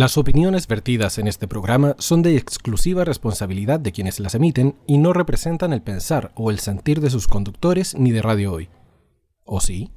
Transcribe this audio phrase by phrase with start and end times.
[0.00, 4.96] Las opiniones vertidas en este programa son de exclusiva responsabilidad de quienes las emiten y
[4.96, 8.70] no representan el pensar o el sentir de sus conductores ni de Radio Hoy.
[9.44, 9.90] ¿O sí?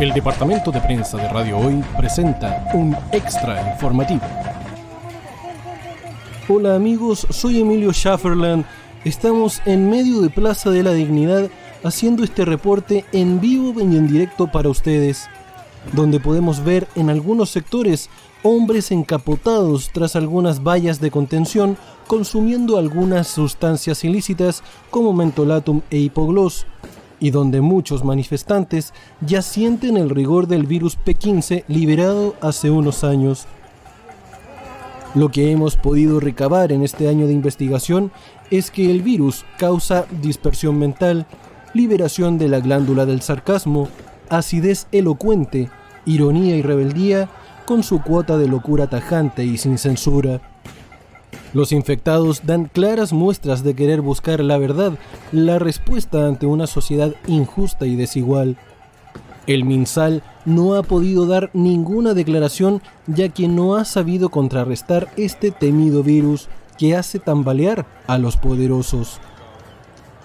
[0.00, 4.22] El departamento de prensa de Radio Hoy presenta un extra informativo.
[6.48, 8.64] Hola amigos, soy Emilio Schafferland.
[9.04, 11.48] Estamos en medio de Plaza de la Dignidad
[11.84, 15.28] haciendo este reporte en vivo y en directo para ustedes,
[15.92, 18.10] donde podemos ver en algunos sectores
[18.42, 26.66] hombres encapotados tras algunas vallas de contención consumiendo algunas sustancias ilícitas como mentolatum e hipogloss,
[27.20, 33.46] y donde muchos manifestantes ya sienten el rigor del virus P15 liberado hace unos años.
[35.14, 38.12] Lo que hemos podido recabar en este año de investigación
[38.50, 41.26] es que el virus causa dispersión mental,
[41.74, 43.88] liberación de la glándula del sarcasmo,
[44.28, 45.70] acidez elocuente,
[46.08, 47.28] ironía y rebeldía,
[47.66, 50.40] con su cuota de locura tajante y sin censura.
[51.52, 54.98] Los infectados dan claras muestras de querer buscar la verdad,
[55.32, 58.56] la respuesta ante una sociedad injusta y desigual.
[59.46, 65.50] El MinSal no ha podido dar ninguna declaración ya que no ha sabido contrarrestar este
[65.50, 69.20] temido virus que hace tambalear a los poderosos.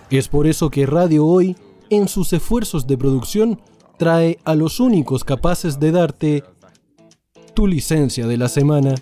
[0.10, 1.56] Es por eso que Radio Hoy,
[1.90, 3.60] en sus esfuerzos de producción,
[4.04, 6.44] trae a los únicos capaces de darte
[7.54, 8.96] tu licencia de la semana.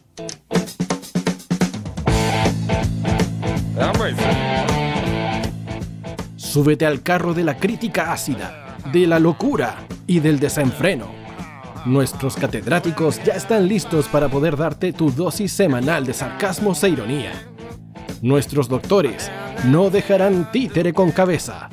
[6.36, 11.08] Súbete al carro de la crítica ácida, de la locura y del desenfreno.
[11.88, 17.32] Nuestros catedráticos ya están listos para poder darte tu dosis semanal de sarcasmo e ironía.
[18.22, 19.32] Nuestros doctores
[19.66, 21.72] no dejarán títere con cabeza.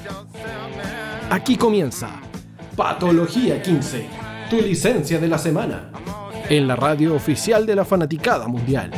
[1.28, 2.22] Aquí comienza
[2.78, 4.06] Patología 15,
[4.48, 5.90] tu licencia de la semana
[6.48, 8.92] en la radio oficial de la fanaticada mundial.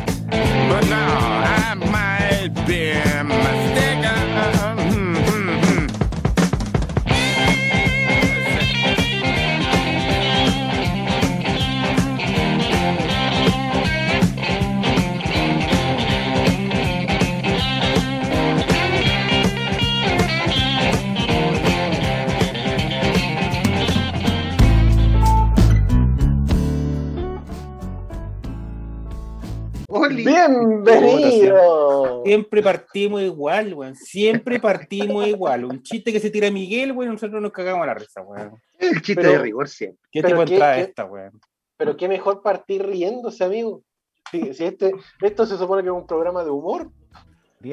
[30.14, 32.22] Bienvenido.
[32.24, 33.94] Siempre partimos igual, weón.
[33.94, 35.64] Siempre partimos igual.
[35.64, 38.54] Un chiste que se tira Miguel, weón, nosotros nos cagamos a la risa, weón.
[38.78, 40.00] El chiste de rigor siempre.
[40.10, 41.40] ¿Qué tipo de esta, weón?
[41.76, 43.82] Pero qué mejor partir riéndose, amigo.
[44.30, 46.90] Si, este, esto se supone que es un programa de humor.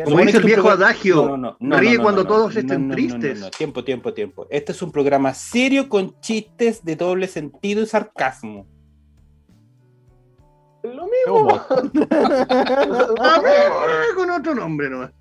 [0.04, 3.50] Como dice el viejo adagio, no, no, ríe cuando todos estén tristes.
[3.52, 4.46] Tiempo, tiempo, tiempo.
[4.50, 8.68] Este es un programa serio con chistes de doble sentido y sarcasmo
[10.96, 11.62] lo mismo.
[14.16, 15.12] con otro nombre nomás.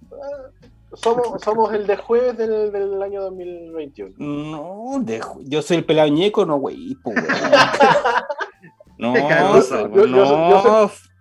[0.94, 4.14] Somos, somos el de jueves del, del año 2021.
[4.18, 6.96] No, de, yo soy el pelañeco, no, güey.
[8.98, 9.56] no, no.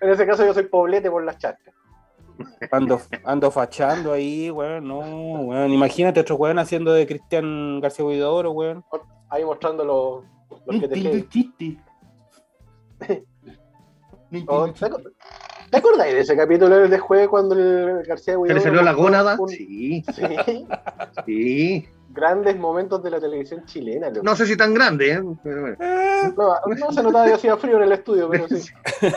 [0.01, 1.73] en ese caso yo soy poblete por las chacas.
[2.71, 5.71] Ando, ando fachando ahí, weón, no, weón.
[5.71, 8.83] Imagínate otro weón haciendo de Cristian García Huidoro, weón.
[9.29, 10.23] Ahí mostrando los,
[10.65, 10.95] los que te
[14.47, 14.67] Oh,
[15.71, 19.37] ¿Te acordáis de ese capítulo de juego cuando el García ¿Se le salió la gónada?
[19.47, 20.03] Sí.
[20.13, 20.23] Sí.
[21.25, 21.89] sí.
[22.09, 24.09] Grandes momentos de la televisión chilena.
[24.09, 25.21] No sé si tan grande, ¿eh?
[25.21, 28.71] No, se notaba que hacía frío en el estudio, pero sí.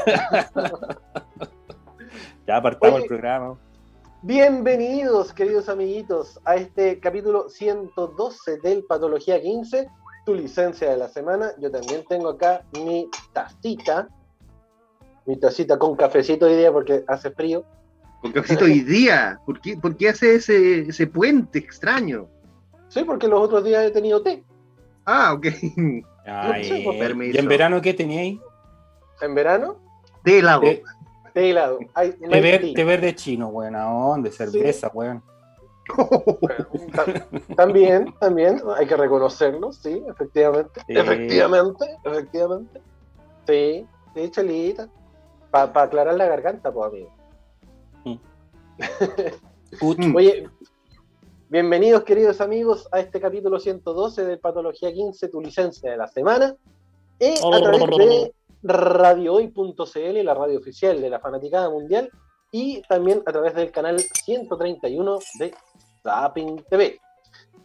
[2.47, 3.57] ya apartamos el programa.
[4.23, 9.89] Bienvenidos, queridos amiguitos, a este capítulo 112 del Patología 15,
[10.27, 11.53] tu licencia de la semana.
[11.61, 14.09] Yo también tengo acá mi tacita
[15.29, 17.63] mi tacita con cafecito hoy día porque hace frío.
[18.23, 19.39] Con cafecito hoy día.
[19.45, 22.29] ¿Por qué, por qué hace ese, ese, puente extraño?
[22.89, 24.43] Sí, porque los otros días he tenido té.
[25.05, 25.47] Ah, ok.
[26.27, 26.87] Ay,
[27.33, 28.39] ¿Y en verano qué teníais?
[29.21, 29.77] ¿En verano?
[30.25, 30.63] Té helado.
[31.35, 31.79] Té, helado.
[31.95, 35.23] té, verde chino, buena onda, cerveza, weón.
[37.57, 40.81] también, también, hay que reconocerlo, sí, efectivamente.
[40.89, 42.81] Efectivamente, efectivamente.
[43.47, 44.89] Sí, sí, chelita.
[45.51, 47.13] Para aclarar la garganta, pues, amigo.
[49.71, 50.17] Mm.
[50.17, 50.49] Oye,
[51.51, 56.57] bienvenidos, queridos amigos, a este capítulo 112 de Patología 15, tu licencia de la semana.
[57.21, 62.11] Y a través de radiohoy.cl, la radio oficial de la Fanaticada Mundial,
[62.51, 65.55] y también a través del canal 131 de
[66.03, 66.99] Zapping TV.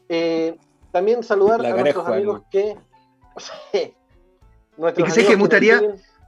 [0.10, 0.58] Eh,
[0.92, 2.76] también saludar a nuestros amigos que.
[4.78, 5.82] No sé, que me gustaría,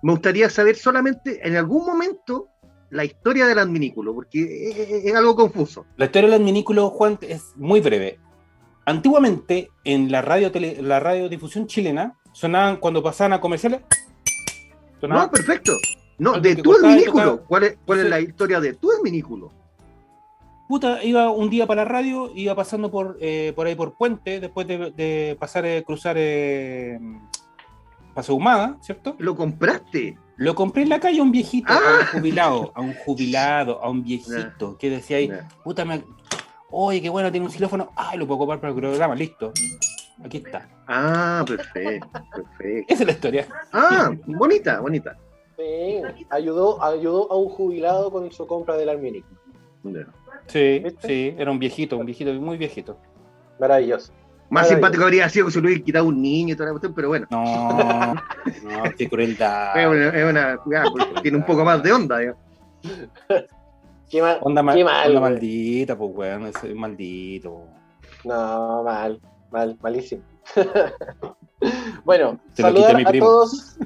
[0.06, 2.50] me gustaría saber solamente en algún momento
[2.92, 5.88] la historia del adminículo, porque es, algo confuso.
[5.98, 8.20] La historia del adminículo, Juan, es muy breve.
[8.86, 13.82] Antiguamente, en la radio tele- la radiodifusión chilena, sonaban cuando pasaban a comerciales.
[15.02, 15.72] Sonaban No, perfecto.
[16.20, 17.44] No, de tu adminículo.
[17.48, 19.52] ¿Cuál es, cuál es la historia de tu adminículo?
[20.70, 24.40] Puta, iba un día para la radio, iba pasando por, eh, por ahí por Puente,
[24.40, 27.00] después de, de pasar, eh, cruzar eh,
[28.16, 29.16] Paso Humada, ¿cierto?
[29.20, 30.18] ¿Lo compraste?
[30.38, 32.00] Lo compré en la calle a un viejito, a Ah.
[32.02, 35.32] un jubilado, a un jubilado, a un viejito, que decía ahí,
[35.64, 36.04] puta, me...
[36.72, 39.52] oye, qué bueno, tiene un xilófono, ay, lo puedo ocupar para el programa, listo.
[40.24, 40.68] Aquí está.
[40.88, 42.94] Ah, perfecto, perfecto.
[42.94, 43.48] Esa es la historia.
[43.74, 45.18] Ah, bonita, bonita.
[45.58, 49.38] Sí, ayudó, ayudó a un jubilado con su compra del adminículo.
[49.84, 50.08] Ya.
[50.48, 51.08] Sí, ¿Viste?
[51.08, 52.98] sí, era un viejito, un viejito muy viejito.
[53.60, 54.12] Maravilloso.
[54.50, 56.94] Más simpático habría sido que se lo hubiera quitado un niño y toda la cuestión,
[56.94, 57.28] pero bueno.
[57.32, 58.14] No,
[58.64, 59.76] no, qué crueldad.
[59.78, 62.20] Es una, es una- ya, pues, tiene un poco más de onda.
[62.20, 62.42] digamos.
[64.10, 64.38] Qué mal.
[64.42, 65.32] Onda, ma- qué mal, onda güey.
[65.34, 67.64] maldita, pues, weón, es maldito.
[68.24, 69.20] No, mal,
[69.52, 70.22] mal, malísimo.
[72.06, 73.78] bueno, Te saludar a todos.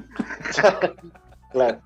[1.52, 1.78] claro.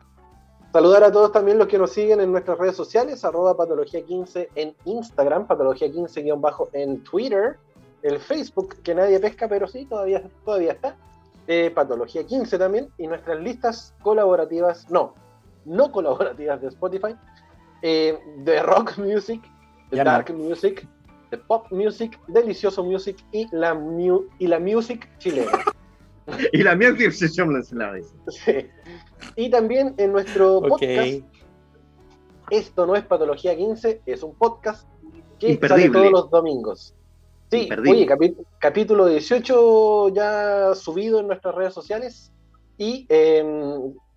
[0.73, 4.75] Saludar a todos también los que nos siguen en nuestras redes sociales, arroba patología15 en
[4.85, 7.59] Instagram, patología15 en Twitter,
[8.05, 10.97] el Facebook, que nadie pesca, pero sí, todavía, todavía está,
[11.49, 15.15] eh, patología15 también, y nuestras listas colaborativas, no,
[15.65, 17.17] no colaborativas de Spotify,
[17.83, 19.43] eh, de rock music,
[19.91, 20.11] de Ya no.
[20.13, 20.87] dark music,
[21.31, 25.51] de pop music, delicioso music y la, mu- y la music chilena.
[26.53, 27.93] Y la que se la.
[28.29, 28.67] Sí.
[29.37, 31.21] Y también en nuestro podcast,
[32.49, 34.89] Esto no es Patología 15, es un podcast
[35.39, 35.83] que Imperdible.
[35.93, 36.95] sale todos los domingos.
[37.51, 38.07] Sí, oye,
[38.59, 42.33] capítulo 18 ya subido en nuestras redes sociales
[42.79, 43.45] y eh,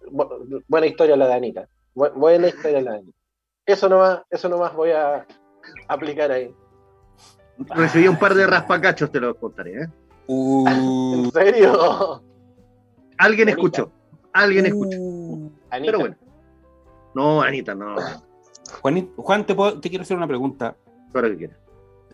[0.09, 1.68] bu- buena historia la de Anita.
[1.94, 3.18] Bu- buena historia la de Anita.
[3.65, 5.27] Eso nomás, eso nomás voy a
[5.88, 6.51] aplicar ahí.
[7.69, 9.83] Recibí un par de raspacachos, te lo contaré.
[9.83, 9.88] ¿eh?
[10.27, 10.68] Uh,
[11.25, 12.21] ¿En serio?
[13.18, 13.59] Alguien Anita.
[13.59, 13.91] escuchó.
[14.33, 14.97] Alguien escuchó.
[15.00, 15.51] uh.
[15.69, 15.85] Anita.
[15.91, 16.15] Pero bueno.
[17.13, 17.95] No, Anita, no.
[18.81, 20.75] Juanit- Juan, te, puedo- te quiero hacer una pregunta.
[21.13, 21.57] Ahora que quieras.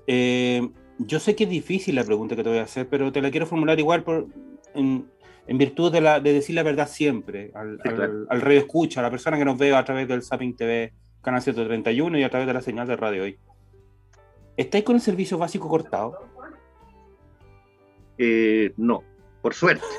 [0.08, 0.70] Eh,
[1.00, 3.32] yo sé que es difícil la pregunta que te voy a hacer, pero te la
[3.32, 4.28] quiero formular igual por,
[4.74, 5.10] en,
[5.48, 8.26] en virtud de, la, de decir la verdad siempre al, Sí, al, claro.
[8.30, 11.42] al radio escucha, a la persona que nos ve a través del Zapping TV, Canal
[11.42, 13.38] 131 y a través de la señal de radio hoy.
[14.56, 16.20] ¿Estáis con el servicio básico cortado?
[18.18, 19.04] Eh, no,
[19.42, 19.86] por suerte.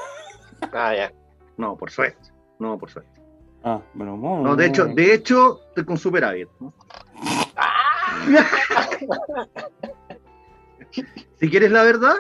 [0.73, 1.13] Ah, ya.
[1.59, 2.31] No, por suerte.
[2.59, 3.21] No, por suerte.
[3.63, 6.49] Ah, bueno, no, No, de hecho, de hecho, estoy con superávit.
[6.59, 6.73] ¿no?
[11.41, 12.15] si quieres la verdad,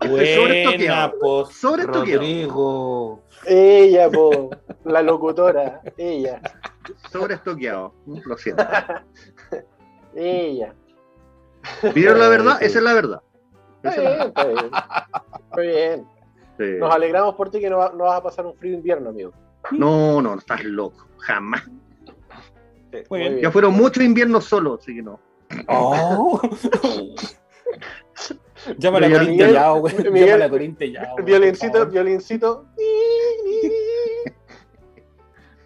[0.00, 1.12] Buena, sobreestoqueado.
[1.20, 2.20] pues, Sobreestoqueado.
[2.20, 3.22] Rodrigo.
[3.46, 4.50] Ella, po,
[4.84, 6.40] la locutora, ella,
[7.10, 7.94] Sobreestoqueado.
[8.06, 8.64] Lo siento.
[10.16, 10.74] ella.
[11.94, 12.62] ¿Vieron la verdad?
[12.62, 13.22] Esa es la verdad.
[13.82, 14.70] Está bien, está bien.
[15.56, 16.06] Muy bien.
[16.58, 16.64] Sí.
[16.78, 19.32] Nos alegramos por ti que no, va- no vas a pasar un frío invierno, amigo.
[19.70, 21.06] No, no, estás loco.
[21.18, 21.62] Jamás.
[22.92, 23.40] Sí, Muy bien.
[23.40, 25.18] Ya fueron muchos inviernos solos, así que no.
[25.68, 26.40] Oh.
[28.78, 29.94] Llámala a Pero ya, güey.
[29.96, 32.66] Llámala a Tellao, güey, Violincito, violincito.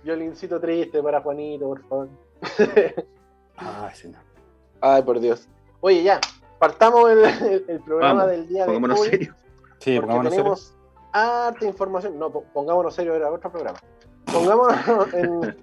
[0.05, 2.09] Violincito triste para Juanito, por favor.
[3.57, 4.21] Ay, señor.
[4.81, 5.49] Ay, por Dios.
[5.81, 6.21] Oye, ya,
[6.59, 9.09] partamos el, el- el programa Vamos, del día de Pongámonos hoy.
[9.09, 9.37] serios.
[9.79, 10.75] Sí, porque pongámonos tenemos
[11.13, 12.19] harta información.
[12.19, 13.79] No, po- pongámonos serio, era otro programa.
[14.33, 14.77] Pongámonos
[15.15, 15.57] en,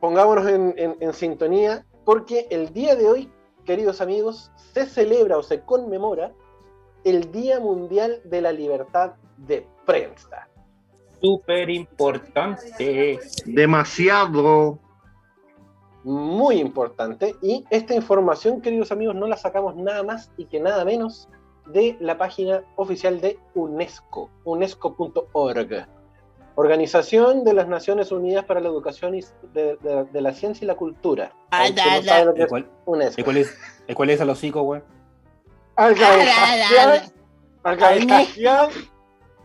[0.00, 3.32] pongámonos en, en- en sintonía, porque el día de hoy,
[3.70, 6.32] queridos amigos, se celebra o se conmemora
[7.04, 10.48] el Día Mundial de la Libertad de Prensa.
[11.20, 13.20] súper importante.
[13.46, 14.80] Demasiado.
[16.02, 17.36] Muy importante.
[17.42, 21.28] Y esta información, queridos amigos, no la sacamos nada más y que nada menos
[21.66, 25.86] de la página oficial de UNESCO, unesco.org.
[26.56, 29.20] Organización de las Naciones Unidas para la Educación y
[29.54, 31.32] de, de- de la Ciencia y la Cultura.
[31.52, 31.58] No
[32.34, 33.20] que ¿Y es cuál, UNESCO.
[33.20, 34.82] y cuál es, y cuál es hocico, güey?
[35.76, 37.12] Organización,
[37.64, 38.70] Organización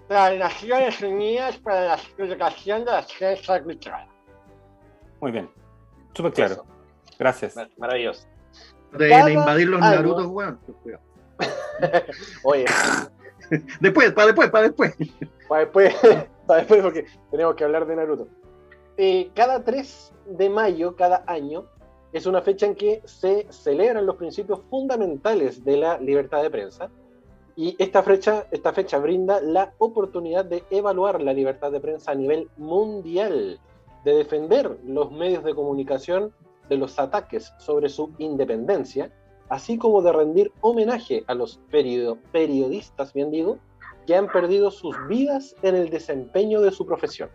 [0.09, 4.07] de las Naciones Unidas para la Educación de la Ciencia y la Cultura.
[5.21, 5.49] Muy bien.
[6.13, 6.53] Súper claro.
[6.53, 6.65] Eso.
[7.17, 7.55] Gracias.
[7.55, 8.27] Mar- Maravilloso.
[8.91, 10.59] De Cada invadir los Narutos, weón.
[12.43, 12.65] Oye,
[13.79, 14.95] Después, para después, para después.
[15.47, 15.95] para después,
[16.47, 18.27] después porque tenemos que hablar de Naruto.
[18.97, 21.65] Eh, cada 3 de mayo, cada año,
[22.13, 26.89] es una fecha en que se celebran los principios fundamentales de la libertad de prensa
[27.57, 32.15] Y esta fecha, esta fecha brinda la oportunidad de evaluar la libertad de prensa a
[32.15, 33.59] nivel mundial,
[34.05, 36.33] de defender los medios de comunicación
[36.69, 39.11] de los ataques sobre su independencia,
[39.49, 43.57] así como de rendir homenaje a los periodistas, bien digo,
[44.05, 47.29] que han perdido sus vidas en el desempeño de su profesión.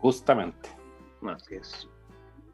[0.00, 0.68] Justamente.
[1.22, 1.88] Así es.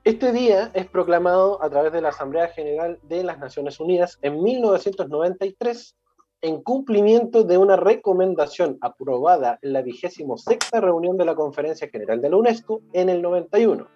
[0.04, 4.42] Este día es proclamado a través de la Asamblea General de las Naciones Unidas en
[4.42, 5.96] 1993
[6.40, 12.20] en cumplimiento de una recomendación aprobada en la vigésimo sexta reunión de la Conferencia General
[12.20, 13.86] de la UNESCO en el 91.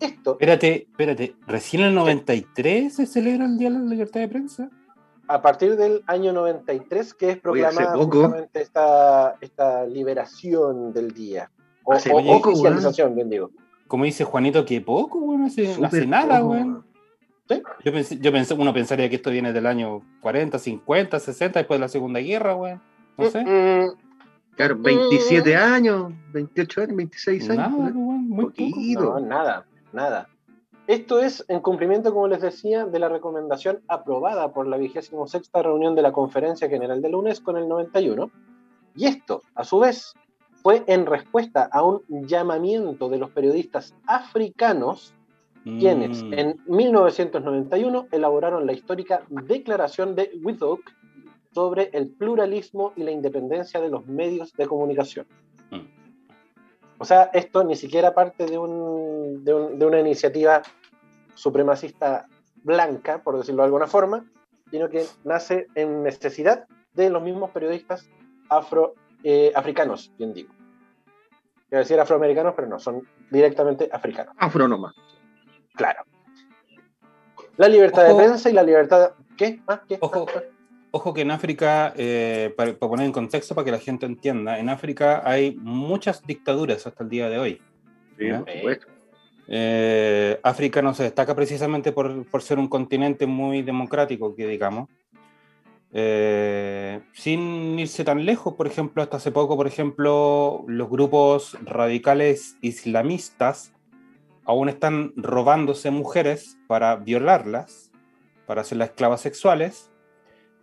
[0.00, 0.32] Esto.
[0.32, 4.70] Espérate, espérate, ¿recién en el 93 se celebra el Día de la Libertad de Prensa?
[5.26, 11.50] A partir del año 93 que es proclamada justamente esta, esta liberación del día.
[11.84, 13.50] O, oficialización, bien digo.
[13.86, 16.84] Como dice Juanito, que poco, bueno, hace, hace nada, bueno.
[17.84, 21.78] Yo, pensé, yo pensé, uno pensaría que esto viene del año 40, 50, 60, después
[21.78, 22.76] de la Segunda Guerra, güey.
[23.18, 23.44] No sé.
[24.56, 27.70] Claro, 27 años, 28 años, 26 años.
[27.70, 30.28] Nada, muy No, nada, nada.
[30.86, 35.62] Esto es en cumplimiento, como les decía, de la recomendación aprobada por la vigésimo sexta
[35.62, 38.30] reunión de la Conferencia General de la UNESCO en el 91.
[38.94, 40.12] Y esto, a su vez,
[40.62, 45.14] fue en respuesta a un llamamiento de los periodistas africanos
[45.64, 46.34] quienes mm.
[46.34, 50.94] en 1991 elaboraron la histórica Declaración de Windhoek
[51.54, 55.26] sobre el pluralismo y la independencia de los medios de comunicación.
[56.98, 60.62] O sea, esto ni siquiera parte de, un, de, una iniciativa
[61.34, 62.26] supremacista
[62.62, 64.24] blanca, por decirlo de alguna forma,
[64.70, 68.08] sino que nace en necesidad de los mismos periodistas
[68.48, 70.52] afro, eh, africanos, bien digo.
[71.68, 74.34] Quiero decir afroamericanos, pero no, son directamente africanos.
[74.38, 74.68] Afro
[75.74, 76.04] Claro.
[77.56, 79.12] La libertad de prensa y la libertad.
[79.36, 79.60] ¿Qué?
[79.66, 79.98] Ah, ¿qué?
[80.00, 80.26] Ojo,
[80.94, 84.68] ojo que en África, eh, para, poner en contexto para que la gente entienda, en
[84.68, 87.62] África hay muchas dictaduras hasta el día de hoy.
[88.16, 88.26] Sí,
[89.48, 94.88] eh, África no se destaca precisamente por, por, ser un continente muy democrático, que digamos.
[95.92, 102.56] Eh, sin irse tan lejos, por ejemplo, hasta hace poco, por ejemplo, los grupos radicales
[102.62, 103.72] islamistas
[104.44, 107.90] aún están robándose mujeres para violarlas,
[108.46, 109.90] para hacerlas esclavas sexuales,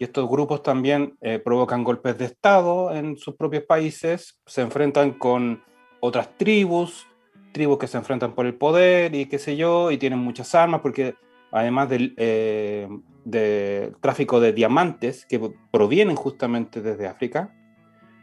[0.02, 5.12] y estos grupos también eh, provocan golpes de Estado en sus propios países, se enfrentan
[5.12, 5.64] con
[6.00, 7.06] otras tribus,
[7.52, 10.82] tribus que se enfrentan por el poder y qué sé yo, y tienen muchas armas,
[10.82, 11.14] porque
[11.52, 12.90] además del eh,
[14.02, 15.40] tráfico de diamantes que
[15.70, 17.56] provienen justamente desde África,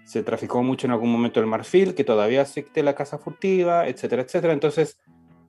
[0.05, 4.23] se traficó mucho en algún momento el marfil, que todavía existe la casa furtiva, etcétera,
[4.23, 4.53] etcétera.
[4.53, 4.99] Entonces,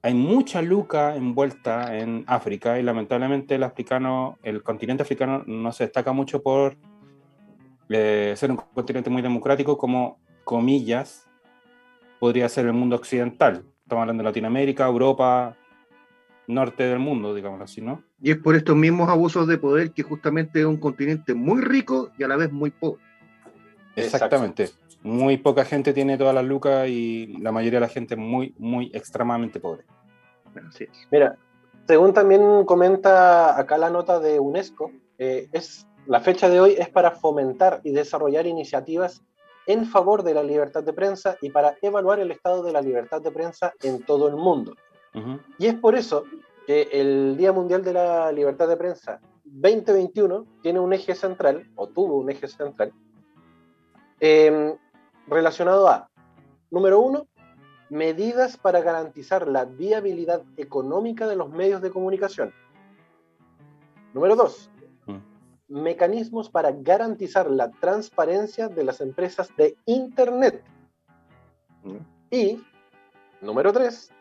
[0.02, 5.86] hay mucha luca envuelta en África y lamentablemente el africano, el continente africano no se
[5.86, 6.78] destaca mucho por
[7.90, 11.28] eh, ser un continente muy democrático como comillas
[12.20, 13.66] podría ser el mundo occidental.
[13.84, 15.58] Estamos hablando de Latinoamérica, Europa,
[16.48, 18.04] norte del mundo, digamos así, ¿no?
[18.22, 22.12] Y es por estos mismos abusos de poder que justamente es un continente muy rico
[22.18, 23.02] y a la vez muy pobre.
[23.96, 24.70] Exactamente
[25.04, 28.92] muy poca gente tiene todas las lucas y la mayoría de la gente muy, muy
[28.94, 29.84] extremadamente pobre.
[31.12, 31.38] Mira,
[31.88, 36.90] según también comenta acá la nota de UNESCO, eh, es, la fecha de hoy es
[36.90, 39.24] para fomentar y desarrollar iniciativas
[39.68, 43.22] en favor de la libertad de prensa y para evaluar el estado de la libertad
[43.22, 44.76] de prensa en todo el mundo.
[45.58, 46.24] Y es por eso
[46.66, 51.88] que el Día Mundial de la Libertad de Prensa 2021 tiene un eje central, o
[51.88, 52.94] tuvo un eje central,
[54.20, 54.76] eh,
[55.30, 56.10] relacionado a,
[56.72, 57.28] número uno,
[57.90, 62.54] medidas para garantizar la viabilidad económica de los medios de comunicación.
[64.14, 64.70] Número dos,
[65.06, 65.18] mm.
[65.82, 70.64] mecanismos para garantizar la transparencia de las empresas de Internet.
[71.84, 71.98] Mm.
[72.32, 72.64] Y,
[73.42, 74.12] número tres,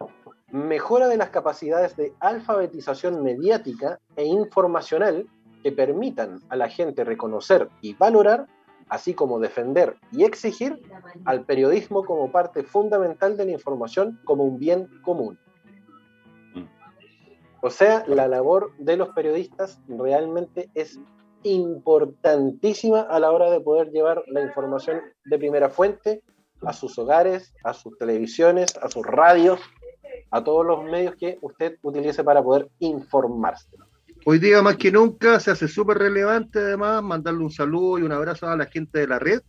[0.51, 5.27] mejora de las capacidades de alfabetización mediática e informacional
[5.63, 8.47] que permitan a la gente reconocer y valorar
[8.89, 10.81] así como defender y exigir
[11.25, 15.39] al periodismo como parte fundamental de la información como un bien común.
[16.55, 16.65] Mm.
[17.63, 20.99] O sea, la labor de los periodistas realmente es
[21.43, 26.23] importantísima a la hora de poder llevar la información de primera fuente
[26.63, 29.61] a sus hogares, a sus televisiones, a sus radios,
[30.31, 33.69] a todos los medios que usted utilice para poder informarse.
[34.31, 38.13] Hoy día más que nunca se hace súper relevante además mandarle un saludo y un
[38.13, 39.41] abrazo a la gente de la red,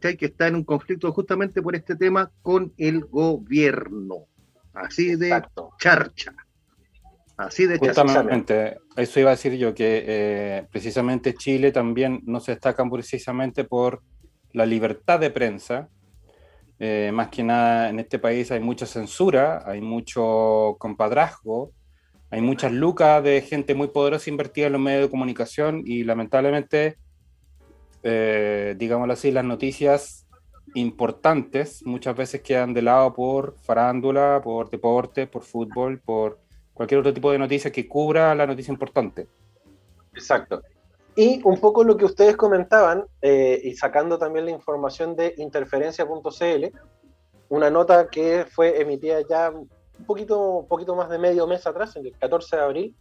[0.00, 4.24] que está en un conflicto justamente por este tema con el gobierno.
[4.72, 5.42] Así de
[5.78, 6.32] charcha.
[7.36, 12.52] Así de Justamente, eso iba a decir yo, que eh, precisamente Chile también no se
[12.52, 14.00] destaca precisamente por
[14.54, 15.90] la libertad de prensa.
[16.78, 21.74] Eh, más que nada en este país hay mucha censura, hay mucho compadrazgo,
[22.30, 26.96] hay muchas lucas de gente muy poderosa invertida en los medios de comunicación y lamentablemente,
[28.04, 30.26] eh, digámoslo así, las noticias
[30.74, 36.38] importantes muchas veces quedan de lado por farándula, por deporte, por fútbol, por
[36.72, 39.26] cualquier otro tipo de noticia que cubra la noticia importante.
[40.14, 40.62] Exacto.
[41.16, 46.78] Y un poco lo que ustedes comentaban, eh, y sacando también la información de interferencia.cl,
[47.48, 49.52] una nota que fue emitida ya
[50.00, 52.96] un poquito, poquito más de medio mes atrás, en el 14 de abril,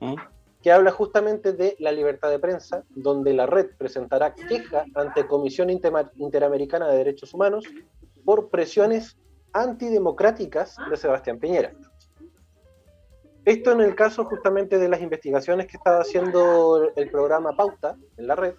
[0.00, 0.14] ¿Mm?
[0.62, 5.68] que habla justamente de la libertad de prensa, donde la red presentará queja ante Comisión
[5.68, 7.64] Interamericana de Derechos Humanos
[8.24, 9.18] por presiones
[9.52, 11.74] antidemocráticas de Sebastián Piñera.
[13.44, 18.26] Esto en el caso justamente de las investigaciones que estaba haciendo el programa Pauta en
[18.26, 18.54] la red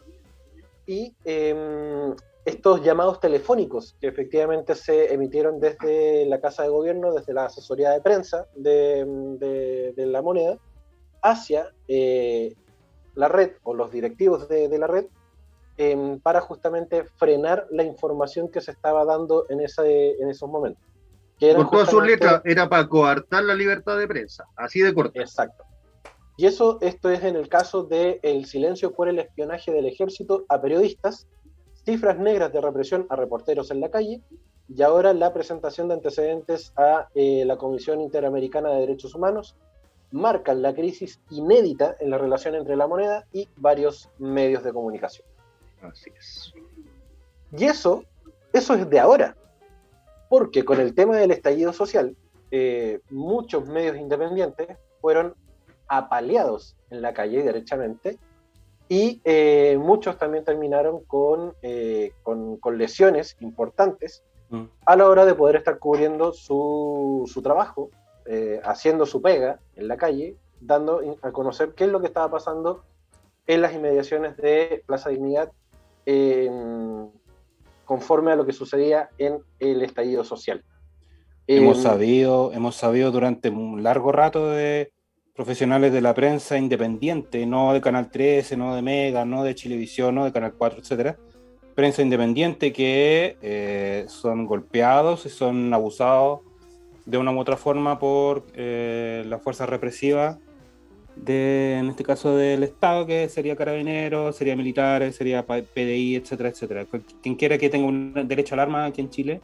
[0.85, 7.33] y em, estos llamados telefónicos que efectivamente se emitieron desde la Casa de Gobierno, desde
[7.33, 10.57] la asesoría de prensa de, la moneda,
[11.23, 12.55] hacia eh,
[13.15, 15.05] la red o los directivos de, la red
[15.77, 20.83] em, para justamente frenar la información que se estaba dando en, en esos momentos.
[21.39, 25.19] Con todas sus letras, era para coartar la libertad de prensa, así de corto.
[25.19, 25.65] Exacto.
[26.37, 30.45] Y eso, esto es en el caso del el silencio por el espionaje del ejército
[30.49, 31.27] a periodistas,
[31.85, 34.21] cifras negras de represión a reporteros en la calle
[34.67, 39.55] y ahora la presentación de antecedentes a eh, la Comisión Interamericana de Derechos Humanos
[40.11, 45.27] marcan la crisis inédita en la relación entre la moneda y varios medios de comunicación.
[45.81, 46.53] Así es.
[47.55, 48.03] Y eso,
[48.53, 49.35] eso es de ahora,
[50.29, 52.15] porque con el tema del estallido social,
[52.51, 55.35] eh, muchos medios independientes fueron
[55.87, 58.17] apaleados en la calle derechamente
[58.87, 61.01] y eh, muchos también terminaron
[61.61, 64.63] eh, con, con, lesiones importantes mm.
[64.85, 67.89] a la hora de poder estar cubriendo su, su trabajo,
[68.25, 72.29] eh, haciendo su pega en la calle, dando a conocer qué es lo que estaba
[72.29, 72.83] pasando
[73.48, 75.51] en las inmediaciones de Plaza Dignidad
[77.85, 80.63] conforme a lo que sucedía en el estallido social.
[81.48, 84.91] Hemos, sabido, hemos sabido durante un largo rato de
[85.35, 90.15] profesionales de la prensa independiente, no de Canal 13, no de Mega, no de Chilevisión,
[90.15, 91.17] no de Canal 4, etcétera.
[91.75, 96.39] Prensa independiente que eh, son golpeados y son abusados
[97.05, 100.37] de una u otra forma por eh, las fuerzas represivas,
[101.17, 106.85] de, en este caso del Estado, que sería carabineros, sería militares, sería PDI, etcétera, etcétera.
[107.21, 109.41] Quien quiera que tenga un derecho al arma aquí en Chile,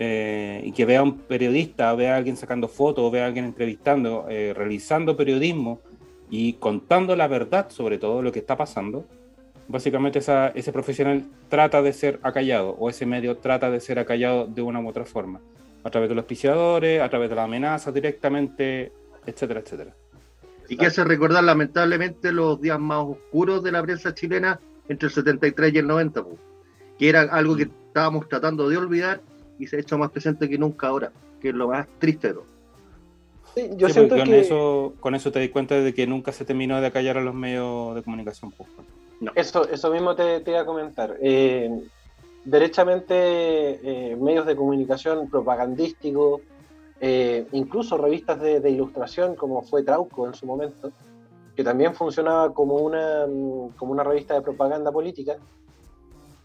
[0.00, 3.44] eh, y que vea a un periodista, vea a alguien sacando fotos, vea a alguien
[3.44, 5.80] entrevistando, eh, realizando periodismo
[6.30, 9.04] y contando la verdad sobre todo lo que está pasando,
[9.66, 14.62] básicamente ese profesional trata de ser acallado o ese medio trata de ser acallado de
[14.62, 15.40] una u otra forma,
[15.82, 18.92] a través de los piciadores, a través de la amenaza directamente,
[19.26, 19.94] etcétera, etcétera.
[20.68, 25.12] Y que hace recordar lamentablemente los días más oscuros de la prensa chilena entre el
[25.12, 26.24] 73 y el 90,
[26.98, 27.72] que era algo que mm.
[27.88, 29.22] estábamos tratando de olvidar
[29.58, 32.34] y se ha hecho más presente que nunca ahora, que es lo más triste de
[32.34, 32.46] todo.
[33.54, 34.40] Sí, yo siento con que...
[34.40, 37.34] Eso, con eso te di cuenta de que nunca se terminó de acallar a los
[37.34, 38.52] medios de comunicación.
[39.34, 41.16] Eso, eso mismo te, te iba a comentar.
[41.20, 41.70] Eh,
[42.44, 46.42] derechamente, eh, medios de comunicación propagandísticos,
[47.00, 50.92] eh, incluso revistas de, de, ilustración como fue Trauco en su momento,
[51.54, 53.26] que también funcionaba como una,
[53.76, 55.36] como una revista de propaganda política,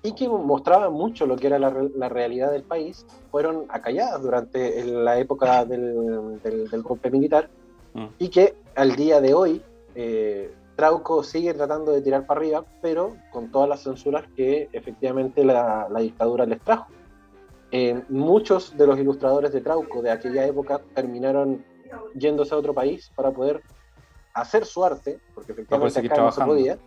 [0.04, 5.18] y que mostraban mucho lo que era la, realidad del país, fueron acalladas durante la
[5.18, 6.42] época del,
[6.84, 7.50] golpe militar
[7.94, 8.06] mm.
[8.20, 9.62] y que al día de hoy
[9.96, 15.46] eh, Trauco sigue tratando de tirar para arriba, pero con todas las censuras que efectivamente
[15.46, 16.88] la, dictadura les trajo.
[17.72, 21.64] Eh, muchos de los ilustradores de Trauco de aquella época terminaron
[22.14, 23.62] yéndose a otro país para poder
[24.34, 26.78] hacer su arte, porque efectivamente acá no se podía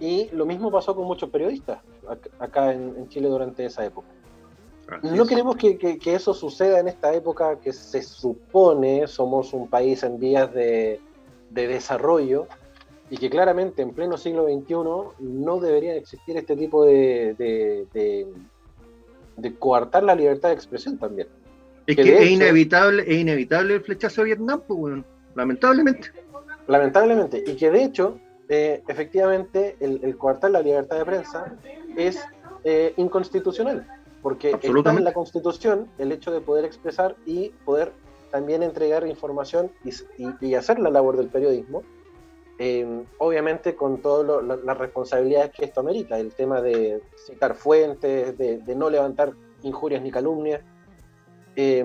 [0.00, 1.80] y lo mismo pasó con muchos periodistas
[2.38, 4.08] acá en, Chile durante esa época.
[5.02, 10.18] no queremos que, eso suceda en esta época que se supone somos un país en
[10.18, 11.00] vías de,
[11.50, 12.46] desarrollo
[13.10, 14.74] y que claramente en pleno siglo XXI
[15.20, 17.34] no debería existir este tipo de,
[17.92, 18.26] de,
[19.58, 21.28] coartar la libertad de expresión también.
[21.86, 25.02] Es que, es, inevitable, es inevitable el flechazo a Vietnam, pues,
[25.34, 26.10] lamentablemente.
[26.66, 31.54] Lamentablemente, y que de hecho eh, efectivamente el, el, coartar la libertad de prensa
[31.96, 32.18] es
[32.64, 33.86] eh, inconstitucional,
[34.22, 37.92] porque está en la Constitución el hecho de poder expresar y poder
[38.30, 39.92] también entregar información y,
[40.46, 41.82] y, hacer la labor del periodismo,
[42.58, 48.74] eh, obviamente con todas las responsabilidades que esto amerita, el tema de citar fuentes, de,
[48.74, 49.32] no levantar
[49.62, 50.62] injurias ni calumnias.
[51.56, 51.84] Eh,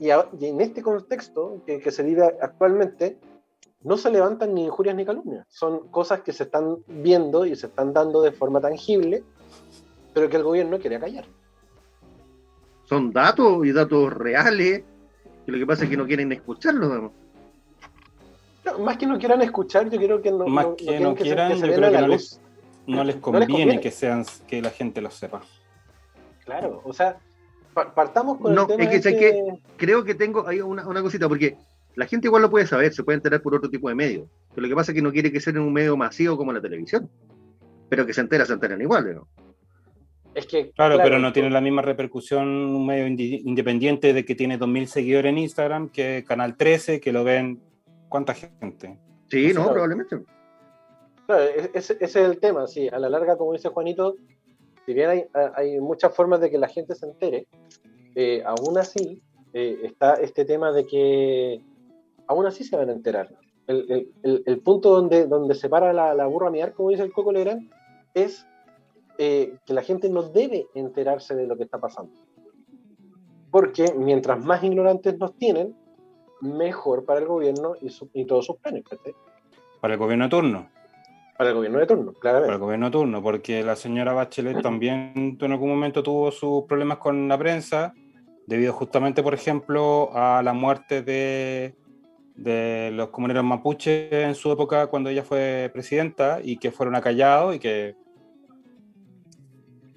[0.00, 3.18] y, en este contexto que, que, se vive actualmente,
[3.82, 7.66] no se levantan ni injurias ni calumnias, son cosas que se están viendo y se
[7.66, 9.22] están dando de forma tangible,
[10.12, 11.24] pero que el gobierno quiere callar.
[12.84, 14.82] Son datos y datos reales,
[15.46, 17.12] y lo que pasa es que no quieren escucharlo.
[18.80, 20.46] más que no quieran escuchar, yo creo que no.
[20.46, 22.40] Más que no, quieran, yo creo que no les,
[22.86, 25.42] no les, conviene que sean que la gente lo sepa.
[26.44, 27.18] Claro, o sea,
[27.74, 29.58] partamos con el tema es que, que...
[29.76, 31.58] creo que tengo ahí una, una, cosita, porque
[31.98, 34.62] la gente igual lo puede saber, se puede enterar por otro tipo de medios, pero
[34.62, 36.60] lo que pasa es que no quiere que sea en un medio masivo como la
[36.60, 37.10] televisión,
[37.88, 39.28] pero que se entera, se enteran igual, ¿no?
[40.32, 44.60] Es que, claro, pero no tiene la misma repercusión un medio independiente de que tiene
[44.60, 47.60] 2.000 seguidores en Instagram que Canal 13, que lo ven
[48.08, 48.96] cuánta gente.
[49.28, 50.20] Sí, no, probablemente.
[51.26, 51.42] Claro,
[51.74, 52.88] ese, es el tema, sí.
[52.92, 54.14] A la larga, como dice Juanito,
[54.86, 55.24] si bien hay,
[55.56, 57.48] hay muchas formas de que la gente se entere,
[58.14, 59.20] eh, aún así
[59.52, 61.60] eh, está este tema de que
[62.28, 63.34] aún así se van a enterar.
[63.66, 67.02] El, el, el punto donde, donde se para la, la burra a mirar, como dice
[67.02, 67.70] el Coco Legrand,
[68.14, 68.46] es
[69.20, 72.12] eh, que la gente no debe enterarse de lo que está pasando.
[73.50, 75.74] Porque mientras más ignorantes nos tienen,
[76.40, 78.84] mejor para el gobierno y, todos sus planes.
[79.80, 80.68] Para el gobierno de turno.
[81.36, 82.42] Para el gobierno de turno, claro.
[82.42, 86.64] Para el gobierno de turno, porque la señora Bachelet también en algún momento tuvo sus
[86.64, 87.94] problemas con la prensa,
[88.46, 91.74] debido justamente, por ejemplo, a la muerte de,
[92.38, 97.56] de los comuneros mapuches en su época cuando ella fue presidenta y que fueron acallados
[97.56, 97.96] y que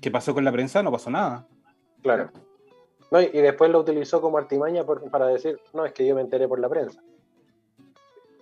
[0.02, 0.82] ¿Qué pasó con la prensa?
[0.82, 1.48] No pasó nada.
[2.02, 2.32] Claro.
[3.12, 6.60] y después lo utilizó como artimaña para decir, no, es que yo me enteré por
[6.60, 7.00] la prensa.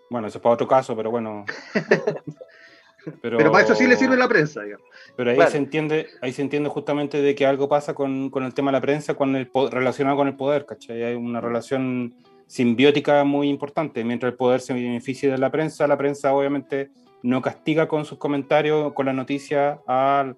[0.10, 1.46] Bueno, eso es para otro caso, pero bueno.
[3.22, 4.88] pero, para eso sí le sirve la prensa, digamos.
[5.18, 8.72] Pero ahí se entiende, ahí se entiende justamente de que algo pasa con, el tema
[8.72, 11.04] de la prensa con el, relacionado con el poder, ¿cachai?
[11.04, 12.16] Hay una relación
[12.50, 14.04] simbiótica muy importante.
[14.04, 16.90] Mientras el poder se beneficia de la prensa, la prensa obviamente
[17.22, 20.36] no castiga con sus comentarios, con la noticia al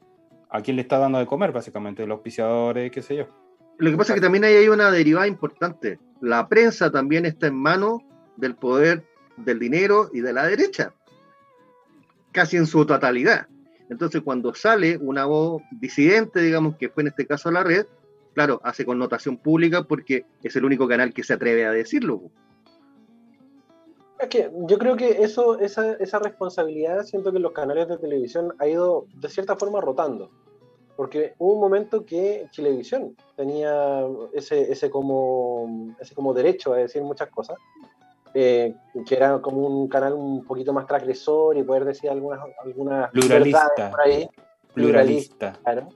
[0.49, 3.27] a quién le está dando de comer, básicamente, los auspiciadores, qué sé yo.
[3.77, 5.97] Lo que pasa es que también hay una derivada importante.
[6.19, 8.01] La prensa también está en manos
[8.35, 9.05] del poder
[9.37, 10.93] del dinero y de la derecha,
[12.33, 13.47] casi en su totalidad.
[13.89, 17.85] Entonces, cuando sale una voz disidente, digamos, que fue en este caso la red,
[18.33, 22.21] claro, hace connotación pública porque es el único canal que se atreve a decirlo.
[24.19, 28.53] Es que yo creo que eso, esa, esa responsabilidad, siento que los canales de televisión
[28.59, 30.29] ha ido de cierta forma rotando.
[30.95, 37.01] Porque hubo un momento que Televisión tenía ese, ese, como, ese como derecho a decir
[37.01, 37.57] muchas cosas,
[38.35, 38.75] eh,
[39.07, 43.89] que era como un canal un poquito más transgresor y poder decir algunas, algunas pluralista,
[43.89, 44.29] por ahí.
[44.73, 45.53] Pluralista.
[45.63, 45.89] Claro.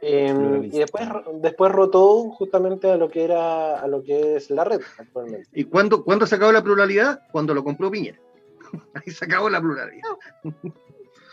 [0.00, 1.08] Em, y después,
[1.40, 5.48] después rotó justamente a lo que era a lo que es la red actualmente.
[5.52, 7.22] ¿Y cuándo, cuándo se acabó la pluralidad?
[7.32, 8.18] Cuando lo compró Piñera.
[8.94, 10.08] Ahí se acabó la pluralidad.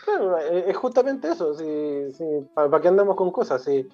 [0.06, 1.56] Bueno, eh, es justamente eso.
[2.54, 3.64] ¿Para qué andamos con cosas?
[3.64, 3.88] Si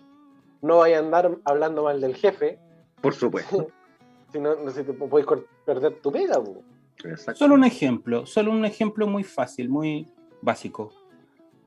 [0.60, 2.58] no vaya a andar hablando mal del jefe.
[3.00, 3.68] Por supuesto.
[4.30, 5.26] si no, si te puedes
[5.64, 6.38] perder tu pega.
[7.34, 10.06] Solo un ejemplo, solo un ejemplo muy fácil, muy
[10.42, 10.92] básico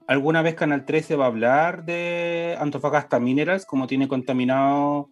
[0.07, 5.09] ¿Alguna vez Canal 13 va a hablar de Antofagasta Minerals, como tiene contaminado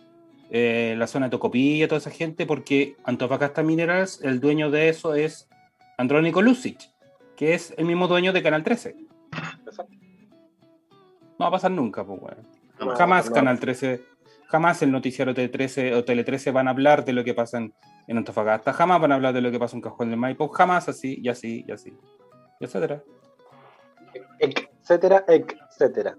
[0.51, 2.45] eh, la zona de Tocopilla, toda esa gente?
[2.45, 5.49] Porque Antofagasta Minerals, el dueño de eso es
[5.97, 6.79] Andrónico Lucic,
[7.36, 8.95] que es el mismo dueño de Canal 13.
[11.39, 12.95] No va a pasar nunca, pues, bueno.
[12.95, 14.03] jamás Canal 13,
[14.45, 17.73] jamás el noticiero Tele13 o Tele 13 van a hablar de lo que pasa en,
[18.08, 21.19] Antofagasta, jamás van a hablar de lo que pasa en Cajón del Maipo, jamás así,
[21.19, 21.97] y así, y así,
[22.60, 23.01] y etcétera
[24.84, 26.17] etcétera, etcétera.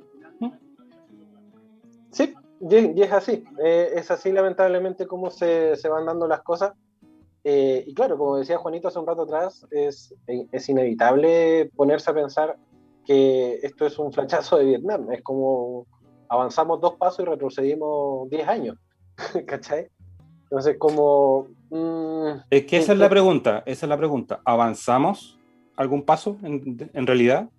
[2.11, 3.44] Sí, y, es así.
[3.62, 6.72] Eh, es así, lamentablemente, cómo se, se van dando las cosas.
[7.42, 12.14] Eh, y claro, como decía Juanito hace un rato atrás, es, es inevitable ponerse a
[12.14, 12.57] pensar
[13.05, 15.12] que esto es un flachazo de Vietnam.
[15.12, 15.87] Es como
[16.29, 18.79] avanzamos dos pasos y retrocedimos diez años.
[19.46, 19.88] ¿Cachai?
[20.44, 21.48] Entonces, como.
[21.70, 23.62] Mm, es que esa es la pregunta.
[23.66, 24.40] Esa es la pregunta.
[24.44, 25.38] ¿Avanzamos
[25.77, 27.50] algún paso en, en realidad?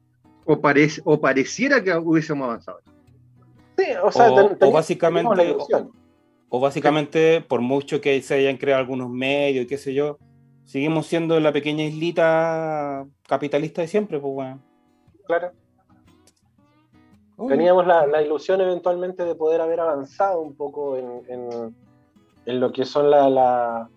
[0.45, 0.59] O,
[1.03, 2.79] o pareciera que hubiésemos avanzado.
[3.77, 5.57] Sí, o sea, o, básicamente,
[6.49, 10.17] o, básicamente, por mucho que se hayan creado algunos medios y qué sé yo,
[10.65, 14.61] seguimos siendo la pequeña islita capitalista de siempre, pues bueno.
[15.25, 15.51] Claro.
[17.49, 21.75] Teníamos la, ilusión eventualmente de poder haber avanzado un poco en,
[22.45, 23.89] en, lo que son la,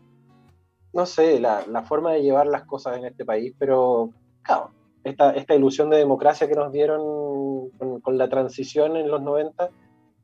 [0.92, 4.10] no sé, la, la, forma de llevar las cosas en este país, pero
[4.42, 4.72] claro,
[5.08, 9.70] esta, esta ilusión de democracia que nos dieron con, con, la transición en los 90,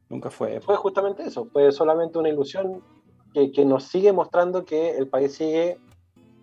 [0.09, 0.61] nunca fue.
[0.61, 2.83] Fue justamente eso, fue solamente una ilusión
[3.33, 5.79] que, que nos sigue mostrando que el país sigue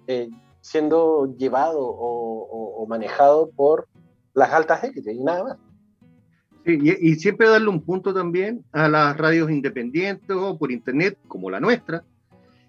[0.08, 3.88] eh, siendo llevado o, o, o, manejado por
[4.34, 5.58] las altas élites y nada más.
[6.66, 11.18] Sí, y, y, siempre darle un punto también a las radios independientes o por internet,
[11.28, 12.04] como la nuestra,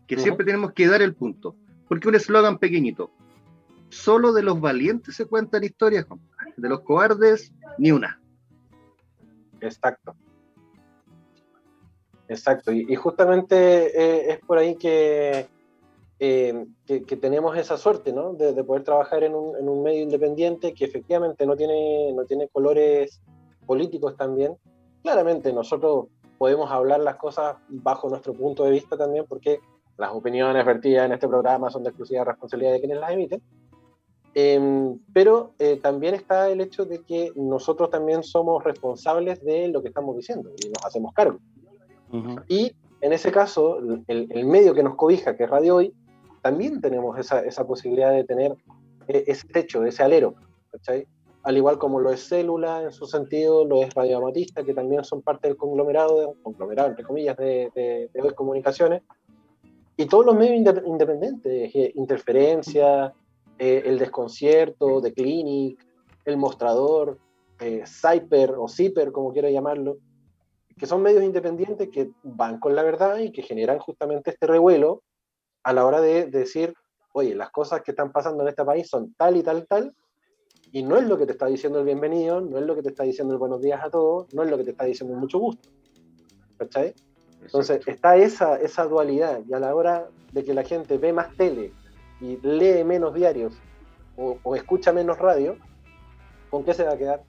[0.07, 0.23] que uh -huh.
[0.23, 1.57] siempre tenemos que dar el punto.
[1.89, 3.11] Porque un eslogan pequeñito,
[3.93, 6.07] solo de los valientes se cuentan historias,
[6.57, 8.21] de los cobardes, ni una.
[9.61, 10.17] Exacto.
[12.29, 12.73] Exacto.
[12.73, 15.47] Y, justamente eh, es por ahí que,
[16.19, 18.33] eh, que, que, tenemos esa suerte, ¿no?
[18.33, 22.25] De, de poder trabajar en un, en un, medio independiente que efectivamente no tiene, no
[22.25, 23.21] tiene colores
[23.67, 24.57] políticos también.
[25.03, 26.07] Claramente nosotros
[26.39, 29.61] podemos hablar las cosas bajo nuestro punto de vista también, porque
[29.99, 33.43] las opiniones vertidas en este programa son de exclusiva responsabilidad de quienes las emiten.
[34.35, 39.83] Eh, pero eh, también está el hecho de que nosotros también somos responsables de lo
[39.83, 41.39] que estamos diciendo y nos hacemos cargo.
[42.11, 42.45] Uh -huh.
[42.49, 45.95] Y en ese caso, el, el, medio que nos cobija, que es Radio Hoy,
[46.41, 48.57] también tenemos esa, esa posibilidad de tener
[49.09, 50.35] eh, ese techo, ese alero,
[50.71, 51.07] ¿cachai?
[51.43, 55.05] Al igual como lo es Célula en su sentido, lo es Radio Amatista, que también
[55.05, 59.03] son parte del conglomerado, de, conglomerado entre comillas, de, de, de Hoy Comunicaciones,
[59.97, 63.13] y todos los medios independientes, eh, Interferencia,
[63.65, 65.87] eh, El Desconcierto, The Clinic,
[66.25, 67.19] El Mostrador,
[67.61, 69.99] eh, Cyper o Zipper, como quiera llamarlo,
[70.77, 75.05] que son medios independientes que van con la verdad y que generan justamente este revuelo
[75.63, 76.75] a la hora de, de decir,
[77.13, 79.95] oye, las cosas que están pasando en este país son tal y tal, tal,
[80.73, 82.89] y no es lo que te está diciendo el bienvenido, no es lo que te
[82.89, 85.21] está diciendo el buenos días a todos, no es lo que te está diciendo el
[85.21, 85.69] mucho gusto.
[86.57, 86.95] ¿Cachai?
[87.41, 91.37] Entonces está esa, esa dualidad y a la hora de que la gente ve más
[91.37, 91.73] tele
[92.23, 93.53] y lee menos diarios
[94.17, 95.57] o, o escucha menos radio,
[96.51, 97.23] ¿con qué se va a quedar?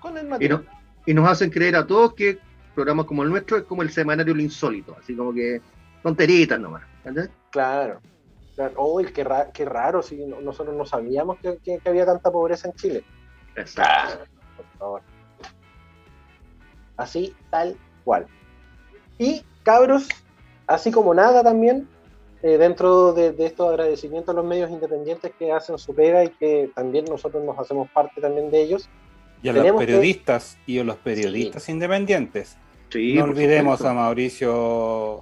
[0.00, 0.60] Con el material.
[0.60, 0.72] Y, no,
[1.06, 2.38] y, nos hacen creer a todos que
[2.74, 5.62] programas como el nuestro es como el semanario Lo Insólito, así como que
[6.02, 6.82] tonteritas nomás.
[6.98, 7.30] ¿entendés?
[7.50, 8.00] Claro.
[8.54, 8.74] claro.
[8.76, 12.68] Oh, qué, ra qué raro, si nosotros no sabíamos que, que, que, había tanta pobreza
[12.68, 13.04] en Chile.
[13.56, 14.26] Exacto.
[14.56, 15.02] por favor.
[16.98, 18.26] Así, tal cual.
[19.18, 20.08] Y cabros,
[20.66, 21.88] así como nada también,
[22.42, 26.30] eh, dentro de, de, estos agradecimientos a los medios independientes que hacen su pega y
[26.30, 28.88] que también nosotros nos hacemos parte también de ellos.
[29.42, 30.72] Y a los periodistas que...
[30.72, 31.72] y a los periodistas sí.
[31.72, 32.56] independientes.
[32.90, 33.88] Sí, no olvidemos supuesto.
[33.88, 35.20] a Mauricio,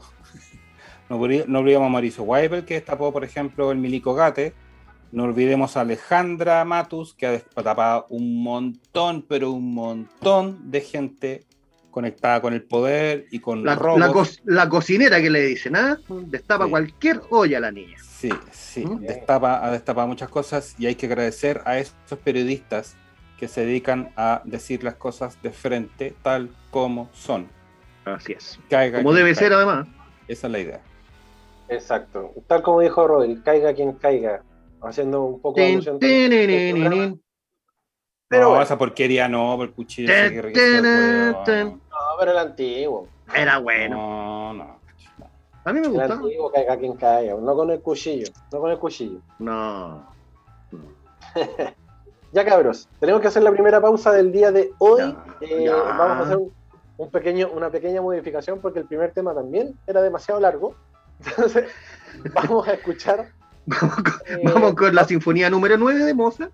[1.08, 4.54] no, no, olvidemos a Mauricio Weibel que destapó, por ejemplo, el Milico Gate.
[5.12, 11.44] No olvidemos a Alejandra Matus, que ha destapado un montón, pero un montón de gente
[11.90, 13.98] conectada con el poder y con la, robos.
[13.98, 15.98] La, co la, cocinera que le dicen, ¿ah?
[16.08, 16.70] Destapa sí.
[16.70, 17.96] cualquier olla la niña.
[18.02, 19.00] Sí, sí, ¿Mm?
[19.00, 22.96] destapa, ha destapado muchas cosas y hay que agradecer a esos periodistas
[23.38, 27.48] que se dedican a decir las cosas de frente tal como son.
[28.04, 28.58] Así es.
[28.68, 29.40] Caiga como debe caiga.
[29.40, 29.88] ser además.
[30.28, 30.80] Esa es la idea.
[31.68, 32.32] Exacto.
[32.46, 34.42] Tal como dijo Rodri, caiga quien caiga.
[34.82, 37.18] Haciendo un poco de.
[38.30, 38.62] Pero no, bueno.
[38.62, 40.06] esa porquería no, por el cuchillo.
[40.06, 43.08] Ten, ese ten, ten, no, pero el antiguo.
[43.34, 43.96] Era bueno.
[43.96, 44.78] No, no.
[45.64, 46.04] A mí me gusta.
[46.04, 48.30] El antiguo caiga quien caiga, no con el cuchillo.
[48.52, 49.18] No con el cuchillo.
[49.40, 50.06] No.
[52.32, 55.00] ya cabros, tenemos que hacer la primera pausa del día de hoy.
[55.00, 55.74] Ya, eh, ya.
[55.74, 56.52] Vamos a hacer un,
[56.98, 60.76] un, pequeño, una pequeña modificación porque el primer tema también era demasiado largo.
[61.26, 61.68] Entonces,
[62.32, 63.26] vamos a escuchar.
[63.66, 66.52] vamos con, eh, vamos con la sinfonía número 9 de Mozart.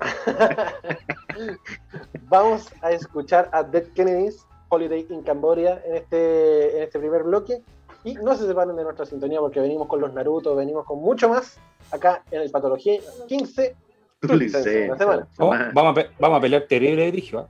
[2.28, 7.62] Vamos a escuchar a Dead Kennedys Holiday in Cambodia en este, en este primer bloque.
[8.04, 11.28] Y no se separen de nuestra sintonía porque venimos con los Naruto, venimos con mucho
[11.28, 11.58] más
[11.90, 13.76] acá en el Patología 15.
[14.22, 15.28] La semana.
[15.38, 17.48] Oh, vamos, a vamos a pelear terrible dirijo.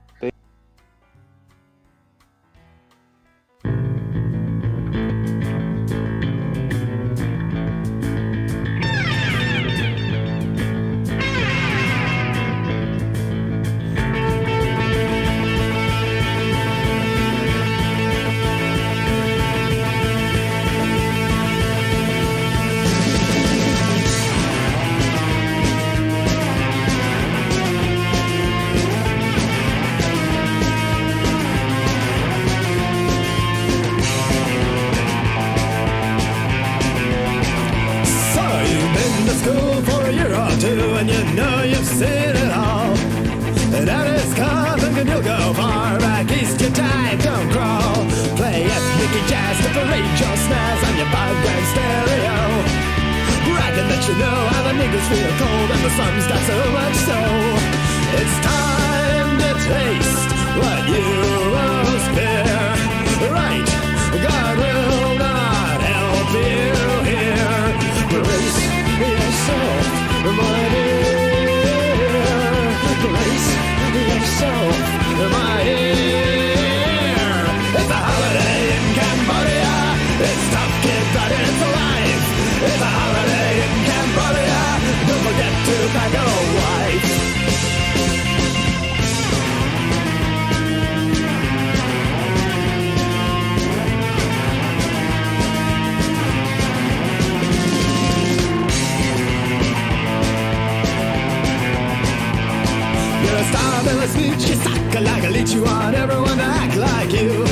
[104.45, 105.51] You suck like a leech.
[105.53, 107.45] You want everyone to act like you.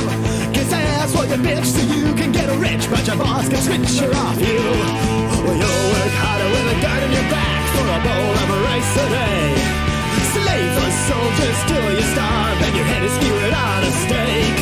[0.54, 3.98] Kiss ass for your bitch so you can get rich, but your boss can switch
[4.00, 4.60] her off you.
[5.42, 8.94] Well, you'll work harder with a gun in your back for a bowl of rice
[9.02, 9.42] a day.
[10.34, 14.60] Slaves or soldiers till you starve and your head is skewered on a stake.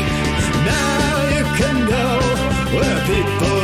[0.65, 2.07] Now you can go
[2.77, 3.64] where people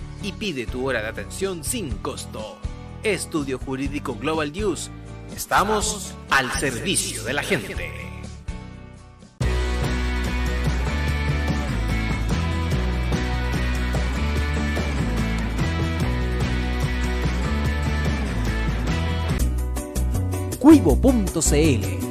[0.23, 2.57] y pide tu hora de atención sin costo.
[3.03, 4.91] Estudio Jurídico Global News.
[5.35, 8.11] Estamos al servicio de la gente.
[20.59, 22.10] Cuivo.cl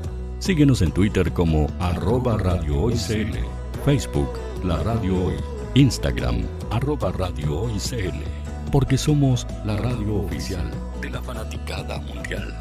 [0.41, 2.35] Síguenos en Twitter como arroba
[3.85, 4.27] Facebook
[4.63, 5.35] La Radio Hoy,
[5.75, 7.13] Instagram arroba
[8.71, 10.67] porque somos la radio oficial
[10.99, 12.57] de la fanaticada mundial.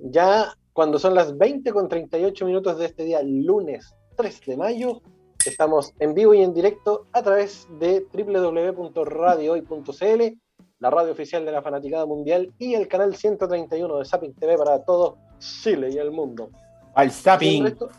[0.00, 5.00] Ya cuando son las 20 con 38 minutos de este día, lunes 3 de mayo,
[5.46, 10.38] estamos en vivo y en directo a través de www.radiohoy.cl,
[10.80, 14.84] la radio oficial de la fanaticada mundial y el canal 131 de Zapping TV para
[14.84, 16.50] todo Chile y el mundo.
[16.94, 17.66] Al Zapping.
[17.66, 17.90] Esto,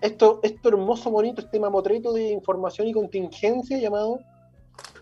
[0.00, 4.18] esto, esto hermoso, bonito, este mamotreto de información y contingencia llamado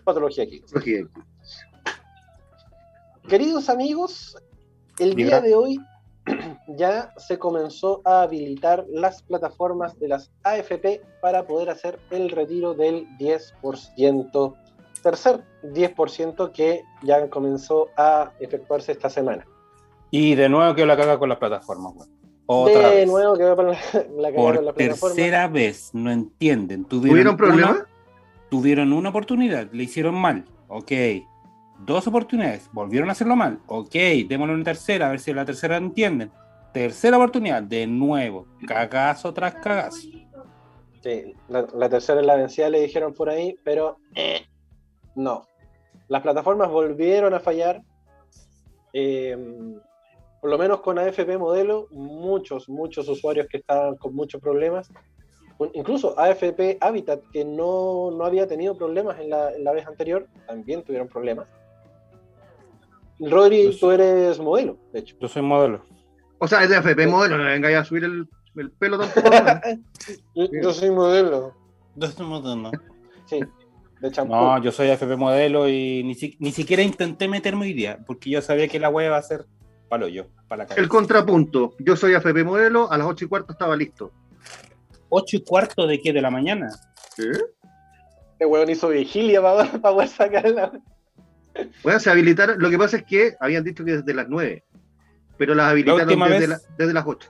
[0.03, 0.73] Patología Kids.
[3.27, 4.37] Queridos amigos,
[4.99, 5.79] el día de hoy
[6.67, 12.73] ya se comenzó a habilitar las plataformas de las AFP para poder hacer el retiro
[12.73, 14.55] del 10%,
[15.01, 19.45] tercer 10% que ya comenzó a efectuarse esta semana.
[20.15, 21.95] Y de nuevo que la caga con las plataformas.
[21.95, 22.13] Bueno.
[22.45, 23.07] Otra de vez.
[23.07, 23.77] nuevo que va para la,
[24.15, 25.15] la Por con la plataforma.
[25.15, 26.85] tercera vez, no entienden.
[26.85, 27.71] ¿Tuvieron problemas?
[27.77, 27.87] Una,
[28.49, 30.45] tuvieron una oportunidad, le hicieron mal.
[30.67, 30.91] Ok.
[31.79, 33.59] Dos oportunidades, volvieron a hacerlo mal.
[33.65, 33.95] Ok,
[34.29, 36.31] démosle una tercera, a ver si la tercera entienden.
[36.73, 38.45] Tercera oportunidad, de nuevo.
[38.67, 39.97] Cagazo tras cagazo.
[41.01, 44.45] Sí, la, la tercera es la vencida, le dijeron por ahí, pero eh,
[45.15, 45.41] no.
[46.07, 47.81] Las plataformas volvieron a fallar.
[48.93, 49.35] Eh,
[50.43, 54.91] por lo menos con AFP modelo, muchos, muchos usuarios que estaban con muchos problemas.
[55.71, 60.27] Incluso AFP Habitat, que no, no había tenido problemas en la, en la, vez anterior,
[60.45, 61.47] también tuvieron problemas.
[63.21, 65.15] Rodri, Yo tú eres modelo, de hecho.
[65.17, 65.85] Yo soy modelo.
[66.39, 68.27] O sea, es de AFP modelo, no venga a subir el,
[68.57, 69.29] el pelo tampoco.
[70.35, 71.53] Yo soy modelo.
[71.95, 72.69] Yo soy modelo.
[73.27, 73.39] Sí,
[74.01, 74.33] de champú.
[74.33, 78.29] No, yo soy FP modelo y ni, si- ni siquiera intenté meterme hoy día, porque
[78.29, 79.45] yo sabía que la web va a ser
[79.93, 80.81] palo yo, para la cabeza.
[80.81, 81.75] El contrapunto.
[81.77, 84.11] Yo soy AFP modelo, a las 8 y cuarto estaba listo.
[85.09, 86.11] ¿Ocho y cuarto de qué?
[86.11, 86.69] ¿De la mañana?
[87.15, 87.27] ¿Sí?
[88.31, 90.71] Este weón hizo vigilia para, para poder sacarla.
[91.83, 92.57] Bueno, se habilitaron.
[92.59, 94.63] Lo que pasa es que habían dicho que desde las 9,
[95.37, 97.29] pero las habilitaron última desde, vez- la- desde las 8.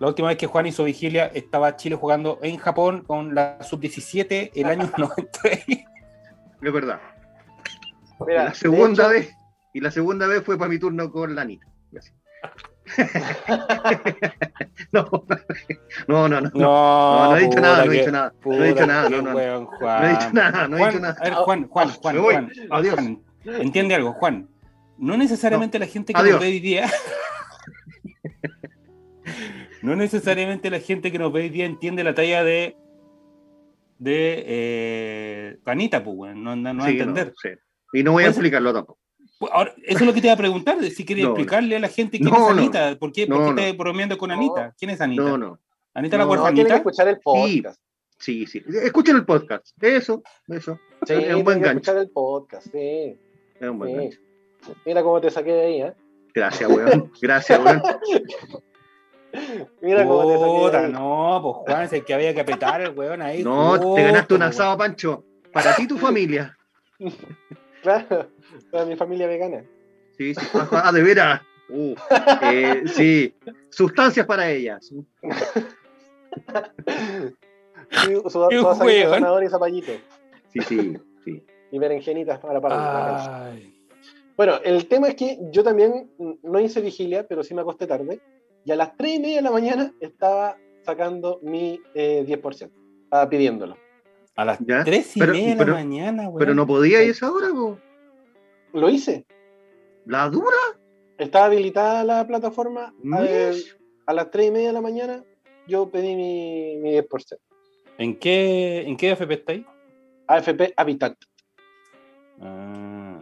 [0.00, 4.50] La última vez que Juan hizo vigilia estaba Chile jugando en Japón con la sub-17
[4.54, 5.64] el año 93.
[5.68, 6.98] Es verdad.
[8.26, 9.34] Mira, la segunda hecho- vez.
[9.72, 11.66] Y la segunda vez fue para mi turno con la Anita.
[11.96, 12.10] Así.
[14.92, 15.04] no,
[16.08, 18.68] no, no, no, no, no, no he dicho nada, no he dicho nada, no he
[18.68, 21.16] dicho nada, no, no, no, he dicho nada, no he Juan, dicho nada.
[21.20, 22.34] a ver, Juan, Juan, Juan, Me voy.
[22.34, 22.94] Juan, Adiós.
[22.94, 24.48] Juan, entiende algo, Juan.
[24.98, 26.90] No necesariamente la gente que nos ve hoy día.
[29.82, 32.76] no necesariamente la gente que nos ve hoy día entiende la talla de.
[33.98, 34.44] de.
[34.46, 36.36] Eh, Anita, pues.
[36.36, 37.32] No, no, va a entender.
[37.92, 39.00] Y no voy a explicarlo tampoco.
[39.40, 41.80] Pues Ahora, eso es lo que te iba a preguntar, si quería No, explicarle a
[41.80, 42.96] la gente quién No, es no, Anita.
[42.98, 43.60] ¿Por qué, por No, qué no.
[43.62, 44.74] estás bromeando con Anita?
[44.78, 45.22] ¿Quién es Anita?
[45.22, 45.58] No, no.
[45.94, 47.80] ¿Anita la No, No, tiene que escuchar el podcast.
[48.18, 48.62] Sí, sí.
[48.82, 49.68] Escuchen el podcast.
[49.82, 50.78] Eso, eso.
[51.06, 51.78] Sí, es un buen gancho.
[51.78, 53.18] escuchar el podcast, sí.
[53.58, 53.96] Es un buen Sí.
[53.96, 54.76] gancho.
[54.84, 55.94] Mira cómo te saqué de ahí, ¿eh?
[56.34, 57.10] Gracias, weón.
[57.22, 57.82] Gracias, weón.
[59.80, 60.92] Mira cómo te saqué de Puta, ahí.
[60.92, 63.42] no, pues Juan, es el que había que apretar el weón ahí.
[63.42, 65.24] No, te ganaste un pues, asado, Pancho.
[65.50, 66.54] Para ti y tu familia.
[67.82, 68.30] Claro,
[68.70, 69.64] para mi familia vegana.
[70.16, 70.46] Sí, sí.
[70.72, 71.40] Ah, de veras.
[71.68, 71.94] Uh,
[72.42, 73.34] eh, sí.
[73.70, 74.92] Sustancias para ellas.
[78.04, 79.92] Sí, su, su, y zapallito.
[80.52, 81.44] Sí, sí, sí.
[81.72, 83.46] Y berenjenitas para para.
[83.46, 83.74] Ay,
[84.36, 86.10] Bueno, el tema es que yo también
[86.42, 88.20] no hice vigilia, pero sí me acosté tarde.
[88.64, 92.70] Y a las 3 y media de la mañana estaba sacando mi eh, 10%.
[93.04, 93.76] Estaba pidiéndolo.
[94.40, 94.84] A las ¿Ya?
[94.84, 96.38] tres y Pero- media de la mañana, weón.
[96.38, 97.78] Pero no podía ir esa hora, po.
[98.72, 99.26] Lo hice.
[100.06, 100.56] ¿La dura?
[101.18, 102.94] Estaba habilitada la plataforma.
[103.02, 103.76] Mish.
[104.06, 105.22] a las 3 y media de la mañana
[105.68, 107.38] yo pedí mi, mi 10%.
[107.98, 109.66] ¿En qué, ¿En qué AFP estáis?
[110.26, 111.16] AFP Habitat.
[112.40, 113.20] Ah.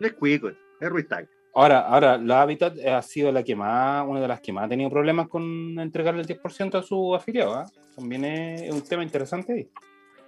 [0.00, 1.28] Es cuico, es restyle.
[1.54, 4.68] Ahora, ahora, la Habitat ha sido la que más, una de las que más ha
[4.68, 7.54] tenido problemas con entregarle el 10% a su afiliado.
[7.54, 7.66] ¿ah?
[7.94, 9.68] También es un tema interesante ahí.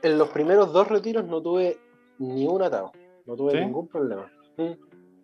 [0.02, 1.78] En los primeros dos retiros no tuve
[2.18, 2.92] ni un atado.
[3.26, 3.58] No tuve ¿Sí?
[3.60, 4.30] ningún problema.
[4.56, 4.72] Mm.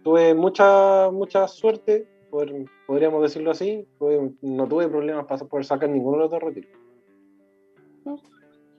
[0.03, 2.51] Tuve mucha, mucha suerte, por-
[2.87, 3.87] podríamos decirlo así.
[3.99, 6.71] Tuve- no tuve problemas para poder sacar ninguno de los dos retiros.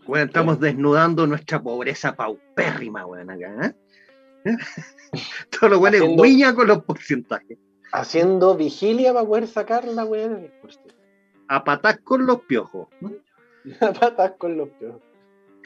[0.05, 3.75] Bueno, estamos desnudando nuestra pobreza paupérrima, weón, acá,
[4.45, 4.45] ¿eh?
[5.59, 7.57] Todo lo bueno es guiña con los porcentajes.
[7.91, 10.93] Haciendo vigilia para poder sacar la weá del 10%.
[11.49, 12.87] A patas con los piojos.
[13.01, 13.11] ¿no?
[13.99, 15.01] Patas con los piojos.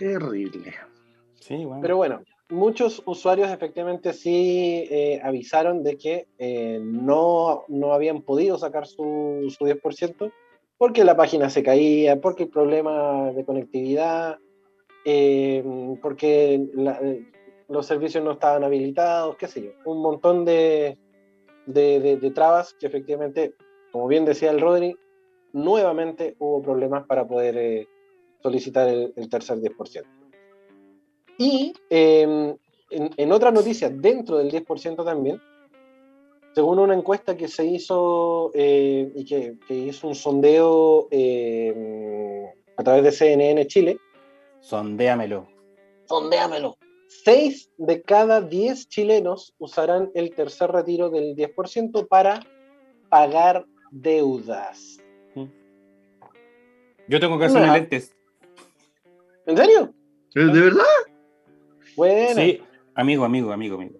[0.01, 0.73] Terrible.
[1.39, 1.81] Sí, bueno.
[1.81, 8.57] Pero bueno, muchos usuarios efectivamente sí eh, avisaron de que eh, no, no habían podido
[8.57, 10.31] sacar su, su 10%
[10.77, 14.39] porque la página se caía, porque el problema de conectividad,
[15.05, 15.63] eh,
[16.01, 16.99] porque la-
[17.69, 19.71] los servicios no estaban habilitados, qué sé yo.
[19.85, 20.97] Un montón de,
[21.67, 23.53] de, de- de trabas que efectivamente,
[23.91, 24.95] como bien decía el Rodri,
[25.53, 27.87] nuevamente hubo problemas para poder eh,
[28.41, 30.03] solicitar el, el tercer 10%.
[31.37, 32.55] Y eh,
[32.91, 35.41] en, en otra noticia, dentro del 10% también,
[36.53, 42.45] según una encuesta que se hizo eh, y que, que hizo un sondeo eh,
[42.77, 43.97] a través de CNN Chile,
[44.59, 45.47] Sondéamelo.
[46.05, 46.77] sondéamelo,
[47.07, 52.41] 6 de cada 10 chilenos usarán el tercer retiro del 10% para
[53.09, 54.99] pagar deudas.
[57.07, 57.73] Yo tengo que hacerme Nah.
[57.73, 58.15] lentes.
[59.45, 59.93] ¿En serio?
[60.33, 60.83] ¿De verdad?
[61.95, 62.61] Bueno, Sí,
[62.95, 63.99] amigo, amigo, amigo, amigo.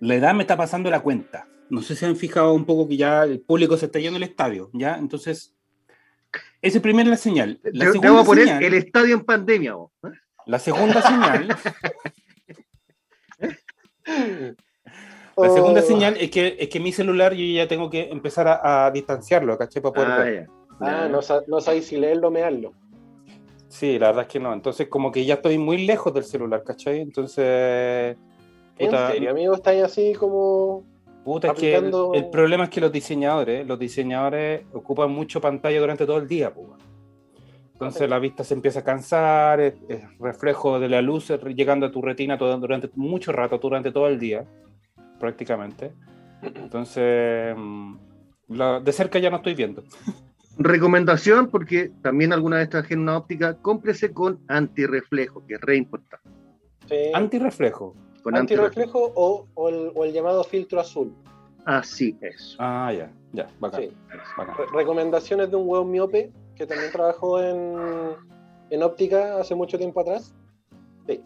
[0.00, 1.46] La edad me está pasando la cuenta.
[1.70, 4.22] No sé si han fijado un poco que ya el público se está yendo al
[4.22, 4.96] estadio, ¿ya?
[4.96, 5.54] Entonces,
[6.62, 7.60] esa es primera la señal.
[7.64, 9.90] La Te, te segunda voy a poner señal, el estadio en pandemia, vos.
[10.04, 10.08] ¿eh?
[10.46, 11.48] la segunda señal,
[13.38, 13.48] la
[15.40, 15.54] Oh.
[15.54, 18.90] segunda señal es que, es que mi celular yo ya tengo que empezar a, a
[18.90, 19.80] distanciarlo, ¿caché?
[19.80, 20.46] Para poder Ah, ver.
[20.80, 22.72] ah, no, no sabéis si leerlo o mearlo.
[23.68, 24.52] Sí, la verdad es que no.
[24.52, 27.00] Entonces, como que ya estoy muy lejos del celular, ¿cachai?
[27.00, 28.16] Entonces,
[28.78, 29.54] ¿En puta, serio, amigo?
[29.54, 30.84] ¿Estáis así como
[31.24, 36.06] Puta, es que el, problema es que los diseñadores, los diseñadores ocupan mucho pantalla durante
[36.06, 36.78] todo el día, weón.
[37.72, 41.92] Entonces la vista se empieza a cansar, es, es reflejo de la luz llegando a
[41.92, 44.46] tu retina todo- durante mucho rato, durante todo el día,
[45.20, 45.92] prácticamente.
[46.42, 47.96] Entonces, mm,
[48.48, 49.84] la- de cerca ya no estoy viendo.
[50.58, 55.76] Recomendación, porque también alguna vez trabajé en una óptica, cómprese con antirreflejo, que es re
[55.76, 56.28] importante.
[56.88, 56.96] Sí.
[57.14, 57.94] Antirreflejo.
[58.22, 61.14] Con Antirreflejo o, o el, o el llamado filtro azul.
[61.64, 62.56] Así es.
[62.58, 63.82] Ah, ya, ya, bacán.
[63.82, 63.92] Sí.
[64.36, 64.56] bacán.
[64.56, 67.76] Re- recomendaciones de un hueón miope que también trabajó en,
[68.70, 70.34] en óptica hace mucho tiempo atrás.
[71.06, 71.22] Sí.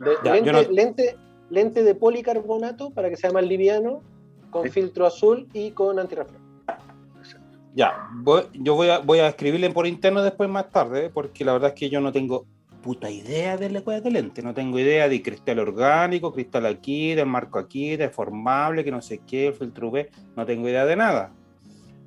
[0.00, 1.16] De- Ya, lente, yo no- lente,
[1.50, 4.02] lente de policarbonato para que sea más liviano,
[4.50, 6.43] con filtro azul y con antirreflejo.
[7.74, 11.52] Ya, voy- yo voy a, voy a escribirle por interno después más tarde, porque la
[11.54, 12.46] verdad es que yo no tengo
[12.82, 14.42] puta idea de la cueva de lente.
[14.42, 19.18] No tengo idea de cristal orgánico, cristal aquí, del marco aquí, deformable, que no sé
[19.26, 20.06] qué, el filtro UV.
[20.36, 21.32] No tengo idea de nada.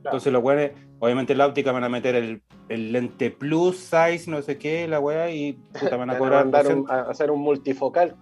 [0.05, 4.30] Entonces los weones, obviamente en la óptica van a meter el, el lente plus size,
[4.32, 6.95] no sé qué, la weá, y puta, van a Van a cobrar mandar 200 un-
[6.95, 8.15] a hacer un multifocal.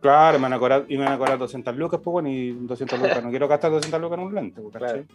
[0.00, 2.52] Claro, me van a cobrar, y me van a cobrar 200 lucas, pues bueno, y
[2.52, 3.22] 200 lucas.
[3.22, 5.06] No quiero gastar 200 lucas en un lente, pues, ¿cachai?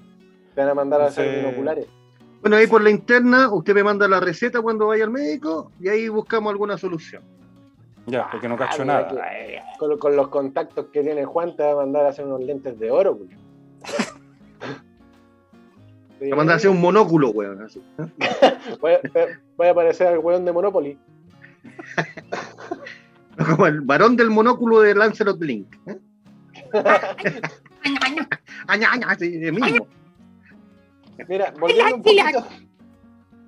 [0.55, 1.85] Te van a mandar a hacer binoculares.
[2.41, 5.89] Bueno, ahí por la interna, usted me manda la receta cuando vaya al médico y
[5.89, 7.23] ahí buscamos alguna solución.
[8.07, 9.07] Ya, porque no cacho Ah, nada.
[9.11, 12.25] mira que Con, con los contactos que tiene Juan, te va a mandar a hacer
[12.25, 13.35] unos lentes de oro, Juli.
[16.21, 17.61] Me manda a hacer un monóculo, weón.
[17.63, 17.81] así.
[18.79, 18.99] Voy a,
[19.57, 20.97] voy a parecer al weón de Monopoly.
[23.49, 25.75] Como el varón del monóculo de Lancelot Link.
[25.87, 25.97] ¿eh?
[28.67, 29.87] Aña, aña, así, de mismo.
[31.27, 32.43] Mira, volviendo un poquito,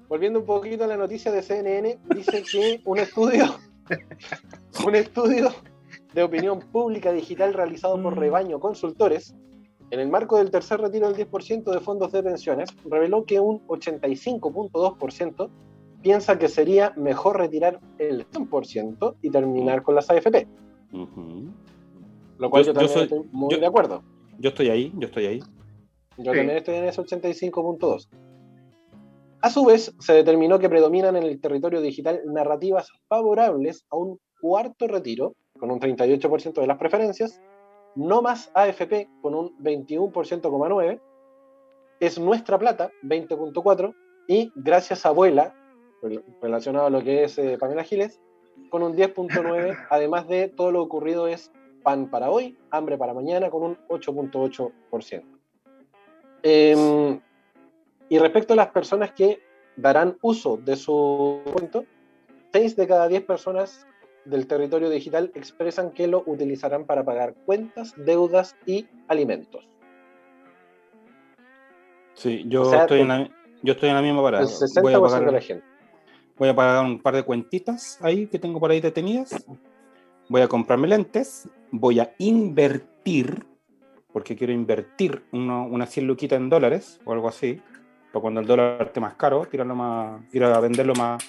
[0.07, 3.45] volviendo un poquito a la noticia de CNN, dice que un estudio,
[4.87, 5.49] un estudio
[6.13, 9.35] de opinión pública digital realizado por Rebaño Consultores,
[9.89, 13.65] en el marco del tercer retiro del 10% de fondos de pensiones, reveló que un
[13.67, 15.49] 85.2%
[16.01, 20.47] piensa que sería mejor retirar el 100% y terminar con las AFP.
[22.37, 24.03] Lo cual yo, también soy- estoy muy yo- de acuerdo.
[24.39, 25.39] Yo estoy ahí, yo estoy ahí.
[26.17, 26.37] Yo Sí.
[26.39, 28.09] también estoy en ese 85.2.
[29.41, 34.19] A su vez, se determinó que predominan en el territorio digital narrativas favorables a un
[34.41, 37.39] cuarto retiro, con un 38% de las preferencias,
[37.95, 40.99] no más AFP, con un 21,9%,
[41.99, 43.93] es nuestra plata, 20.4%,
[44.27, 45.55] y gracias a abuela,
[46.01, 48.19] rel- relacionado a lo que es eh, Pamela Giles,
[48.69, 51.51] con un 10.9%, además de todo lo ocurrido es
[51.83, 55.23] pan para hoy, hambre para mañana, con un 8.8%.
[56.43, 57.19] Eh,
[58.09, 59.39] y respecto a las personas que
[59.75, 61.85] darán uso de su cuento,
[62.53, 63.85] 6 de cada 10 personas
[64.25, 69.67] del territorio digital expresan que lo utilizarán para pagar cuentas, deudas y alimentos.
[72.13, 73.29] Sí, yo, O sea, estoy, en la,
[73.61, 74.43] yo estoy en la misma parada.
[74.43, 75.65] El 60% Voy a, pagar, de la gente.
[76.37, 79.45] voy a pagar un par de cuentitas ahí que tengo por ahí detenidas.
[80.27, 81.47] Voy a comprarme lentes.
[81.71, 83.45] Voy a invertir,
[84.11, 87.61] porque quiero invertir uno, unas 100 luquitas en dólares o algo así.
[88.11, 91.23] Para cuando el dólar esté más caro, tirarlo más, ir a venderlo más,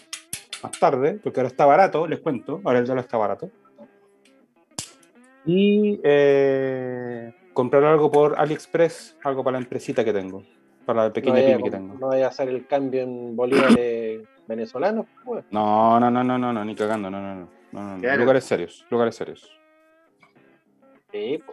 [0.62, 2.60] más tarde, porque ahora está barato, les cuento.
[2.64, 3.50] Ahora el dólar está barato.
[5.44, 10.42] Y eh, comprar algo por AliExpress, algo para la empresita que tengo,
[10.84, 11.94] para la No pequeña vaya, pyme que tengo.
[11.98, 15.06] no vaya a hacer el cambio en bolívares venezolanos.
[15.24, 15.44] pues.
[15.50, 17.48] No, no, no, no, no, no, ni cagando, no, no, no.
[17.72, 18.16] no, no, no.
[18.16, 19.50] Lugares serios, lugares serios.
[21.10, 21.52] Sí, po.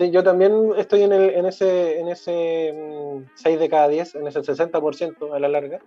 [0.00, 4.14] Sí, yo también estoy en, el, en ese, en ese mm, 6 de cada 10,
[4.14, 5.78] en ese 60% a la larga,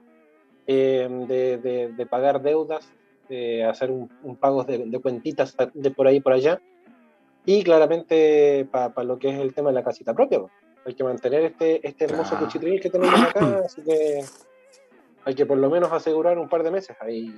[0.68, 2.88] eh, de, de- de pagar deudas,
[3.28, 6.62] de hacer un, un pago de, de cuentitas de por ahí por allá,
[7.44, 10.42] y claramente para lo que es el tema de la casita propia.
[10.42, 10.52] po.
[10.86, 12.46] Hay que mantener este, este hermoso Claro.
[12.46, 14.20] cuchitril que tenemos acá, así que
[15.26, 17.34] hay que por lo menos asegurar un par de meses ahí.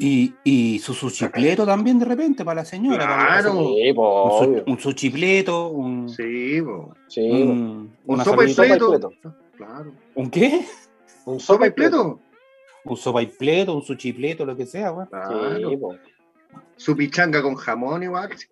[0.00, 2.98] Y, y su suchipleto también de repente para la señora.
[3.06, 3.58] para Claro.
[3.58, 6.94] un, Sí, po, su- un suchipleto, un, Sí, po.
[7.08, 7.90] Sí, un,
[8.24, 9.10] sopa y pleto.
[9.56, 9.92] Claro.
[10.14, 10.64] ¿Un qué?
[11.24, 12.20] Un Sopa y pleto.
[12.84, 15.08] Un sopa y pleto, un suchipleto, lo que sea, weón.
[15.08, 15.68] Claro.
[15.70, 15.96] Sí, po.
[16.76, 18.30] Su pichanga con jamón igual.
[18.38, 18.46] Sí,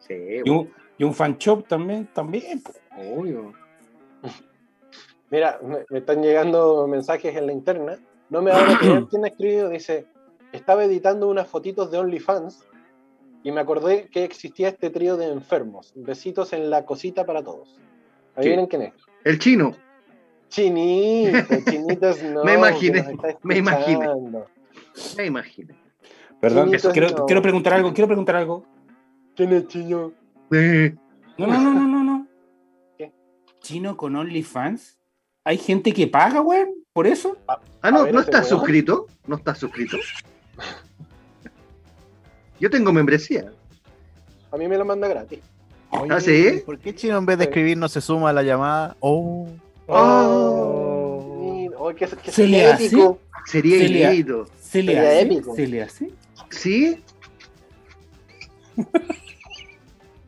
[0.00, 0.68] sí Y un,
[0.98, 2.62] y un fan shop también, también.
[3.14, 3.52] obvio.
[5.30, 7.98] Mira, me, me están llegando mensajes en la interna.
[8.30, 9.68] No me van a creer quién ha escrito.
[9.68, 10.06] Dice:
[10.52, 12.64] Estaba editando unas fotitos de OnlyFans
[13.42, 15.92] y me acordé que existía este trío de enfermos.
[15.94, 17.78] Besitos en la cosita para todos.
[18.34, 18.94] Adivinen quién es.
[19.24, 19.76] El chino.
[20.48, 22.44] Chinito, chinitos no.
[22.44, 23.04] Me imaginé,
[23.42, 24.08] me imaginé.
[25.16, 25.74] Me imagino.
[26.40, 27.26] Perdón, quiero, no.
[27.26, 28.64] quiero preguntar algo, quiero preguntar algo.
[29.34, 30.12] ¿Quién es chino?
[30.50, 32.28] No, no, no, no, no, no.
[32.96, 33.12] ¿Qué?
[33.60, 34.98] Chino con OnlyFans.
[35.44, 36.85] ¿Hay gente que paga, weón?
[36.96, 37.36] ¿Por eso?
[37.46, 39.06] Ah, A no, ¿no estás suscrito?
[39.26, 39.98] ¿No estás suscrito?
[42.58, 43.52] Yo tengo membresía.
[44.50, 45.40] A mí me lo manda gratis.
[45.90, 46.62] ¿Ah, sí?
[46.64, 48.96] ¿Por qué Chino en vez de escribir no se suma a la llamada?
[49.00, 49.46] Oh,
[49.88, 53.18] Oh, oh que, que sería épico.
[53.44, 54.46] Sería inédito.
[54.58, 55.26] Celia, Sería ¿sí?
[55.26, 55.54] épico.
[55.90, 56.14] ¿sí?
[56.48, 57.04] ¿Sí?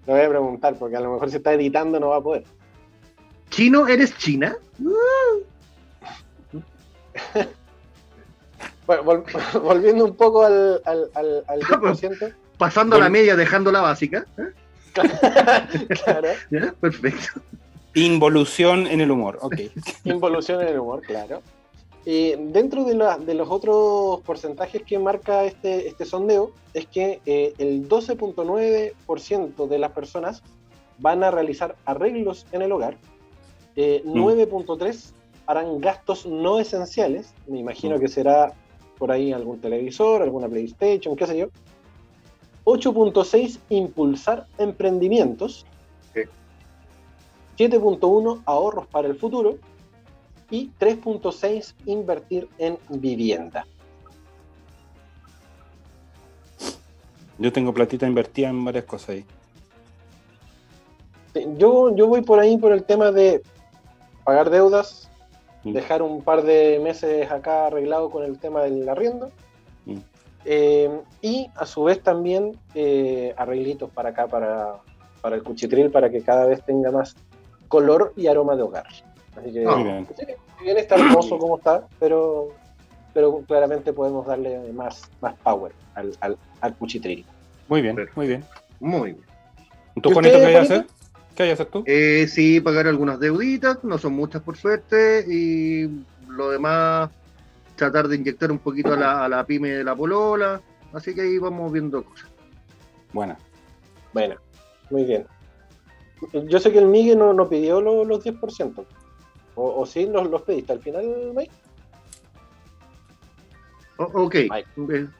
[0.06, 2.44] Lo voy a preguntar porque a lo mejor si está editando no va a poder.
[3.48, 3.88] ¿Chino?
[3.88, 4.58] ¿Eres china?
[8.88, 9.24] Bueno, vol-
[9.62, 12.34] volviendo un poco al, al, al, al 10%.
[12.58, 14.26] Pasando la media, dejando la básica.
[14.36, 14.42] ¿eh?
[16.04, 16.28] claro.
[16.50, 16.72] ¿Ya?
[16.80, 17.40] Perfecto.
[17.94, 19.54] Involución en el humor, ok.
[20.04, 21.40] Involución en el humor, claro.
[22.04, 27.52] Dentro de, la- de los otros porcentajes que marca este, este sondeo, es que eh,
[27.58, 30.42] el 12.9% de las personas
[30.98, 32.96] van a realizar arreglos en el hogar,
[33.76, 35.12] eh, 9.3%
[35.46, 38.52] harán gastos no esenciales, me imagino que será
[38.98, 41.48] por ahí algún televisor, alguna PlayStation, qué sé yo.
[42.64, 45.64] 8.6 impulsar emprendimientos.
[47.56, 49.58] 7.1 ahorros para el futuro
[50.50, 53.66] y 3.6 invertir en vivienda.
[57.38, 59.24] Yo tengo platita invertida en varias cosas ahí.
[61.34, 63.42] Sí, Yo, yo voy por ahí por el tema de
[64.24, 65.07] pagar deudas,
[65.64, 69.30] dejar un par de meses acá arreglado con el tema del arriendo
[69.86, 69.98] Mm.
[70.44, 74.76] eh, y a su vez también eh, arreglitos para acá, para,
[75.22, 77.16] para el cuchitril, para que cada vez tenga más
[77.68, 78.86] color y aroma de hogar.
[79.36, 80.06] Así que, Muy bien.
[80.16, 80.24] sí,
[80.58, 82.48] si bien está hermoso como está, pero,
[83.14, 87.24] pero claramente podemos darle más, más power al, al, al cuchitril.
[87.68, 88.44] Muy bien, muy bien.
[88.80, 89.24] Muy bien.
[90.02, 90.74] ¿Tú, ¿Y Juanito, qué vas a Juanito?
[90.74, 90.86] hacer?
[91.38, 91.84] ¿Qué vas a hacer tú?
[91.86, 97.10] Eh, sí, pagar algunas deuditas, no son muchas por suerte, y lo demás,
[97.76, 100.60] tratar de inyectar un poquito a la, a la pyme de la polola,
[100.92, 102.28] así que ahí vamos viendo cosas.
[103.12, 103.38] Buena.
[104.12, 104.34] Bueno,
[104.90, 105.26] muy bien.
[106.48, 108.84] Yo sé que el Miguel no, no pidió lo- los 10%.
[109.54, 111.52] O, o sí, los, los pediste al final, Mike.
[113.98, 114.34] O- ok,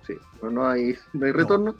[0.06, 1.74] sí, no, no hay, no hay retorno.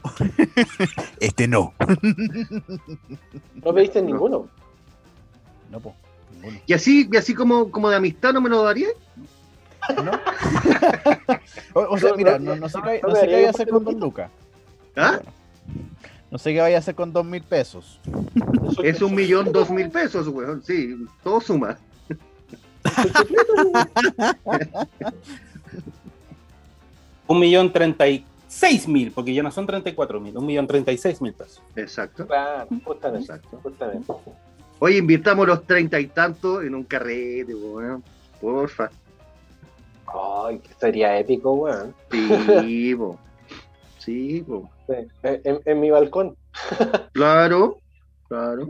[1.19, 1.73] Este no.
[3.63, 4.49] No pediste ninguno.
[5.71, 5.95] No, po.
[6.33, 6.59] ninguno.
[6.65, 8.89] Y así, y así como, como de amistad no me lo daría.
[11.73, 13.47] O, o sea, No, mira, no, no, no sé no, qué, no no sé qué
[13.47, 14.29] a hacer con dos lucas.
[14.95, 15.19] ¿Ah?
[16.31, 17.99] No sé qué vaya a hacer con dos mil pesos.
[18.83, 21.77] Es un millón dos mil pesos, weón, sí, todo suma.
[27.29, 30.45] Un millón treinta y seis mil, porque ya no son treinta y cuatro mil, un
[30.45, 31.61] millón treinta y seis mil pesos.
[31.75, 32.25] Exacto.
[32.27, 33.33] Claro, justamente.
[33.63, 34.13] justamente.
[34.79, 38.03] Oye, invirtamos los treinta y tantos en un carrete, weón.
[38.41, 38.89] Porfa.
[40.07, 41.93] Ay, que sería épico, weón.
[42.11, 43.17] Sí, po.
[43.99, 44.43] Sí,
[44.87, 46.35] En, en- en mi balcón.
[47.13, 47.77] Claro,
[48.27, 48.69] claro.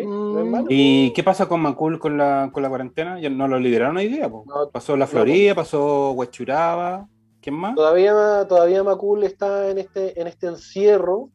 [0.00, 0.66] Sí, no es malo.
[0.70, 3.20] ¿Y qué pasa con Macul con la, con la cuarentena?
[3.20, 4.28] ¿Ya no lo liberaron hoy día?
[4.28, 4.44] po?
[4.72, 7.06] pasó La Florida, pasó Huachuraba.
[7.40, 7.74] ¿Quién más?
[7.74, 11.28] Todavía, todavía Macul está en este, en este encierro.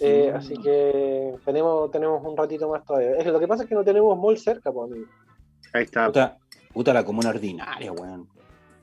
[0.00, 0.36] eh, Mm.
[0.36, 3.16] Así que tenemos, tenemos un ratito más todavía.
[3.18, 5.06] Es, lo que pasa es que no tenemos mall cerca, pues, amigo.
[5.74, 6.06] Ahí está.
[6.06, 6.38] Puta,
[6.72, 8.26] puta la comuna ordinaria, weón.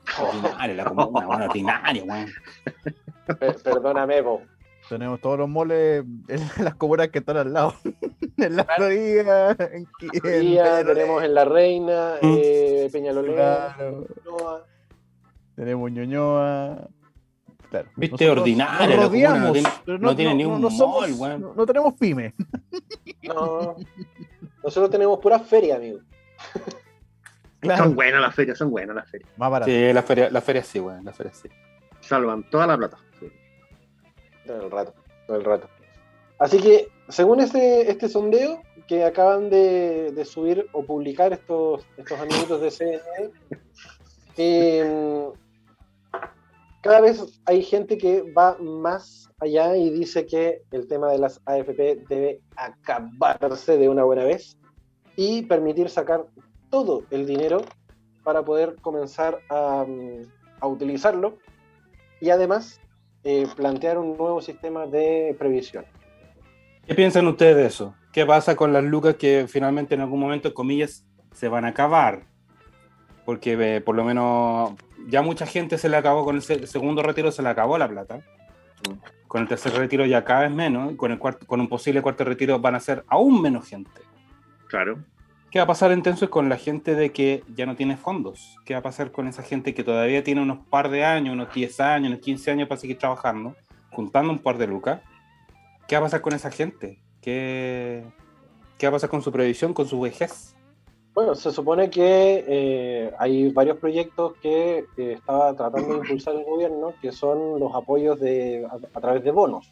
[0.20, 2.26] Ordinaria, la comuna, weón, ordinaria, weón.
[3.38, 4.40] Per- perdóname, po.
[4.90, 7.74] Tenemos todos los moles en las comunas que están al lado.
[8.36, 9.86] en la Florida, en,
[10.24, 14.06] en tenemos en La Reina, eh, Peñalolén, Claro.
[14.26, 14.66] Ñuñoa.
[15.54, 16.88] Tenemos Ñuñoa.
[17.70, 17.88] Claro.
[17.94, 21.12] Viste, ordinaria la nos comuna, no rodeamos, tiene- pero no tiene ni un somos- mall,
[21.12, 21.40] weón.
[21.40, 22.34] no- no tenemos pyme.
[23.22, 23.76] No,
[24.64, 26.00] nosotros tenemos pura feria, amigo.
[27.76, 29.30] Son buenas las ferias, son buenas las ferias.
[29.36, 29.70] Más barato.
[29.70, 31.48] Sí, la feria, la feria sí, weón, la feria sí.
[32.00, 32.96] Salvan toda la plata.
[33.20, 33.30] sí.
[34.50, 34.94] Todo el rato,
[35.26, 35.68] todo el rato.
[36.38, 42.18] Así que, según este, este sondeo que acaban de, de subir o publicar estos, estos
[42.18, 43.30] amiguitos de CNN,
[44.36, 45.28] eh,
[46.80, 51.40] cada vez hay gente que va más allá y dice que el tema de las
[51.44, 54.56] AFP debe acabarse de una buena vez
[55.14, 56.26] y permitir sacar
[56.70, 57.62] todo el dinero
[58.24, 60.22] para poder comenzar a, mm,
[60.60, 61.36] a utilizarlo
[62.20, 62.80] y además
[63.24, 65.84] eh, plantear un nuevo sistema de previsión.
[66.86, 67.94] ¿Qué piensan ustedes de eso?
[68.12, 72.22] ¿Qué pasa con las lucas que finalmente en algún momento, comillas, se van a acabar?
[73.24, 74.72] Porque eh, por lo menos
[75.08, 77.88] ya mucha gente se le acabó con el se- segundo retiro, se le acabó la
[77.88, 78.20] plata.
[79.28, 82.02] Con el tercer retiro ya cada vez menos, y con, el cuarto, con un posible
[82.02, 84.00] cuarto retiro van a ser aún menos gente.
[84.68, 84.98] Claro.
[85.50, 88.56] ¿Qué va a pasar entonces con la gente de que ya no tiene fondos?
[88.64, 91.52] ¿Qué va a pasar con esa gente que todavía tiene unos par de años, unos
[91.52, 93.56] 10 años, unos 15 años para seguir trabajando,
[93.90, 95.00] juntando un par de lucas?
[95.88, 97.00] ¿Qué va a pasar con esa gente?
[97.20, 98.04] ¿Qué,
[98.78, 100.54] ¿Qué va a pasar con su previsión, con su vejez?
[101.14, 106.94] Bueno, se supone que eh, hay varios proyectos que estaba tratando de impulsar el gobierno,
[107.02, 109.68] que son los apoyos de, a, través de bonos.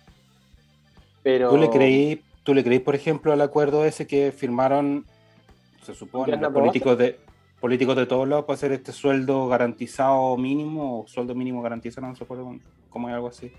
[1.22, 1.50] Pero...
[1.50, 5.06] ¿Tú le creí, tú le creí, por ejemplo, al acuerdo ese que firmaron,
[5.88, 7.18] se supone, los políticos de,
[7.60, 12.14] políticos de todos lados para hacer este sueldo garantizado mínimo o sueldo mínimo garantizado, no
[12.14, 12.42] se puede,
[12.90, 13.50] como hay algo así?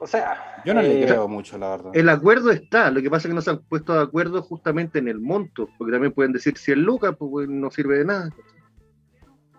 [0.00, 1.90] O sea, yo no le eh, creo mucho, la verdad.
[1.94, 4.98] El acuerdo está, lo que pasa es que no se han puesto de acuerdo justamente
[4.98, 8.30] en el monto, porque también pueden decir si 100 lucas, pues no sirve de nada.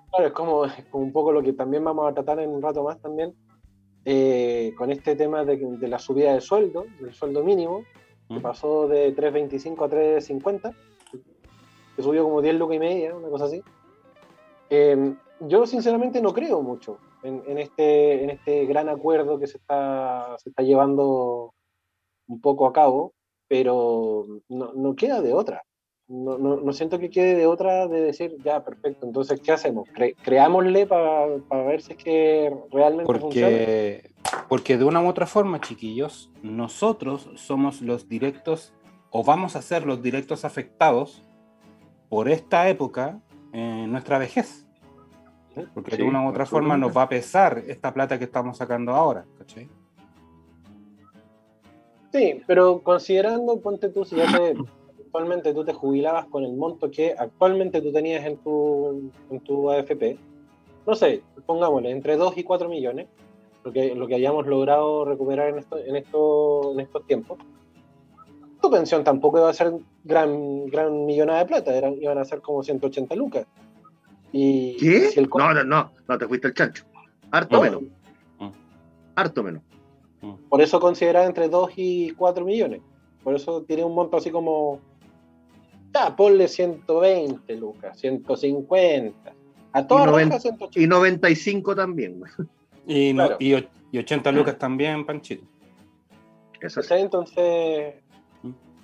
[0.09, 2.99] Claro, es como, un poco lo que también vamos a tratar en un rato más
[2.99, 3.34] también,
[4.03, 7.86] eh, con este tema de, la subida de sueldo, del sueldo mínimo,
[8.28, 8.41] que ¿Mm?
[8.41, 10.76] pasó de 3.25 a 3.50,
[12.02, 13.62] que subió como 10 lucas y media, una cosa así.
[14.70, 20.36] Eh, yo sinceramente no creo mucho en, este, en este gran acuerdo que se está,
[20.39, 21.54] se está llevando
[22.28, 23.14] un poco a cabo,
[23.47, 25.64] pero no, no queda de otra.
[26.08, 29.88] No, no, no, siento que quede de otra de decir, ya, perfecto, entonces, ¿qué hacemos?
[30.24, 34.45] creámosle para ver si es que realmente porque, funciona.
[34.49, 38.74] Porque de una u otra forma, chiquillos, nosotros somos los directos,
[39.10, 41.24] o vamos a ser los directos afectados
[42.12, 43.22] por esta época
[43.53, 44.68] en nuestra vejez.
[45.74, 48.91] Porque de una u otra forma nos va a pesar esta plata que estamos sacando
[48.91, 49.70] ahora, ¿cachai?
[52.12, 54.57] Sí, pero considerando, ponte tú, si ya te,
[55.05, 59.72] actualmente tú te jubilabas con el monto que actualmente tú tenías en tu, en tu
[59.72, 60.18] AFP,
[60.86, 63.07] no sé, pongámosle, entre 2 y 4 millones,
[63.64, 67.39] porque lo que hayamos logrado recuperar en, esto, en, esto, en estos tiempos,
[68.62, 72.41] tu pensión tampoco iba a ser gran, gran millonada de plata, eran, iban a ser
[72.41, 73.45] como 180 lucas.
[74.32, 75.28] Y ¿Qué?
[75.38, 76.86] No, no, no, no te fuiste el chancho.
[77.32, 77.82] Harto menos.
[78.39, 78.49] Mm.
[79.16, 79.62] Harto menos.
[80.22, 80.34] Mm.
[80.49, 82.82] Por eso considera entre 2 y 4 millones.
[83.24, 84.80] Por eso tiene un monto así como.
[85.93, 89.34] Ya, ponle 120 lucas, 150.
[89.74, 90.45] A todas
[90.76, 92.24] y, y 95 también.
[92.88, 95.45] Y, y, 80 lucas también, Panchito.
[96.62, 98.11] Eso Entonces, mm.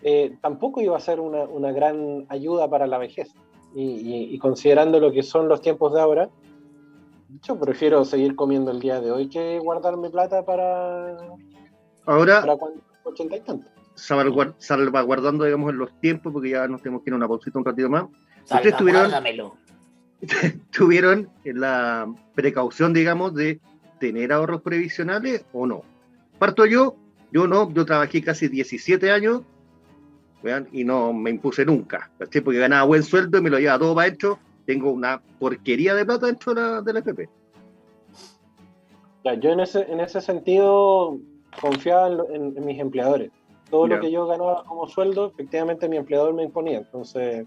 [0.01, 3.33] Eh, tampoco iba a ser una, una gran ayuda para la vejez
[3.75, 6.29] y, considerando lo que son los tiempos de ahora,
[7.43, 11.17] yo prefiero seguir comiendo el día de hoy que guardarme plata para.
[12.05, 12.41] Ahora.
[12.41, 12.55] Para
[13.19, 13.67] y tanto.
[13.95, 17.65] Salvaguardando, digamos, en los tiempos, porque ya nos tenemos que ir a una pausita un
[17.65, 18.05] ratito más.
[18.43, 19.11] Ustedes tuvieron,
[20.71, 23.59] tuvieron la precaución, digamos, de
[23.99, 25.83] tener ahorros previsionales o no.
[26.39, 26.95] Parto yo,
[27.31, 29.41] yo no, yo trabajé casi 17 años
[30.71, 34.07] y no me impuse nunca, porque ganaba buen sueldo y me lo llevaba todo para
[34.07, 34.39] adentro.
[34.65, 37.29] Tengo una porquería de plata dentro de la, de FP.
[39.39, 41.17] yo en ese, en ese sentido
[41.59, 43.31] confiaba en, mis empleadores.
[43.69, 46.77] Todo lo que yo ganaba como sueldo, efectivamente mi empleador me imponía.
[46.77, 47.45] Entonces,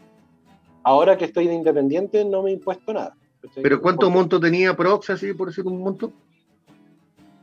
[0.83, 3.15] ahora que estoy de independiente, no me he impuesto nada.
[3.63, 6.13] ¿Pero cuánto monto tenía Prox, así por decir un monto?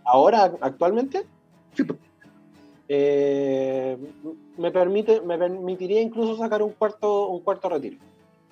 [0.05, 1.25] ¿Ahora, actualmente?
[1.73, 1.99] Sí, pues.
[2.87, 3.86] Eh,
[4.57, 7.97] me permite, me permitiría incluso sacar un cuarto, un cuarto retiro.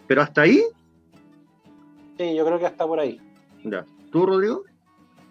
[0.07, 0.63] ¿Pero hasta ahí?
[2.17, 3.19] Sí, yo creo que hasta por ahí.
[3.63, 3.85] Ya.
[4.11, 4.63] ¿Tú, Rodrigo?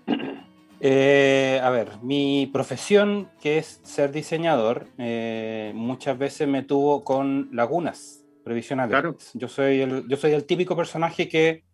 [0.87, 7.49] Eh, a ver, mi profesión, que es ser diseñador, eh, muchas veces me tuvo con
[7.53, 8.91] lagunas previsionales.
[8.91, 9.17] Claro.
[9.33, 11.65] Yo soy el, yo soy el típico personaje que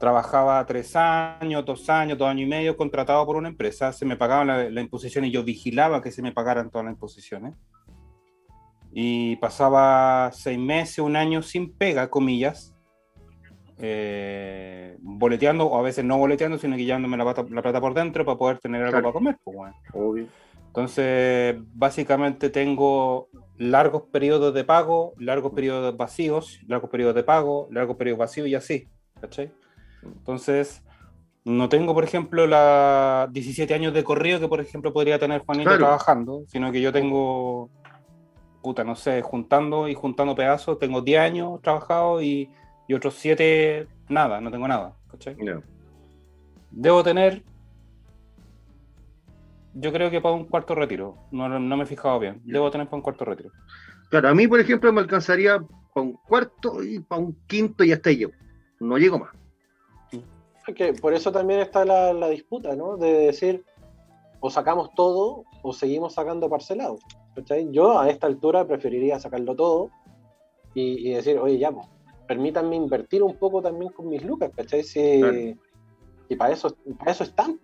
[0.00, 4.16] trabajaba tres años, dos años, dos años y medio contratado por una empresa, se me
[4.16, 7.54] pagaban la, imposición y yo vigilaba que se me pagaran todas las imposiciones.
[8.96, 12.74] Y pasaba seis meses, un año sin pega, comillas,
[13.78, 18.24] eh, boleteando, o a veces no boleteando, sino que llevándome la, la plata por dentro
[18.24, 19.36] para poder tener algo para comer.
[19.42, 20.26] Pues,
[20.68, 23.28] Entonces, básicamente tengo
[23.58, 28.54] largos periodos de pago, largos periodos vacíos, largos periodos de pago, largos periodos vacíos y
[28.54, 28.88] así.
[29.20, 29.50] ¿cachai?
[30.02, 30.82] Entonces,
[31.44, 35.76] no tengo, por ejemplo, la 17 años de corrido que, por ejemplo, podría tener Juanito
[35.76, 37.70] trabajando, sino que yo tengo,
[38.64, 42.50] puta, no sé, juntando y juntando pedazos, tengo 10 años trabajado y,
[42.92, 44.96] otros 7, nada, no tengo nada.
[45.10, 45.36] ¿cachai?
[46.70, 47.44] Debo tener,
[49.74, 52.86] yo creo que para un cuarto retiro, no, no me he fijado bien, debo tener
[52.86, 53.50] para un cuarto retiro.
[54.08, 55.58] Claro, a mí, por ejemplo, me alcanzaría
[55.94, 58.30] para un cuarto y para un quinto y hasta yo.
[58.80, 59.30] No llego más
[60.72, 62.96] que por eso también está la, disputa, ¿no?
[62.96, 63.64] De decir,
[64.40, 66.48] o sacamos todo o seguimos sacando
[67.70, 69.90] Yo a esta altura preferiría sacarlo todo
[70.74, 71.86] y, decir, oye, ya, pues,
[72.26, 74.82] permítanme invertir un poco también con mis lucas, ¿cachai?
[74.82, 75.56] Si,
[76.28, 77.58] Y para eso, para eso están,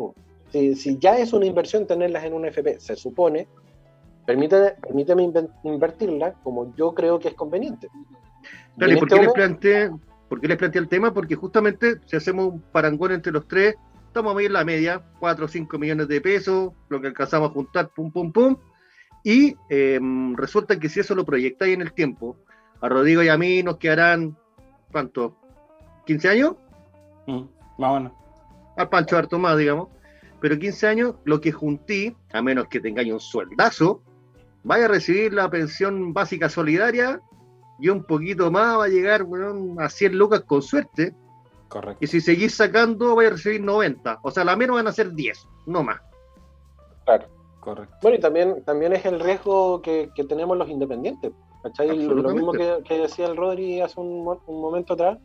[0.51, 3.49] Si, ya es una inversión tenerlas en un FP, se supone,
[4.27, 5.33] permíteme, permíteme
[5.65, 7.89] invertirla como yo creo que es conveniente.
[8.77, 9.91] Dale, ¿por, este qué les planteé,
[10.29, 11.13] ¿por qué les planteé el tema?
[11.13, 13.75] Porque justamente si hacemos un parangón entre los tres,
[14.07, 17.53] estamos a medir la media, 4 o 5 millones de pesos, lo que alcanzamos a
[17.53, 18.57] juntar, pum, pum, pum.
[19.23, 22.37] Y em, resulta que si eso lo proyectáis en el tiempo,
[22.81, 24.37] a Rodrigo y a mí nos quedarán,
[24.91, 25.37] ¿cuánto?
[26.07, 26.57] ¿15 años?
[27.27, 27.43] Mm,
[27.79, 28.13] más o menos.
[28.77, 29.89] Al Pancho harto más, digamos.
[30.41, 34.03] Pero 15 años, lo que juntí, a menos que tengáis un sueldazo,
[34.65, 37.21] vaya a recibir la pensión básica solidaria
[37.79, 39.27] y un poquito más va a llegar
[39.79, 41.15] a 100 lucas con suerte.
[41.69, 42.05] Correcto.
[42.05, 44.21] Y si seguís sacando, vaya a recibir 90.
[44.23, 46.01] O sea, la menos van a ser 10, no más.
[47.05, 47.40] Claro.
[47.61, 47.97] Correcto.
[48.03, 51.33] Bueno, y también, también es el riesgo que, tenemos los independientes.
[51.63, 51.97] ¿cachai?
[51.97, 55.19] Lo mismo que, decía el Rodri hace un, momento atrás.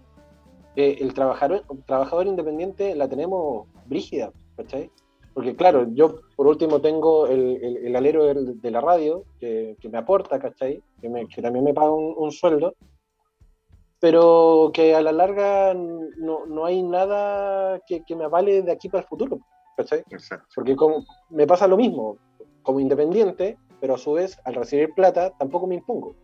[0.76, 4.92] Eh, el, trabajador, trabajador independiente la tenemos brígida, ¿cachai?
[5.34, 10.82] Porque claro, yo por último tengo el, alero de, la radio que, me aporta, ¿cachai?
[11.02, 12.76] Que, también me paga un, sueldo,
[14.00, 19.02] pero que a la larga no, no hay nada que, me avale de aquí para
[19.02, 19.40] el futuro,
[19.76, 20.04] ¿cachai?
[20.54, 22.18] Porque como, me pasa lo mismo,
[22.64, 26.16] como independiente, pero a su vez, al recibir plata, tampoco me impongo.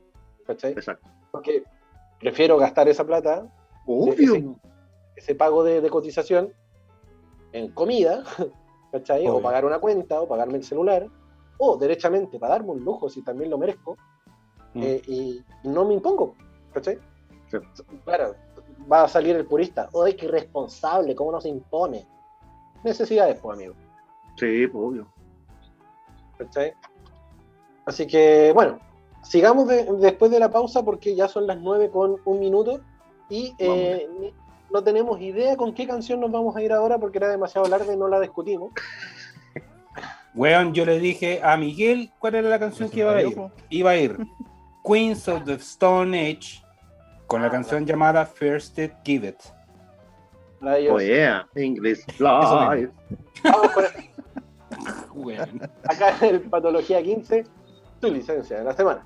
[0.45, 0.71] ¿Cachai?
[0.71, 1.07] Exacto.
[1.31, 1.63] Porque
[2.19, 3.47] prefiero gastar esa plata,
[3.85, 4.55] Obvio.
[5.15, 6.53] Ese, pago de, cotización,
[7.51, 8.23] en comida,
[8.91, 9.27] ¿cachai?
[9.27, 11.07] O pagar una cuenta, o pagarme el celular,
[11.57, 13.97] o derechamente para darme un lujo si también lo merezco,
[14.73, 14.81] mm.
[14.83, 16.35] eh, y, no me impongo,
[16.73, 16.99] ¿cachai?
[18.05, 18.35] Claro,
[18.91, 21.13] va a salir el purista, ¡ay, qué irresponsable!
[21.15, 22.07] ¿Cómo no se impone?
[22.84, 23.73] Necesidades, pues, amigo.
[24.36, 25.07] Sí, pues, obvio.
[27.86, 28.79] Así que, bueno,
[29.23, 29.67] sigamos
[29.99, 32.82] después de la pausa porque ya son las 9 con un minuto
[33.29, 34.34] y eh,
[34.71, 37.93] no tenemos idea con qué canción nos vamos a ir ahora porque era demasiado larga
[37.93, 38.71] y no la discutimos.
[40.34, 43.38] Weón, yo le dije a Miguel cuál era la canción que iba a ir.
[43.69, 44.17] Iba a ir
[44.84, 46.63] Queens of the Stone Age
[47.27, 49.39] con la ah, canción llamada First Give It.
[50.64, 52.91] Oh yeah, English Live.
[55.89, 57.45] Acá en el Patología 15,
[57.99, 59.05] tu licencia de la semana.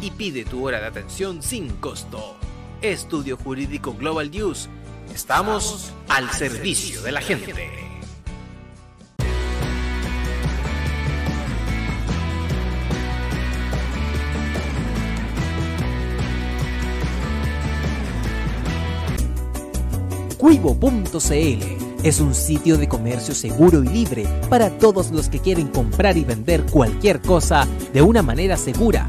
[0.00, 2.36] y pide tu hora de atención sin costo.
[2.82, 4.68] Estudio Jurídico Global News.
[5.14, 7.86] Estamos al servicio de la gente.
[20.36, 26.16] Cuivo.cl es un sitio de comercio seguro y libre para todos los que quieren comprar
[26.16, 29.08] y vender cualquier cosa de una manera segura,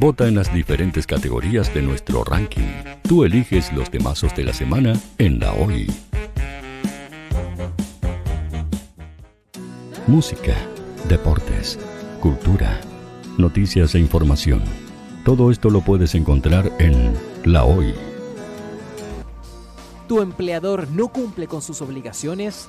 [0.00, 2.68] Vota en las diferentes categorías de nuestro ranking.
[3.02, 5.90] Tú eliges los temazos de la semana en la hoy.
[10.06, 10.54] Música,
[11.08, 11.80] deportes,
[12.20, 12.80] cultura,
[13.38, 14.62] noticias e información.
[15.24, 17.12] Todo esto lo puedes encontrar en
[17.44, 17.92] La Hoy.
[20.06, 22.68] ¿Tu empleador no cumple con sus obligaciones?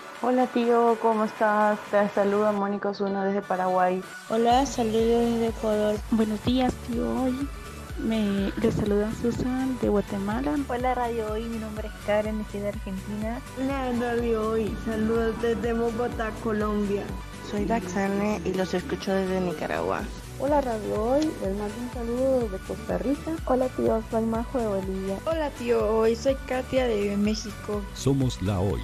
[0.23, 1.79] Hola tío, ¿cómo estás?
[1.89, 4.03] Te saluda Mónica Osuna desde Paraguay.
[4.29, 5.95] Hola, saludos desde Ecuador.
[6.11, 7.49] Buenos días tío Hoy.
[7.97, 10.57] Me les saluda Susan de Guatemala.
[10.67, 13.41] Hola Radio Hoy, mi nombre es Karen de Argentina.
[13.59, 17.01] Hola Radio Hoy, saludos desde Bogotá, Colombia.
[17.49, 20.01] Soy Daxane y los escucho desde Nicaragua.
[20.39, 23.31] Hola Radio Hoy, les mando un saludo desde Costa Rica.
[23.45, 25.17] Hola tío, soy Majo de Bolivia.
[25.25, 27.81] Hola tío Hoy, soy Katia de México.
[27.95, 28.83] Somos la Hoy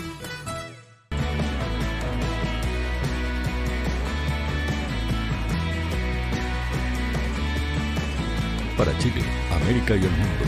[9.01, 10.45] Chile, América y el mundo,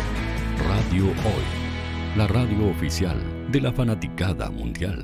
[0.69, 3.17] Radio Hoy, la radio oficial
[3.51, 5.03] de la fanaticada mundial.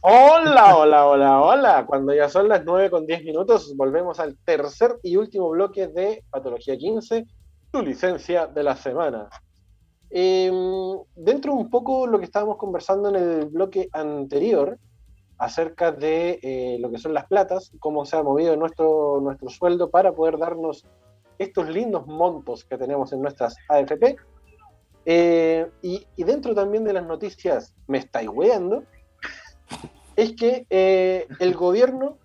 [0.00, 1.84] Hola, hola, hola, hola.
[1.86, 6.24] Cuando ya son las 9 con 10 minutos, volvemos al tercer y último bloque de
[6.30, 7.26] Patología 15,
[7.70, 9.28] tu licencia de la semana.
[10.08, 10.50] Eh,
[11.14, 14.78] dentro un poco lo que estábamos conversando en el bloque anterior,
[15.38, 19.90] acerca de eh, lo que son las platas, cómo se ha movido nuestro, nuestro sueldo
[19.90, 20.84] para poder darnos
[21.38, 24.16] estos lindos montos que tenemos en nuestras AFP.
[25.06, 28.82] Eh, y, y, dentro también de las noticias, me estáis weando,
[30.16, 32.18] es que eh, el gobierno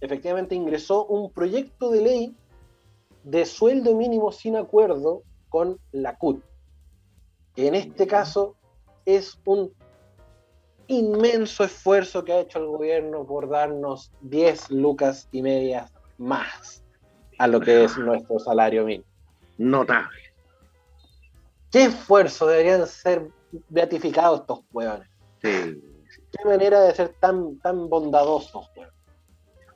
[0.00, 2.36] efectivamente ingresó un proyecto de ley
[3.24, 6.42] de sueldo mínimo sin acuerdo con la CUT,
[7.54, 8.54] que en este caso
[9.04, 9.72] es un
[10.90, 16.84] inmenso esfuerzo que ha hecho el gobierno por darnos 10 lucas y medias más
[17.38, 19.04] a lo que es nuestro salario mínimo.
[19.58, 20.18] Notable.
[21.70, 23.28] ¿Qué esfuerzo deberían ser
[23.68, 25.08] beatificados estos hueones?
[25.42, 25.80] Sí.
[26.32, 28.90] Qué manera de ser tan, tan bondadosos, hueón.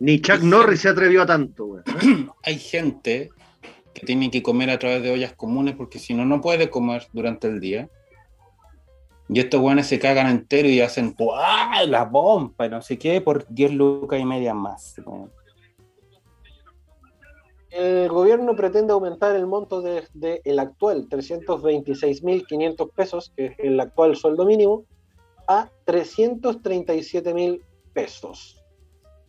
[0.00, 1.84] Ni Chuck Norris se atrevió a tanto, weón.
[2.42, 3.30] Hay gente
[3.94, 7.06] que tiene que comer a través de ollas comunes porque si no, no puede comer
[7.12, 7.88] durante el día.
[9.28, 13.20] Y estos weones se cagan entero y hacen ¡Ay, la bomba y no sé qué
[13.20, 14.96] por 10 lucas y media más.
[17.70, 23.80] El gobierno pretende aumentar el monto del de, el actual 326.500 pesos, que es el
[23.80, 24.84] actual sueldo mínimo,
[25.48, 28.62] a 337.000 pesos.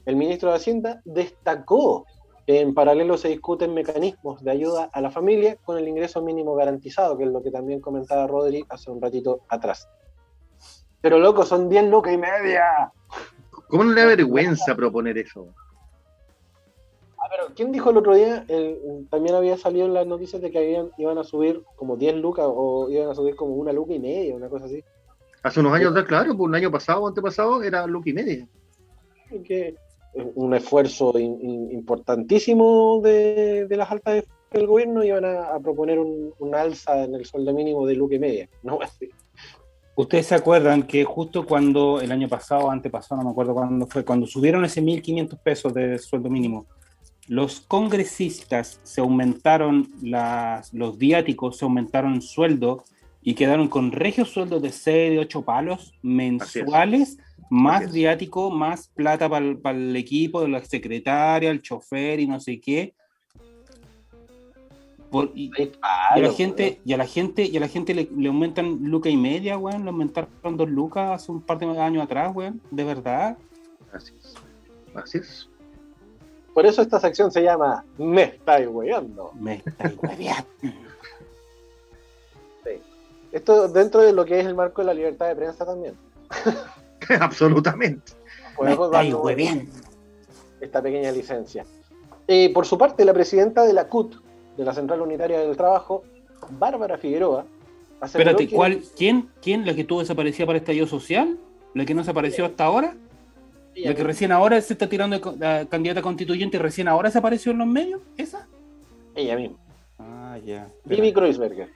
[0.05, 2.05] El ministro de Hacienda destacó
[2.47, 7.17] en paralelo se discuten mecanismos de ayuda a la familia con el ingreso mínimo garantizado,
[7.17, 9.89] que es lo que también comentaba Rodri hace un ratito atrás.
[11.01, 12.91] Pero loco, son 10 lucas y media.
[13.67, 15.47] ¿Cómo no le da vergüenza proponer eso?
[17.17, 18.45] Ah, pero ¿quién dijo el otro día?
[18.47, 22.15] El, también había salido en las noticias de que habían, iban a subir como 10
[22.17, 24.83] lucas o iban a subir como una luca y media, una cosa así.
[25.41, 28.47] Hace unos años atrás, claro, pues un año pasado o antepasado era luca y media.
[29.43, 29.75] Que
[30.35, 35.99] un esfuerzo in, in, importantísimo de, de, las altas del gobierno iban a, a proponer
[35.99, 38.49] un, un, alza en el sueldo mínimo de y media.
[38.63, 39.09] No así.
[39.97, 44.03] Ustedes se acuerdan que justo cuando el año pasado, antepasado, no me acuerdo cuándo fue,
[44.03, 46.65] cuando subieron ese 1.500 pesos de sueldo mínimo,
[47.27, 52.83] los congresistas se aumentaron las, los viáticos, se aumentaron el sueldo
[53.23, 57.17] y quedaron con regios sueldos de 6, de 8 palos mensuales,
[57.49, 62.59] más viático, más plata para el, equipo, de la secretaria, el chofer y no sé
[62.59, 62.93] qué.
[65.11, 68.09] Por, y, y, a la gente, y a la gente, y a la gente le,
[68.17, 72.03] le aumentan luca y media, weón, le aumentaron dos lucas hace un par de años
[72.03, 73.37] atrás, weón, de verdad.
[73.93, 74.35] Así es.
[74.95, 75.47] Así es.
[76.53, 79.31] Por eso esta sección se llama Me estáis hueveando.
[79.33, 80.47] Me estáis hueveando.
[80.61, 80.73] sí.
[83.31, 85.95] Esto dentro de lo que es el marco de la libertad de prensa también.
[87.19, 88.13] Absolutamente.
[88.61, 89.71] Me estáis hueveando.
[90.61, 91.65] Esta pequeña licencia.
[92.27, 94.15] Eh, por su parte, la presidenta de la CUT,
[94.57, 96.03] de la Central Unitaria del Trabajo,
[96.49, 97.45] Bárbara Figueroa.
[98.01, 98.55] Espérate, que...
[98.55, 99.29] ¿cuál, ¿quién?
[99.41, 99.65] ¿Quién?
[99.65, 101.37] ¿La que tú desaparecía para el estallido social?
[101.73, 102.95] ¿La que no desapareció hasta ahora?
[103.75, 107.51] La que recién ahora se está tirando de candidata constituyente y recién ahora se apareció
[107.51, 108.47] en los medios, ¿esa?
[109.13, 109.57] Ella misma.
[109.99, 110.69] Ah, ya.
[110.85, 111.69] Vivi Kreuzberger.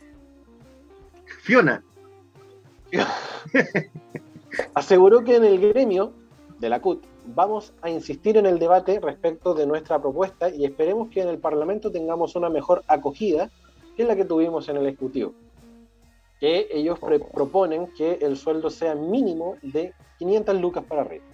[1.42, 1.84] Fiona.
[4.74, 6.14] Aseguró que en el gremio
[6.60, 11.10] de la CUT vamos a insistir en el debate respecto de nuestra propuesta y esperemos
[11.10, 13.50] que en el Parlamento tengamos una mejor acogida
[13.96, 15.34] que la que tuvimos en el Ejecutivo.
[16.40, 17.10] Que ellos oh.
[17.34, 21.26] proponen que el sueldo sea mínimo de 500 lucas para arriba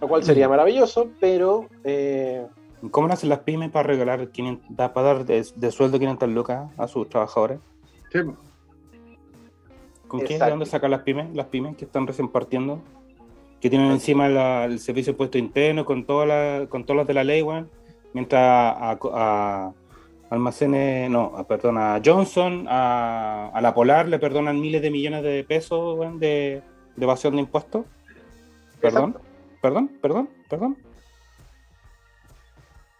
[0.00, 1.68] lo cual sería maravilloso, pero...
[1.84, 2.46] Eh...
[2.90, 6.86] ¿Cómo hacen las pymes para regalar 500, para dar de, de, sueldo 500 lucas a
[6.86, 7.58] sus trabajadores?
[8.12, 8.20] Sí.
[10.08, 10.40] ¿Con quién?
[10.40, 11.34] ¿De dónde sacan las pymes?
[11.34, 12.80] Las pymes que están recién partiendo,
[13.60, 17.06] que tienen encima la, el servicio de puesto interno con, toda la, con todas las
[17.06, 17.68] de la ley, bueno,
[18.14, 19.72] mientras a, a, a
[20.30, 25.22] almacenes, no, a, perdón, a Johnson, a, a, la Polar le perdonan miles de millones
[25.22, 26.62] de pesos bueno, de,
[26.96, 27.84] de evasión de impuestos.
[28.80, 29.10] Perdón.
[29.10, 29.28] Exacto.
[29.60, 30.76] Perdón, perdón, perdón.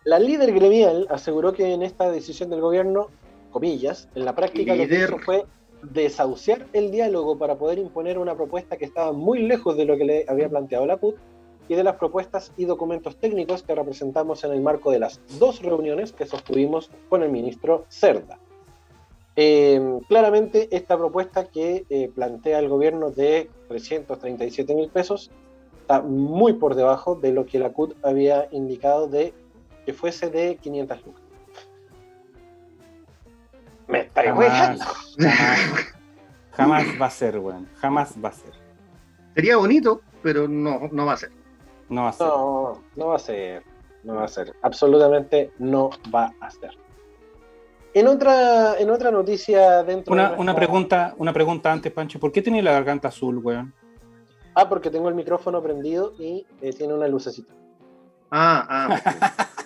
[0.05, 3.09] La líder gremial aseguró que en esta decisión del gobierno,
[3.53, 5.11] comillas, en la práctica líder.
[5.11, 5.45] lo que hizo fue
[5.83, 10.05] desahuciar el diálogo para poder imponer una propuesta que estaba muy lejos de lo que
[10.05, 11.17] le había planteado la CUT
[11.69, 15.63] y de las propuestas y documentos técnicos que representamos en el marco de las dos
[15.63, 18.39] reuniones que sostuvimos con el ministro Cerda.
[19.37, 25.31] Eh, claramente esta propuesta que eh, plantea el gobierno de 337 mil pesos
[25.81, 29.33] está muy por debajo de lo que la CUT había indicado de
[29.87, 31.18] que fuese de 500 lucas.
[33.89, 34.79] Me jamás,
[35.17, 35.95] jamás,
[36.53, 37.69] jamás, va a ser, weón.
[37.77, 38.53] Jamás va a ser.
[39.35, 41.33] Sería bonito, pero no, no va a ser.
[41.89, 42.27] No va a ser.
[42.27, 43.63] No, no va a ser.
[44.05, 44.55] No va a ser.
[44.63, 46.77] Absolutamente no va a ser.
[47.95, 52.21] En otra, en otra noticia dentro una, de una pregunta Una pregunta antes, Pancho.
[52.21, 53.73] ¿Por qué tiene la garganta azul, weón?
[54.55, 57.55] Ah, porque tengo el micrófono prendido y eh, tiene una lucecita.
[58.31, 59.49] Ah, ah.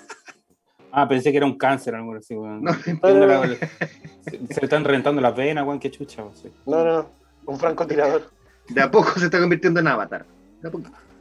[0.93, 2.63] ah, pensé que era un cáncer algo así, weón.
[2.63, 3.57] No, no, no, se,
[4.31, 6.23] se, le están reventando las venas, weón, qué chucha.
[6.23, 6.35] Weón.
[6.67, 7.09] No, no,
[7.47, 8.31] un francotirador.
[8.69, 10.25] De a poco se está convirtiendo en avatar.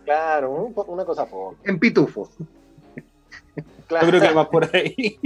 [0.06, 1.57] Claro, una cosa poco.
[1.64, 2.30] En pitufo.
[3.88, 4.06] Claro.
[4.06, 5.19] Yo creo que va por ahí.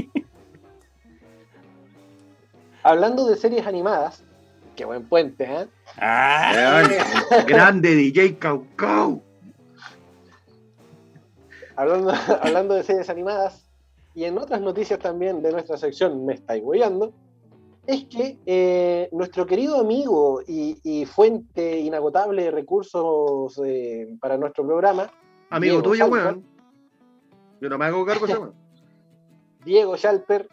[2.84, 4.24] Hablando de series animadas,
[4.76, 5.68] qué buen puente, ¿eh?
[5.98, 6.84] Ah,
[7.48, 9.22] grande DJ Caucau.
[11.76, 13.65] Hablando, hablando de series animadas
[14.16, 17.14] y en otras noticias también de nuestra sección Me estáis guiando,
[17.86, 24.66] es que eh, nuestro querido amigo y, y, fuente inagotable de recursos eh, para nuestro
[24.66, 25.12] programa.
[25.52, 26.44] Amigo Diego tuyo, weón.
[27.62, 28.36] Yo no me hago cargo de
[29.66, 30.48] Diego Schalper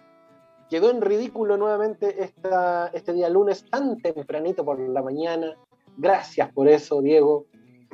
[0.69, 5.55] quedó en ridículo nuevamente esta, este día lunes tan tempranito por la mañana.
[5.99, 7.45] Gracias por eso, Diego,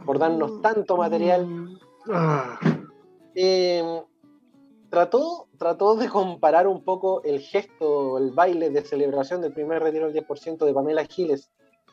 [0.07, 1.77] por darnos tanto material.
[2.09, 2.59] Ah.
[3.35, 4.03] Eh,
[4.91, 10.11] trató, trató de comparar un poco el gesto, el baile de celebración del primer retiro
[10.11, 11.51] del 10% de Pamela Giles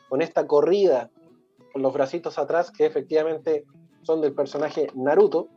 [0.08, 1.10] con esta corrida
[1.72, 3.64] con los bracitos atrás, que efectivamente
[4.02, 5.48] son del personaje Naruto,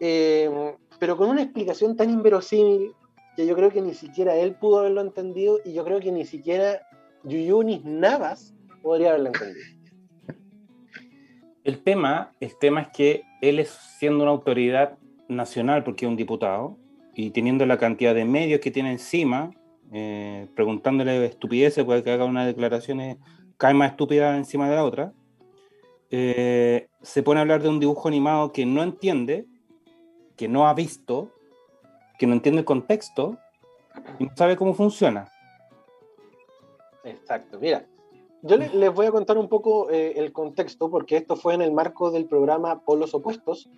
[0.00, 2.92] eh, pero con una explicación tan inverosímil
[3.36, 6.26] que yo creo que ni siquiera él pudo haberlo entendido y yo creo que ni
[6.26, 6.82] siquiera
[7.24, 9.78] Yuyunis Navas podría haberlo entendido.
[11.64, 14.98] El tema, el tema es que él es siendo una autoridad
[15.28, 16.76] nacional porque es un diputado
[17.14, 19.50] y teniendo la cantidad de medios que tiene encima,
[19.92, 23.18] eh, preguntándole estupideces, puede que haga una declaración
[23.56, 25.12] cae más estúpida encima de la otra,
[26.10, 29.46] eh, se pone a hablar de un dibujo animado que no entiende,
[30.36, 31.32] que no ha visto,
[32.18, 33.36] que no entiende el contexto
[34.18, 35.28] y no sabe cómo funciona.
[37.04, 37.86] Exacto, mira,
[38.42, 41.72] yo les voy a contar un poco eh, el contexto porque esto fue en el
[41.72, 43.68] marco del programa Polos Opuestos.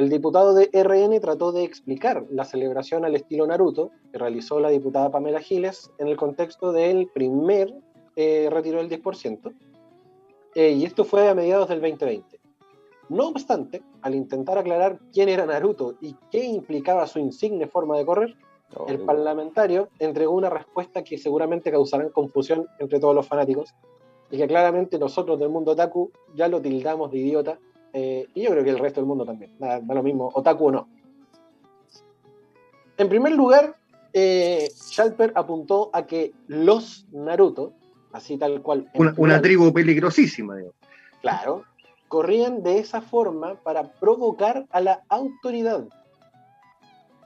[0.00, 4.70] El diputado de RN trató de explicar la celebración al estilo Naruto que realizó la
[4.70, 7.74] diputada Pamela Giles en el contexto del primer
[8.16, 9.54] eh, retiro del 10%.
[10.54, 12.40] Eh, y esto fue a mediados del 2020.
[13.10, 18.06] No obstante, al intentar aclarar quién era Naruto y qué implicaba su insigne forma de
[18.06, 18.36] correr,
[18.88, 23.74] el parlamentario entregó una respuesta que seguramente causará confusión entre todos los fanáticos
[24.30, 27.58] y que claramente nosotros del mundo otaku ya lo tildamos de idiota
[27.92, 30.66] eh, y yo creo que el resto del mundo también, da, da lo mismo, otaku
[30.66, 30.88] o no.
[32.96, 33.76] En primer lugar,
[34.12, 37.72] eh, Shalper apuntó a que los Naruto,
[38.12, 38.90] así tal cual...
[38.94, 40.74] Una, una tribu peligrosísima, digo.
[41.22, 41.64] Claro,
[42.08, 45.86] corrían de esa forma para provocar a la autoridad.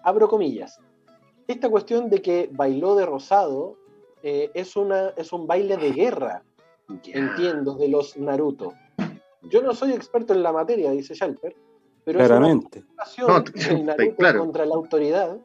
[0.02, 0.78] Abro comillas.
[1.48, 3.76] Esta cuestión de que bailó de rosado
[4.22, 6.42] eh, es, una, es un baile de guerra,
[7.06, 8.74] entiendo, de los Naruto.
[9.48, 11.54] Yo no soy experto en la materia, dice Shalper,
[12.04, 12.84] pero Claramente.
[13.04, 14.40] es una no, Naruto claro.
[14.40, 15.38] contra la autoridad.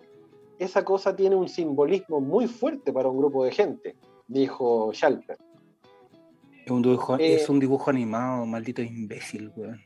[0.57, 3.95] Esa cosa tiene un simbolismo muy fuerte para un grupo de gente,
[4.27, 5.37] dijo Shalper.
[6.65, 9.79] Es un dibujo, eh, es un dibujo animado, maldito imbécil, weón.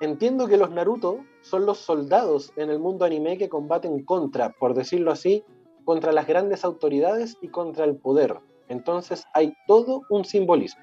[0.00, 4.74] Entiendo que los Naruto son los soldados en el mundo anime que combaten contra, por
[4.74, 5.44] decirlo así,
[5.84, 8.38] contra las grandes autoridades y contra el poder.
[8.68, 10.82] Entonces hay todo un simbolismo.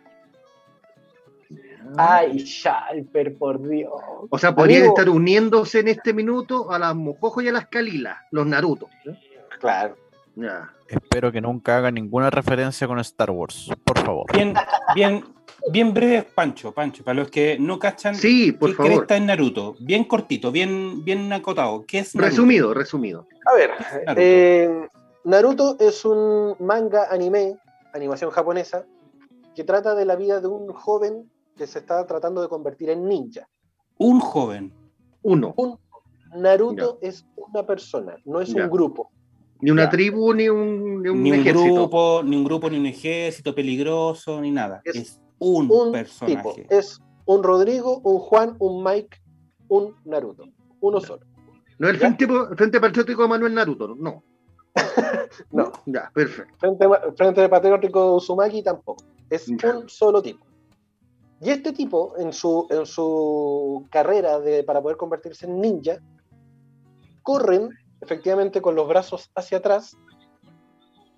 [1.97, 3.93] Ay, Shalper, por Dios.
[4.29, 8.17] O sea, podrían estar uniéndose en este minuto a las Mojojo y a las Kalilas,
[8.31, 8.87] los Naruto.
[9.59, 9.95] Claro.
[10.35, 10.73] Ya.
[10.87, 14.31] Espero que nunca haga ninguna referencia con Star Wars, por favor.
[14.33, 14.53] Bien,
[14.93, 15.23] bien,
[15.71, 18.91] bien breve, Pancho, Pancho, para los que no cachan sí, por qué favor.
[18.91, 19.75] cresta es Naruto.
[19.79, 21.85] Bien cortito, bien, bien acotado.
[21.85, 22.29] ¿Qué es Naruto?
[22.29, 23.27] Resumido, resumido.
[23.45, 23.71] A ver,
[24.05, 24.21] Naruto?
[24.21, 24.87] Eh,
[25.23, 27.57] Naruto es un manga anime,
[27.93, 28.85] animación japonesa,
[29.55, 33.07] que trata de la vida de un joven que se está tratando de convertir en
[33.07, 33.47] ninja.
[33.97, 34.73] Un joven.
[35.21, 35.53] Uno.
[35.57, 35.77] Un
[36.37, 37.07] Naruto ya.
[37.09, 38.63] es una persona, no es Ya.
[38.63, 39.11] un grupo.
[39.59, 39.89] Ni una Ya.
[39.89, 41.73] tribu, ni un, ni un Ni un ejército.
[41.73, 44.81] grupo, ni un grupo, ni un ejército peligroso, ni nada.
[44.83, 46.35] Es Es, un, un personaje.
[46.37, 46.55] tipo.
[46.69, 49.17] Es un Rodrigo, un Juan, un Mike,
[49.67, 50.45] un Naruto,
[50.79, 51.25] uno solo.
[51.77, 54.23] No el frente, frente, Patriótico de Manuel Naruto, no.
[55.51, 55.71] no.
[55.85, 56.53] Ya, perfecto.
[56.59, 59.03] Frente, frente Patriótico de Uzumaki tampoco.
[59.29, 60.45] Es un solo tipo.
[61.41, 65.97] Y este tipo, en su, en su carrera de, para poder convertirse en ninja,
[67.23, 67.69] corren
[67.99, 69.97] efectivamente con los brazos hacia atrás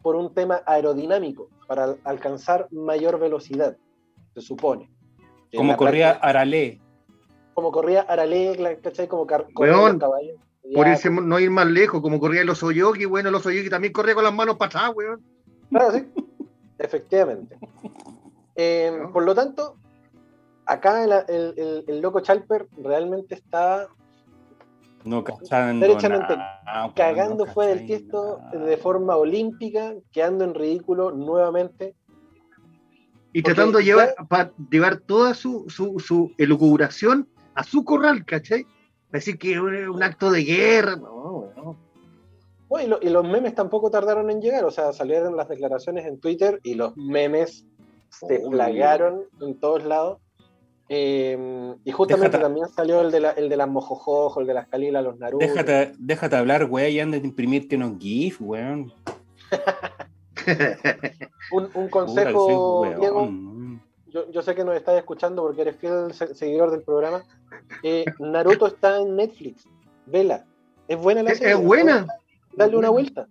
[0.02, 3.78] por un tema aerodinámico, para alcanzar mayor velocidad,
[4.34, 4.90] se supone.
[5.56, 6.82] Como corría Arale.
[7.54, 9.08] Como corría Arale, ¿cachai?
[9.08, 10.38] Como car Weón, caballos.
[10.74, 14.16] Por irse, no ir más lejos, como corría los Oyoki, bueno, los Oyoki también corría
[14.16, 15.22] con las manos para atrás, weón.
[15.70, 16.06] Claro, sí.
[16.80, 17.58] Efectivamente.
[18.56, 19.78] Eh, por lo tanto,
[20.66, 21.12] acá el,
[21.58, 23.88] el, el, loco Chalper realmente está
[25.04, 25.86] no cachando
[26.96, 31.96] cagando fuera del tiesto de forma olímpica, quedando en ridículo nuevamente.
[33.34, 38.66] Y tratando de llevar, para llevar toda su, su, su elucubración a su corral, ¿cachai?
[39.12, 41.78] Decir que es un, acto de guerra, no, no.
[42.70, 46.60] Bueno, y, los memes tampoco tardaron en llegar, o sea, salieron las declaraciones en Twitter
[46.64, 47.66] y los memes
[48.10, 50.20] se plagaron en todos lados.
[50.90, 54.68] Eh, y justamente también salió el de, la, el de las mojojojo, el de las
[54.68, 55.46] calilas, los Naruto.
[55.46, 58.94] Déjate, déjate hablar, güey, y anda de imprimirte unos GIF, weón.
[61.52, 63.30] un, un, consejo, Diego.
[64.08, 67.24] Yo, yo, sé que nos estás escuchando porque eres fiel seguidor del programa.
[67.82, 69.68] Eh, Naruto está en Netflix.
[70.06, 70.46] Vela.
[70.88, 71.54] Es buena la serie.
[71.54, 72.06] Es buena.
[72.56, 73.28] Dale una vuelta.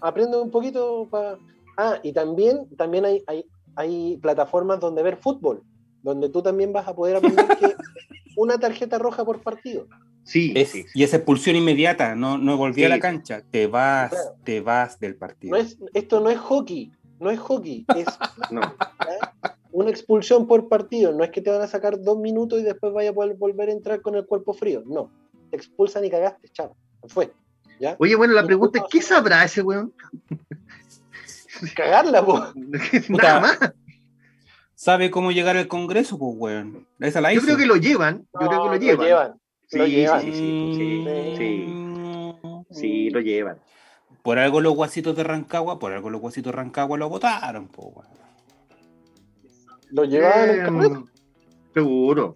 [0.00, 1.38] Aprende un poquito para.
[1.76, 3.44] Ah, y también, también hay, hay,
[3.74, 5.62] hay plataformas donde ver fútbol
[6.06, 7.74] donde tú también vas a poder aprender que
[8.36, 9.88] una tarjeta roja por partido.
[10.22, 10.54] Sí,
[10.94, 14.12] y esa expulsión inmediata, no, no volví a la cancha, te vas,
[14.44, 15.56] te vas del partido.
[15.94, 18.06] esto no es hockey, no es hockey, es
[19.72, 22.92] una expulsión por partido, no es que te van a sacar dos minutos y después
[22.92, 25.10] vaya a poder volver a entrar con el cuerpo frío, no,
[25.50, 26.76] te expulsan y cagaste, chao,
[27.08, 27.32] fue.
[27.80, 27.96] ¿ya?
[27.98, 29.92] Oye, bueno, la pregunta es, ¿qué sabrá ese weón?
[31.74, 32.44] Cagarla, po.
[33.08, 33.58] Nada más
[34.76, 36.86] sabe cómo llegar al Congreso, pues, weón.
[37.00, 38.28] Esa la Yo creo que lo llevan.
[38.40, 38.98] Yo creo que lo llevan.
[38.98, 39.40] Lo llevan.
[39.66, 40.20] Sí, lo llevan.
[40.20, 43.58] sí, sí, sí, sí, sí, lo llevan.
[44.22, 47.88] Por algo los guasitos de Rancagua, por algo los guasitos de Rancagua lo votaron, pues,
[47.88, 48.08] weón.
[49.90, 51.04] Lo llevan el Congreso.
[51.74, 52.34] Seguro.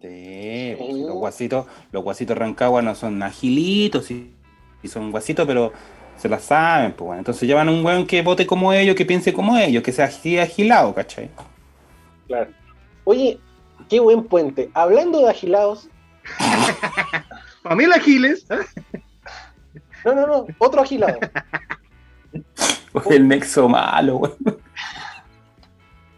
[0.00, 4.34] Sí, los guasitos, los guasitos de Rancagua no son agilitos y,
[4.82, 5.72] y son guasitos, pero
[6.16, 7.20] se la saben, pues bueno.
[7.20, 10.38] Entonces llevan un weón que vote como ellos, que piense como ellos, que sea así
[10.38, 11.30] agilado, ¿cachai?
[12.34, 12.50] Claro.
[13.04, 13.38] Oye,
[13.88, 14.68] qué buen puente.
[14.74, 15.88] Hablando de agilados.
[17.62, 18.44] Pamela Giles.
[20.04, 21.20] no, no, no, otro agilado.
[23.10, 24.36] el nexo malo, weón.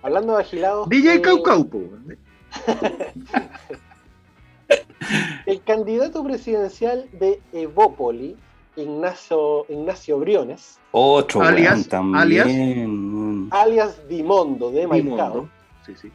[0.03, 0.89] Hablando de agilados.
[0.89, 1.21] DJ eh...
[1.21, 1.83] Caucaupo.
[5.45, 8.39] el candidato presidencial de Evópoli,
[8.77, 10.81] Ignacio, Ignacio Briones.
[10.93, 12.23] Otro alias, también.
[12.23, 12.47] alias,
[13.51, 15.51] alias Dimondo de Maicao.
[15.87, 16.13] Sí, sí.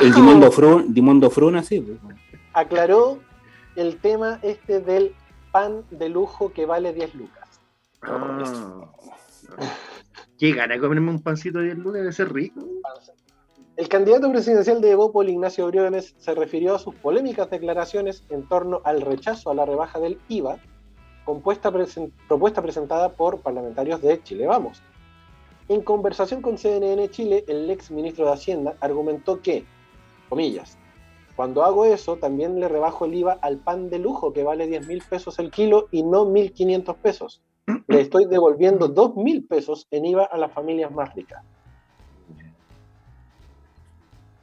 [0.00, 1.80] el Dimondo Frun, Dimondo Fruna, sí.
[1.80, 1.98] Pues.
[2.54, 3.20] Aclaró
[3.76, 5.14] el tema este del
[5.52, 7.60] pan de lujo que vale 10 lucas.
[8.02, 8.90] Ah,
[10.38, 12.00] ¿Qué gana comerme un pancito de 10 lucas?
[12.00, 12.60] Debe ser rico.
[13.76, 18.82] El candidato presidencial de Evópol, Ignacio Briones, se refirió a sus polémicas declaraciones en torno
[18.84, 20.58] al rechazo a la rebaja del IVA
[21.24, 21.72] compuesta
[22.28, 24.82] propuesta presentada por parlamentarios de Chile Vamos.
[25.68, 29.64] En conversación con CNN Chile, el ex ministro de Hacienda argumentó que,
[30.28, 30.76] comillas,
[31.36, 34.86] cuando hago eso también le rebajo el IVA al pan de lujo que vale 10
[34.86, 37.42] mil pesos el kilo y no 1.500 pesos.
[37.86, 41.42] Le estoy devolviendo 2 mil pesos en IVA a las familias más ricas.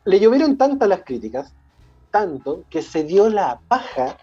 [0.06, 1.54] Le llovieron tantas las críticas,
[2.10, 4.18] tanto que se dio la paja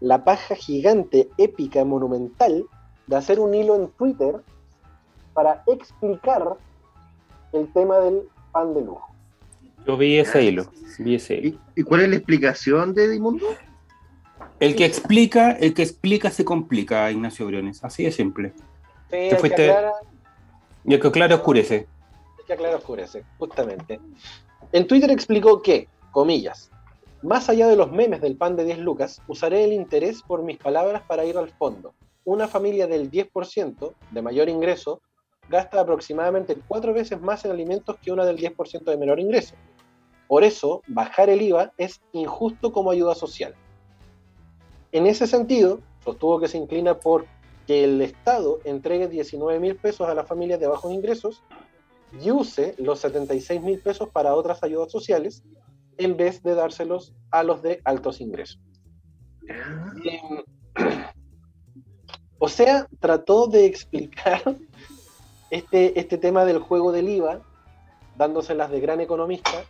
[0.00, 2.64] la paja gigante, épica, monumental,
[3.06, 4.42] de hacer un hilo en Twitter
[5.34, 6.56] para explicar
[7.52, 9.10] el tema del pan de lujo.
[9.86, 10.66] Yo vi ese hilo,
[10.98, 11.58] vi ese hilo.
[11.74, 13.46] ¿Y, cuál es la explicación de Dimundo?
[14.58, 18.52] El que explica, el que explica se complica, Ignacio Briones, así de simple.
[19.10, 19.56] Sí, el fuiste...
[19.56, 19.92] que aclara...
[20.84, 21.86] Y el que aclara oscurece.
[22.38, 24.00] El que aclara oscurece, justamente.
[24.72, 26.70] En Twitter explicó que, comillas,
[27.22, 30.58] más allá de los memes del pan de 10 lucas, usaré el interés por mis
[30.58, 31.94] palabras para ir al fondo.
[32.24, 35.02] Una familia del 10% de mayor ingreso
[35.50, 39.56] gasta aproximadamente cuatro veces más en alimentos que una del 10% de menor ingreso.
[40.28, 43.54] Por eso, bajar el IVA es injusto como ayuda social.
[44.92, 47.26] En ese sentido, sostuvo que se inclina por
[47.66, 51.42] que el Estado entregue 19 mil pesos a las familias de bajos ingresos
[52.20, 55.42] y use los 76 mil pesos para otras ayudas sociales
[55.98, 58.60] en vez de dárselos a los de altos ingresos.
[62.38, 64.42] o sea, trató de explicar
[65.50, 67.40] este, este tema del juego del IVA,
[68.16, 69.64] dándoselas de gran economista,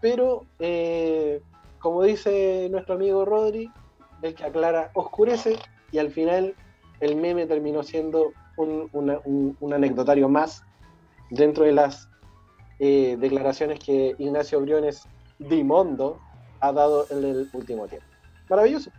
[0.00, 1.42] pero eh,
[1.78, 3.70] como dice nuestro amigo Rodri,
[4.22, 5.56] el que aclara oscurece
[5.92, 6.54] y al final
[7.00, 10.62] el meme terminó siendo un, anecdotario más
[11.30, 12.08] dentro de las
[12.78, 15.06] eh, declaraciones que Ignacio Briones
[15.38, 16.20] Dimondo
[16.60, 18.06] ha dado en el último tiempo.
[18.48, 18.90] Maravilloso.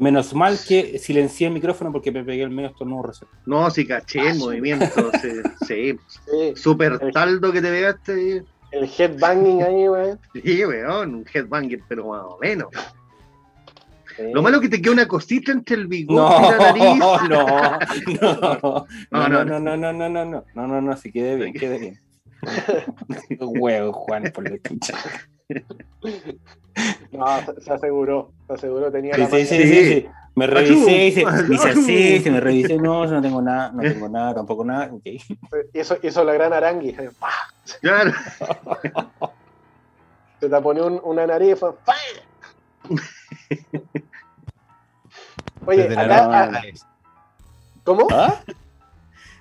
[0.00, 3.28] Menos mal que silencié el micrófono porque me pegué el medio estornudo recién.
[3.44, 5.10] No, sí caché el movimiento.
[5.20, 5.28] sí,
[5.66, 6.54] sí.
[6.56, 8.42] Super taldo que te pegaste.
[8.72, 10.18] El headbanging ahí, weón.
[10.32, 12.68] Sí, weón, un headbanging, pero más o menos.
[14.32, 16.98] Lo malo es que te queda una cosita entre el bigote y la nariz.
[16.98, 17.46] No, no,
[19.28, 21.78] no, no, no, no, no, no, no, no, no, no, no, se quede bien, quede
[21.78, 22.00] bien.
[23.38, 24.94] Huevo, Juan, por la escucha.
[24.94, 25.29] No,
[27.60, 31.24] se aseguró, se aseguró, tenía sí, la sí, sí, sí, sí, Me revisé, y se,
[31.48, 35.02] dice así, se me revisé, no, no tengo nada, no tengo nada, tampoco nada, ok.
[35.72, 36.96] Eso hizo la gran arangui.
[37.80, 38.12] Claro.
[40.40, 41.70] Se te pone un, una nariz y fue,
[45.66, 46.62] Oye, Desde acá, la a-
[47.84, 48.08] ¿cómo?
[48.10, 48.40] ¿Ah?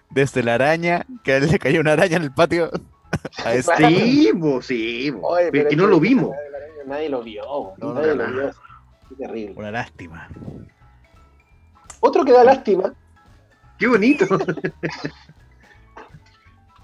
[0.10, 2.70] Desde la araña, que le cayó una araña en el patio.
[3.46, 3.88] A este.
[3.88, 5.30] Sí, bo, sí, bo.
[5.30, 6.36] Oye, pero que no lo vimos.
[6.86, 8.52] Nadie lo vio, No, nadie no, lo vio.
[9.10, 9.56] Qué terrible.
[9.58, 10.30] Una lástima.
[12.00, 12.94] Otro que da lástima,
[13.78, 14.26] Qué bonito.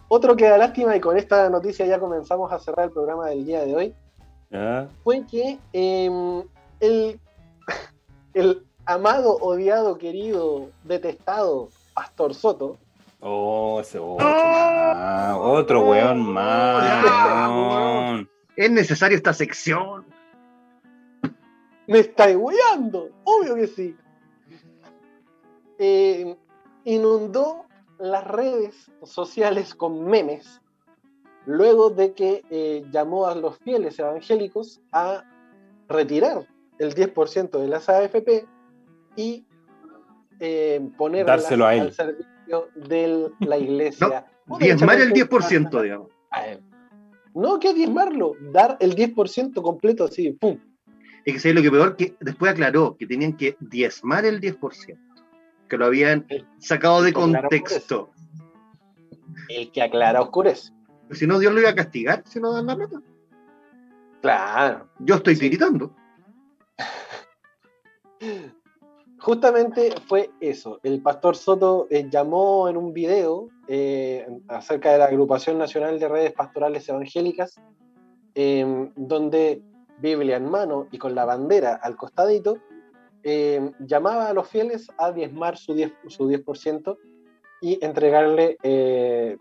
[0.08, 3.46] otro que da lástima, y con esta noticia ya comenzamos a cerrar el programa del
[3.46, 3.96] día de hoy,
[5.04, 6.44] fue que eh,
[6.80, 7.20] el,
[8.34, 12.78] el amado, odiado, querido, detestado Pastor Soto,
[13.28, 18.24] Oh, ese otro weón más.
[18.56, 20.06] Es necesario esta sección.
[21.88, 23.96] me está hueando, obvio que sí.
[25.80, 26.38] Eh,
[26.84, 27.66] inundó
[27.98, 30.62] las redes sociales con memes
[31.48, 35.24] luego de que eh, llamó a los fieles evangélicos a
[35.90, 36.48] retirar
[36.78, 38.46] el 10% de las AFP
[39.16, 39.48] y
[40.40, 41.82] eh, ponerlas Dárselo a él.
[41.82, 42.35] al servicio
[42.76, 44.26] de la iglesia.
[44.60, 46.10] Diezmar el derechamente 10%, digamos.
[47.34, 50.58] No, que diezmarlo, dar el 10% completo así, ¡pum!
[51.26, 54.98] Es que ¿sabes lo que peor, que después aclaró que tenían que diezmar el 10%,
[55.68, 56.28] que lo habían
[56.60, 58.12] sacado de contexto.
[59.50, 60.72] El que aclara oscurece.
[61.12, 63.02] Si no, Dios lo iba a castigar si no dan la plata.
[64.22, 64.90] Claro.
[65.00, 65.94] Yo estoy tiritando.
[69.26, 70.80] Justamente fue eso.
[70.84, 76.08] El pastor Soto eh, llamó en un video eh, acerca de la Agrupación Nacional de
[76.08, 77.60] Redes Pastorales Evangélicas,
[78.36, 79.64] eh, donde
[79.98, 82.60] Biblia en mano y con la bandera al costadito,
[83.24, 86.96] eh, llamaba a los fieles a diezmar su 10%, su 10%
[87.62, 89.38] y entregarle eh,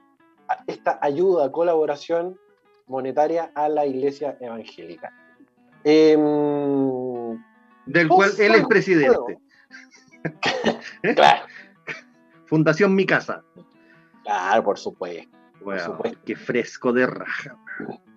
[0.66, 2.40] esta ayuda, colaboración
[2.86, 5.12] monetaria a la iglesia evangélica.
[5.84, 7.38] Em,
[7.84, 9.43] Del cual él es presidente.
[11.16, 11.46] claro,
[12.46, 13.42] Fundación Mi Casa.
[14.22, 15.36] claro, por supuesto.
[15.62, 16.18] Bueno, supuesto.
[16.24, 17.56] qué fresco de raja.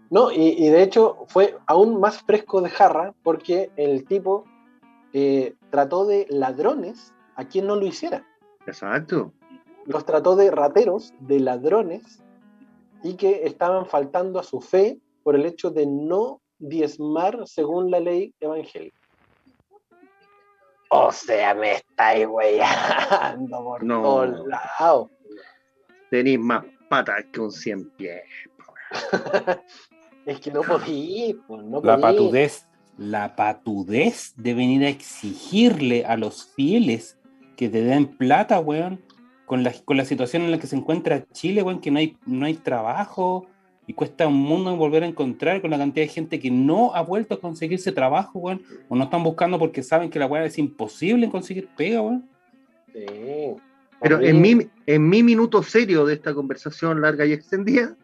[0.10, 4.46] No, y, y de hecho fue aún más fresco de jarra porque el tipo
[5.14, 8.26] eh, trató de ladrones a quien no lo hiciera.
[8.66, 9.34] Exacto.
[9.86, 12.22] Los trató de rateros, de ladrones,
[13.04, 18.00] y que estaban faltando a su fe por el hecho de no diezmar según la
[18.00, 19.00] ley evangélica.
[20.90, 24.02] O sea, me estáis weyando por No.
[24.02, 25.10] todos lados.
[26.10, 28.24] Tenéis más patas que un cien pies.
[30.26, 32.02] Es que no podí, pues, no La podí.
[32.02, 32.66] patudez,
[32.98, 37.18] la patudez de venir a exigirle a los fieles
[37.56, 39.02] que te den plata, weón,
[39.46, 42.18] con la, con la situación en la que se encuentra Chile, weón, que no hay,
[42.26, 43.48] no hay trabajo
[43.88, 47.02] y cuesta un mundo volver a encontrar con la cantidad de gente que no ha
[47.02, 50.58] vuelto a conseguirse trabajo, weón, o no están buscando porque saben que la weá es
[50.58, 52.30] imposible conseguir pega, weón.
[52.94, 53.06] Sí.
[54.02, 57.96] Pero en mi, en mi minuto serio de esta conversación larga y extendida,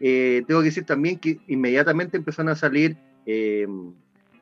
[0.00, 2.96] eh, tengo que decir también que inmediatamente empezaron a salir
[3.26, 3.68] eh,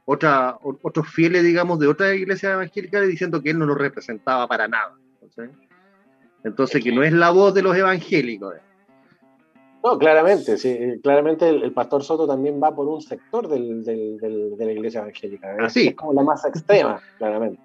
[0.05, 4.47] otra, o- otros fieles, digamos, de otras iglesias evangélicas diciendo que él no lo representaba
[4.47, 4.95] para nada.
[6.45, 8.55] Entonces, que no es la voz de los evangélicos.
[9.87, 13.85] No, claramente, sí, eh, claramente el, el pastor Soto también va por un sector del-
[13.85, 15.53] del- del- de la iglesia evangélica.
[15.53, 15.59] ¿eh?
[15.61, 15.89] Ah, sí.
[15.89, 17.61] Es como la más extrema, claramente.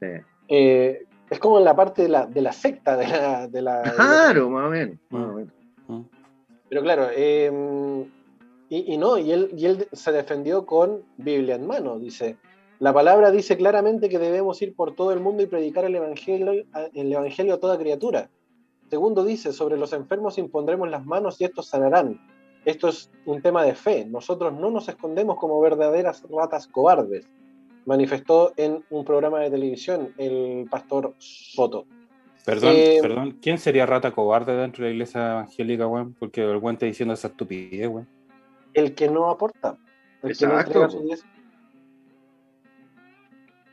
[0.00, 0.06] Sí.
[0.48, 3.48] Eh, es como en la parte de la, de la secta de la...
[3.48, 4.96] De la Claro, más o menos.
[5.10, 5.52] más o menos.
[6.68, 7.50] Pero claro, eh,
[8.70, 11.98] Y, y no, y él, y él se defendió con Biblia en mano.
[11.98, 12.36] Dice,
[12.80, 16.52] la palabra dice claramente que debemos ir por todo el mundo y predicar el evangelio,
[16.92, 18.28] el evangelio a toda criatura.
[18.90, 22.20] Segundo dice, sobre los enfermos impondremos las manos y estos sanarán.
[22.64, 24.04] Esto es un tema de fe.
[24.06, 27.28] Nosotros no nos escondemos como verdaderas ratas cobardes,
[27.86, 31.86] manifestó en un programa de televisión el pastor Soto.
[32.44, 36.14] Perdón, Eh, perdón, ¿quién sería rata cobarde dentro de la iglesia evangélica, weón?
[36.18, 38.08] Porque el weón está diciendo esa estupidez, weón.
[38.72, 39.76] El que no aporta.
[40.22, 40.84] El que no Exacto.
[40.84, 41.24] entrega su.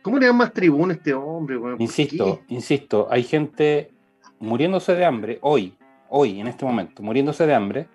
[0.02, 1.74] ¿Cómo le dan más tribuna a este hombre, weón?
[1.78, 2.54] ¿Por Insisto, qué?
[2.54, 3.92] insisto, hay gente
[4.46, 5.74] muriéndose de hambre, hoy,
[6.10, 7.88] hoy, en este momento, muriéndose de hambre,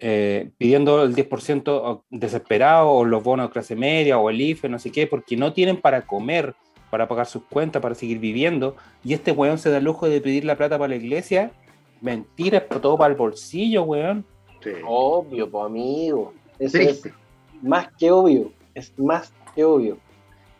[0.00, 4.78] eh, pidiendo el 10% desesperado, o los bonos de clase media, o el IFE, no
[4.78, 6.54] sé qué, porque no tienen para comer,
[6.90, 10.20] para pagar sus cuentas, para seguir viviendo, y este weón se da el lujo de
[10.20, 11.52] pedir la plata para la iglesia.
[12.00, 14.24] Mentira, es todo para el bolsillo, weón.
[14.62, 14.72] Sí.
[14.86, 16.32] Obvio, pues amigo.
[16.58, 17.10] Eso Triste.
[17.10, 17.14] es
[17.62, 18.52] más que obvio.
[18.74, 19.98] Es más que obvio.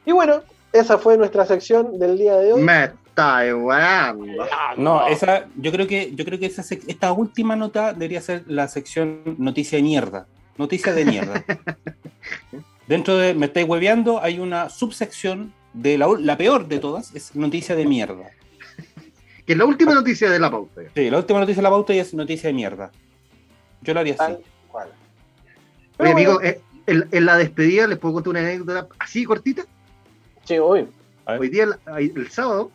[0.07, 0.43] Y bueno,
[0.73, 2.61] esa fue nuestra sección del día de hoy.
[2.61, 4.47] Está weando.
[4.77, 8.45] No, esa, yo creo que, yo creo que esa sec- esta última nota debería ser
[8.47, 10.27] la sección noticia de mierda.
[10.57, 11.45] Noticia de mierda.
[12.89, 17.35] Dentro de Me estáis hueveando, hay una subsección de la, la peor de todas, es
[17.35, 18.31] noticia de mierda.
[19.47, 20.83] Que es la última noticia de la pauta.
[20.95, 22.91] Sí, la última noticia de la pauta y es noticia de mierda.
[23.83, 24.37] Yo lo haría así.
[24.69, 24.89] Cual.
[25.99, 29.65] Oye, amigo, bueno, eh, en, en la despedida les puedo contar una anécdota así cortita.
[30.45, 30.89] sí, ver.
[31.41, 31.67] Hoy día,
[31.97, 32.71] el sábado,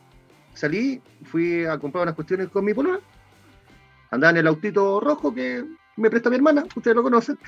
[0.60, 2.99] salí, fui a comprar unas cuestiones con mi polola.
[4.11, 5.64] Andaba en el autito rojo que
[5.95, 7.38] me presta mi hermana, ustedes lo conocen.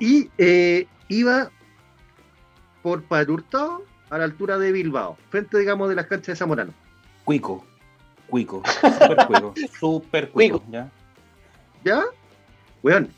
[0.00, 1.50] Y eh, iba
[2.82, 6.72] por Padre Hurtado a la altura de Bilbao, frente, digamos, de las canchas de Zamorano.
[7.24, 7.62] Cuico.
[8.26, 8.62] Cuico.
[8.80, 9.54] Super cuico.
[9.78, 10.62] Super cuico.
[10.70, 10.90] ¿ya?
[11.84, 12.04] ¿Ya?
[12.82, 13.10] Weón.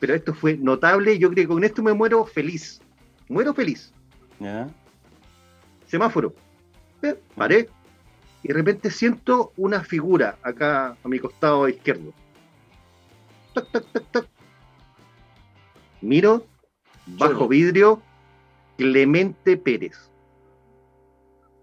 [0.00, 2.80] Pero esto fue notable y yo creo que con esto me muero feliz.
[3.28, 3.92] Muero feliz.
[4.40, 4.68] ¿Ya?
[5.86, 6.34] Semáforo.
[7.02, 7.68] Eh, Paré.
[8.44, 12.12] Y de repente siento una figura acá a mi costado izquierdo.
[13.54, 14.28] Tac, tac, tac, tac.
[16.02, 16.46] Miro,
[17.06, 18.02] bajo vidrio,
[18.76, 20.10] Clemente Pérez.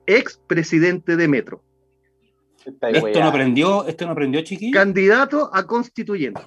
[0.07, 1.63] Ex presidente de Metro.
[2.65, 4.73] Esto no prendió, esto no prendió, chiquillo.
[4.73, 6.41] candidato a constituyente.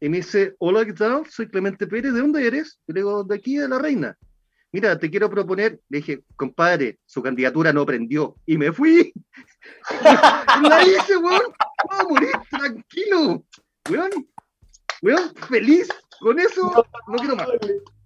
[0.00, 1.24] Y me dice, hola, ¿qué tal?
[1.30, 2.78] Soy Clemente Pérez, ¿de dónde eres?
[2.86, 4.18] Y le digo, de aquí, de La Reina.
[4.70, 8.36] Mira, te quiero proponer, le dije, compadre, su candidatura no prendió.
[8.44, 9.12] Y me fui.
[10.62, 11.52] La hice, weón.
[11.88, 13.44] Vamos a morir, tranquilo.
[13.90, 14.10] Weón,
[15.00, 15.88] weón, feliz.
[16.20, 17.48] Con eso, no quiero más.
[17.48, 17.58] No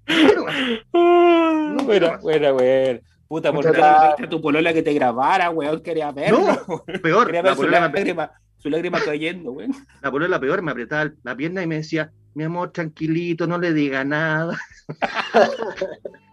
[0.07, 0.55] quiero más.
[0.93, 2.23] No, buena, más.
[2.23, 3.01] buena, buena.
[3.27, 3.83] Puta, ¿por pediste
[4.25, 5.83] a tu polola que te grabara, weón?
[5.83, 6.41] Quería verlo.
[6.69, 9.75] No, peor, Quería la ver su lágrima, su lágrima cayendo, weón.
[10.01, 13.73] la polola peor me apretaba la pierna y me decía, mi amor, tranquilito, no le
[13.73, 14.57] diga nada.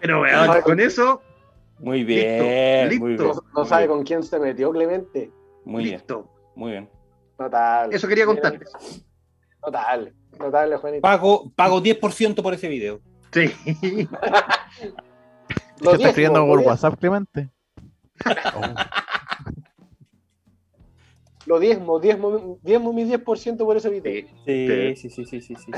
[0.00, 1.22] Pero weón, con eso,
[1.78, 3.04] Muy bien, listo.
[3.04, 3.30] muy bien.
[3.54, 5.30] No, sabe con quién se metió Clemente.
[5.64, 6.30] Muy bien, listo.
[6.54, 6.88] muy bien.
[7.38, 7.96] Notable.
[7.96, 8.70] Eso quería contarles.
[9.64, 10.12] Notable.
[10.38, 11.02] Notable, Juanito.
[11.02, 13.00] Pago, pago 10% por ese video.
[13.32, 13.50] Sí.
[15.80, 17.48] Lo ¿Se está escribiendo por WhatsApp, Clemente?
[21.46, 24.28] Lo diezmo, diezmo, diezmo mi 10% por ese video.
[24.44, 25.56] Sí, sí, sí, sí, sí, sí.
[25.56, 25.72] sí.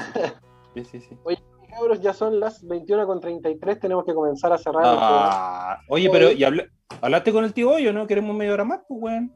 [0.75, 1.17] Sí, sí, sí.
[1.23, 1.39] Oye,
[1.73, 4.91] cabros, ya son las 21.33, tenemos que comenzar a cerrar el.
[5.01, 6.67] Ah, oye, pero ¿y habla-
[7.01, 8.07] hablaste con el tío Hoyo, no?
[8.07, 9.33] Queremos media hora más, pues, weón.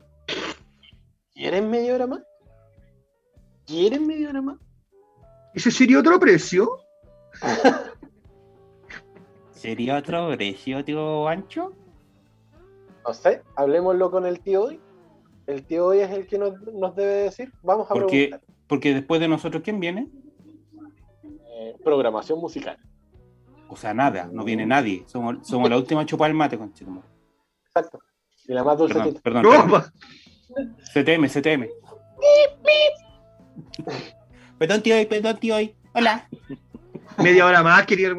[1.35, 2.21] ¿Quieren media hora más?
[3.67, 4.59] ¿Quieren media hora más?
[5.55, 6.69] ¿Ese sería otro precio?
[9.51, 11.73] ¿Sería otro precio, tío Ancho?
[13.07, 14.81] No sé, hablemoslo con el tío hoy.
[15.47, 17.53] El tío hoy es el que nos, nos debe decir.
[17.63, 18.41] Vamos a Porque, preguntar.
[18.67, 20.09] porque después de nosotros, ¿quién viene?
[21.67, 22.79] Eh, programación musical.
[23.69, 25.03] O sea, nada, no viene nadie.
[25.07, 27.09] Somos, somos la última chupada del mate, conchetumare.
[27.67, 27.99] Exacto.
[28.47, 28.95] Y la más dulce.
[28.95, 29.43] Perdón, perdón.
[29.43, 29.93] ¡Toma!
[30.95, 31.67] CTM, CTM.
[34.59, 35.57] Perdón, tío, hoy, perdón, tío.
[35.57, 35.75] hoy.
[35.93, 36.29] Hola.
[37.19, 38.17] Media hora más, quería el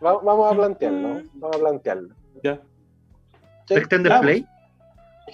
[0.00, 1.22] vamos a plantearlo.
[1.34, 2.14] Vamos a plantearlo.
[2.42, 2.60] Ya.
[3.68, 4.26] Sí, Extender vamos.
[4.26, 4.46] Play.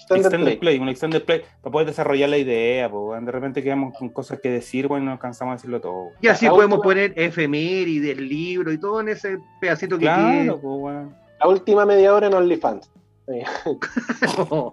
[0.01, 0.57] Extended Extended play.
[0.59, 0.79] play.
[0.79, 4.51] un extended play, para poder desarrollar la idea, pues, de repente quedamos con cosas que
[4.51, 6.09] decir, bueno, no alcanzamos a decirlo todo.
[6.21, 10.57] Y así La podemos última- poner efemérides, libro y todo en ese pedacito que Claro,
[10.57, 11.15] weón.
[11.39, 12.91] La última media hora en OnlyFans.
[13.27, 13.43] Sí,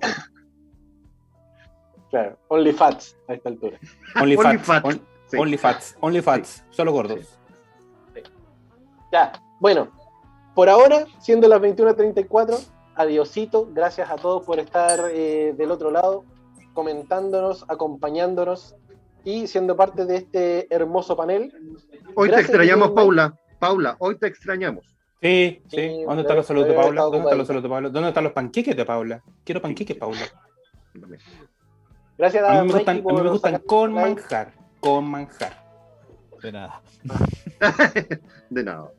[2.10, 3.78] claro, OnlyFans a esta altura.
[4.20, 4.86] Only Only fats, fat.
[4.86, 5.36] on- Sí.
[5.38, 7.38] only fats, only fats, solo gordos.
[9.12, 9.90] Ya, bueno,
[10.56, 12.58] por ahora, siendo las 21.34,
[12.98, 16.26] adiosito, gracias a todos por estar eh, del otro lado.
[16.74, 18.76] comentándonos, acompañándonos
[19.24, 21.52] y siendo parte de este hermoso panel.
[22.16, 23.36] Hoy te extrañamos, Paula.
[23.60, 24.86] Paula, hoy te extrañamos.
[25.22, 26.04] Sí, sí.
[26.06, 27.02] ¿Dónde están los saludos de Paula?
[27.04, 27.90] ¿Dónde están los saludos de Paula?
[27.90, 29.24] ¿Dónde están los panqueques de Paula?
[29.44, 30.22] Quiero panqueques, Paula.
[32.18, 34.54] Gracias a, mí me gustan, a mí me gustan con manjar.
[34.80, 35.54] Con manjar.
[36.42, 36.82] De nada.
[38.50, 38.92] de nada.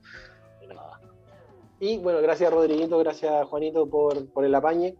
[1.80, 4.96] Y bueno, gracias Rodriguito, gracias Juanito por, por el apañe.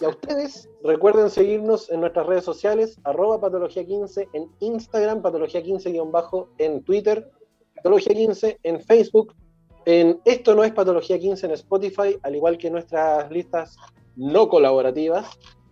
[0.00, 6.84] Y a ustedes, recuerden seguirnos en nuestras redes sociales, arroba patología15 en Instagram, patología15- en
[6.84, 7.30] Twitter,
[7.82, 9.34] patología15 en Facebook,
[9.84, 13.76] en Esto no es Patología 15 en Spotify, al igual que nuestras listas
[14.16, 15.26] no colaborativas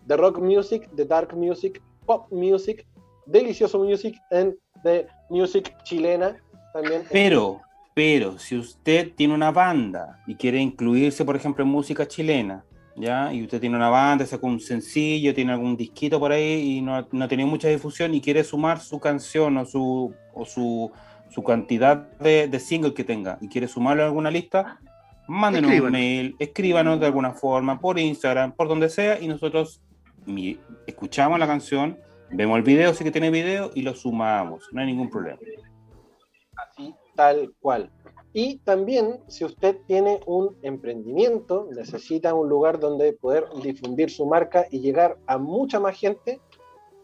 [0.06, 2.86] de rock music, de dark music, pop music,
[3.26, 7.04] delicioso music en de music chilena también.
[7.10, 7.60] Pero,
[7.94, 12.64] pero, si usted tiene una banda y quiere incluirse, por ejemplo, en música chilena,
[12.96, 13.32] ¿ya?
[13.32, 17.06] Y usted tiene una banda, sacó un sencillo, tiene algún disquito por ahí y no,
[17.10, 20.90] no ha tenido mucha difusión y quiere sumar su canción o su, o su,
[21.30, 24.78] su cantidad de, de singles que tenga y quiere sumarlo a alguna lista,
[25.26, 29.80] mándenos un mail, escríbanos de alguna forma, por Instagram, por donde sea, y nosotros
[30.86, 31.98] escuchamos la canción,
[32.30, 35.38] vemos el video, si que tiene video, y lo sumamos, no hay ningún problema.
[37.20, 37.92] Tal cual.
[38.32, 44.66] Y también, si usted tiene un emprendimiento, necesita un lugar donde poder difundir su marca
[44.70, 46.40] y llegar a mucha más gente,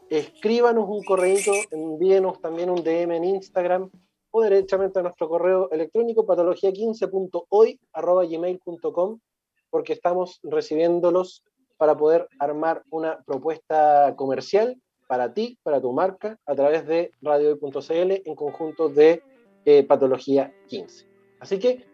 [0.09, 1.36] escríbanos un correo,
[1.70, 3.90] envíenos también un DM en Instagram
[4.30, 9.20] o directamente a nuestro correo electrónico patología15.hoy.gmail.com
[9.68, 11.44] porque estamos recibiéndolos
[11.76, 18.22] para poder armar una propuesta comercial para ti, para tu marca, a través de radiohoy.cl
[18.24, 19.22] en conjunto de
[19.66, 21.06] eh, Patología 15.
[21.40, 21.84] Así que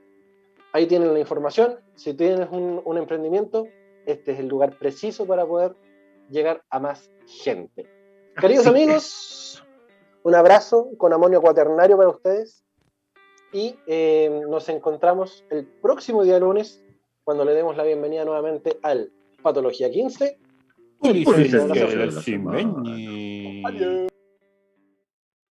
[0.73, 1.79] ahí tienen la información.
[1.97, 3.67] Si tienes un, un, emprendimiento,
[4.07, 5.75] este es el lugar preciso para poder
[6.31, 7.89] llegar a más gente.
[8.41, 9.65] Queridos amigos,
[10.23, 12.65] un abrazo con amonio cuaternario para ustedes
[13.53, 16.83] y eh, nos encontramos el próximo día lunes
[17.25, 19.13] cuando le demos la bienvenida nuevamente al
[19.43, 20.39] Patología 15.
[23.67, 24.12] Adiós.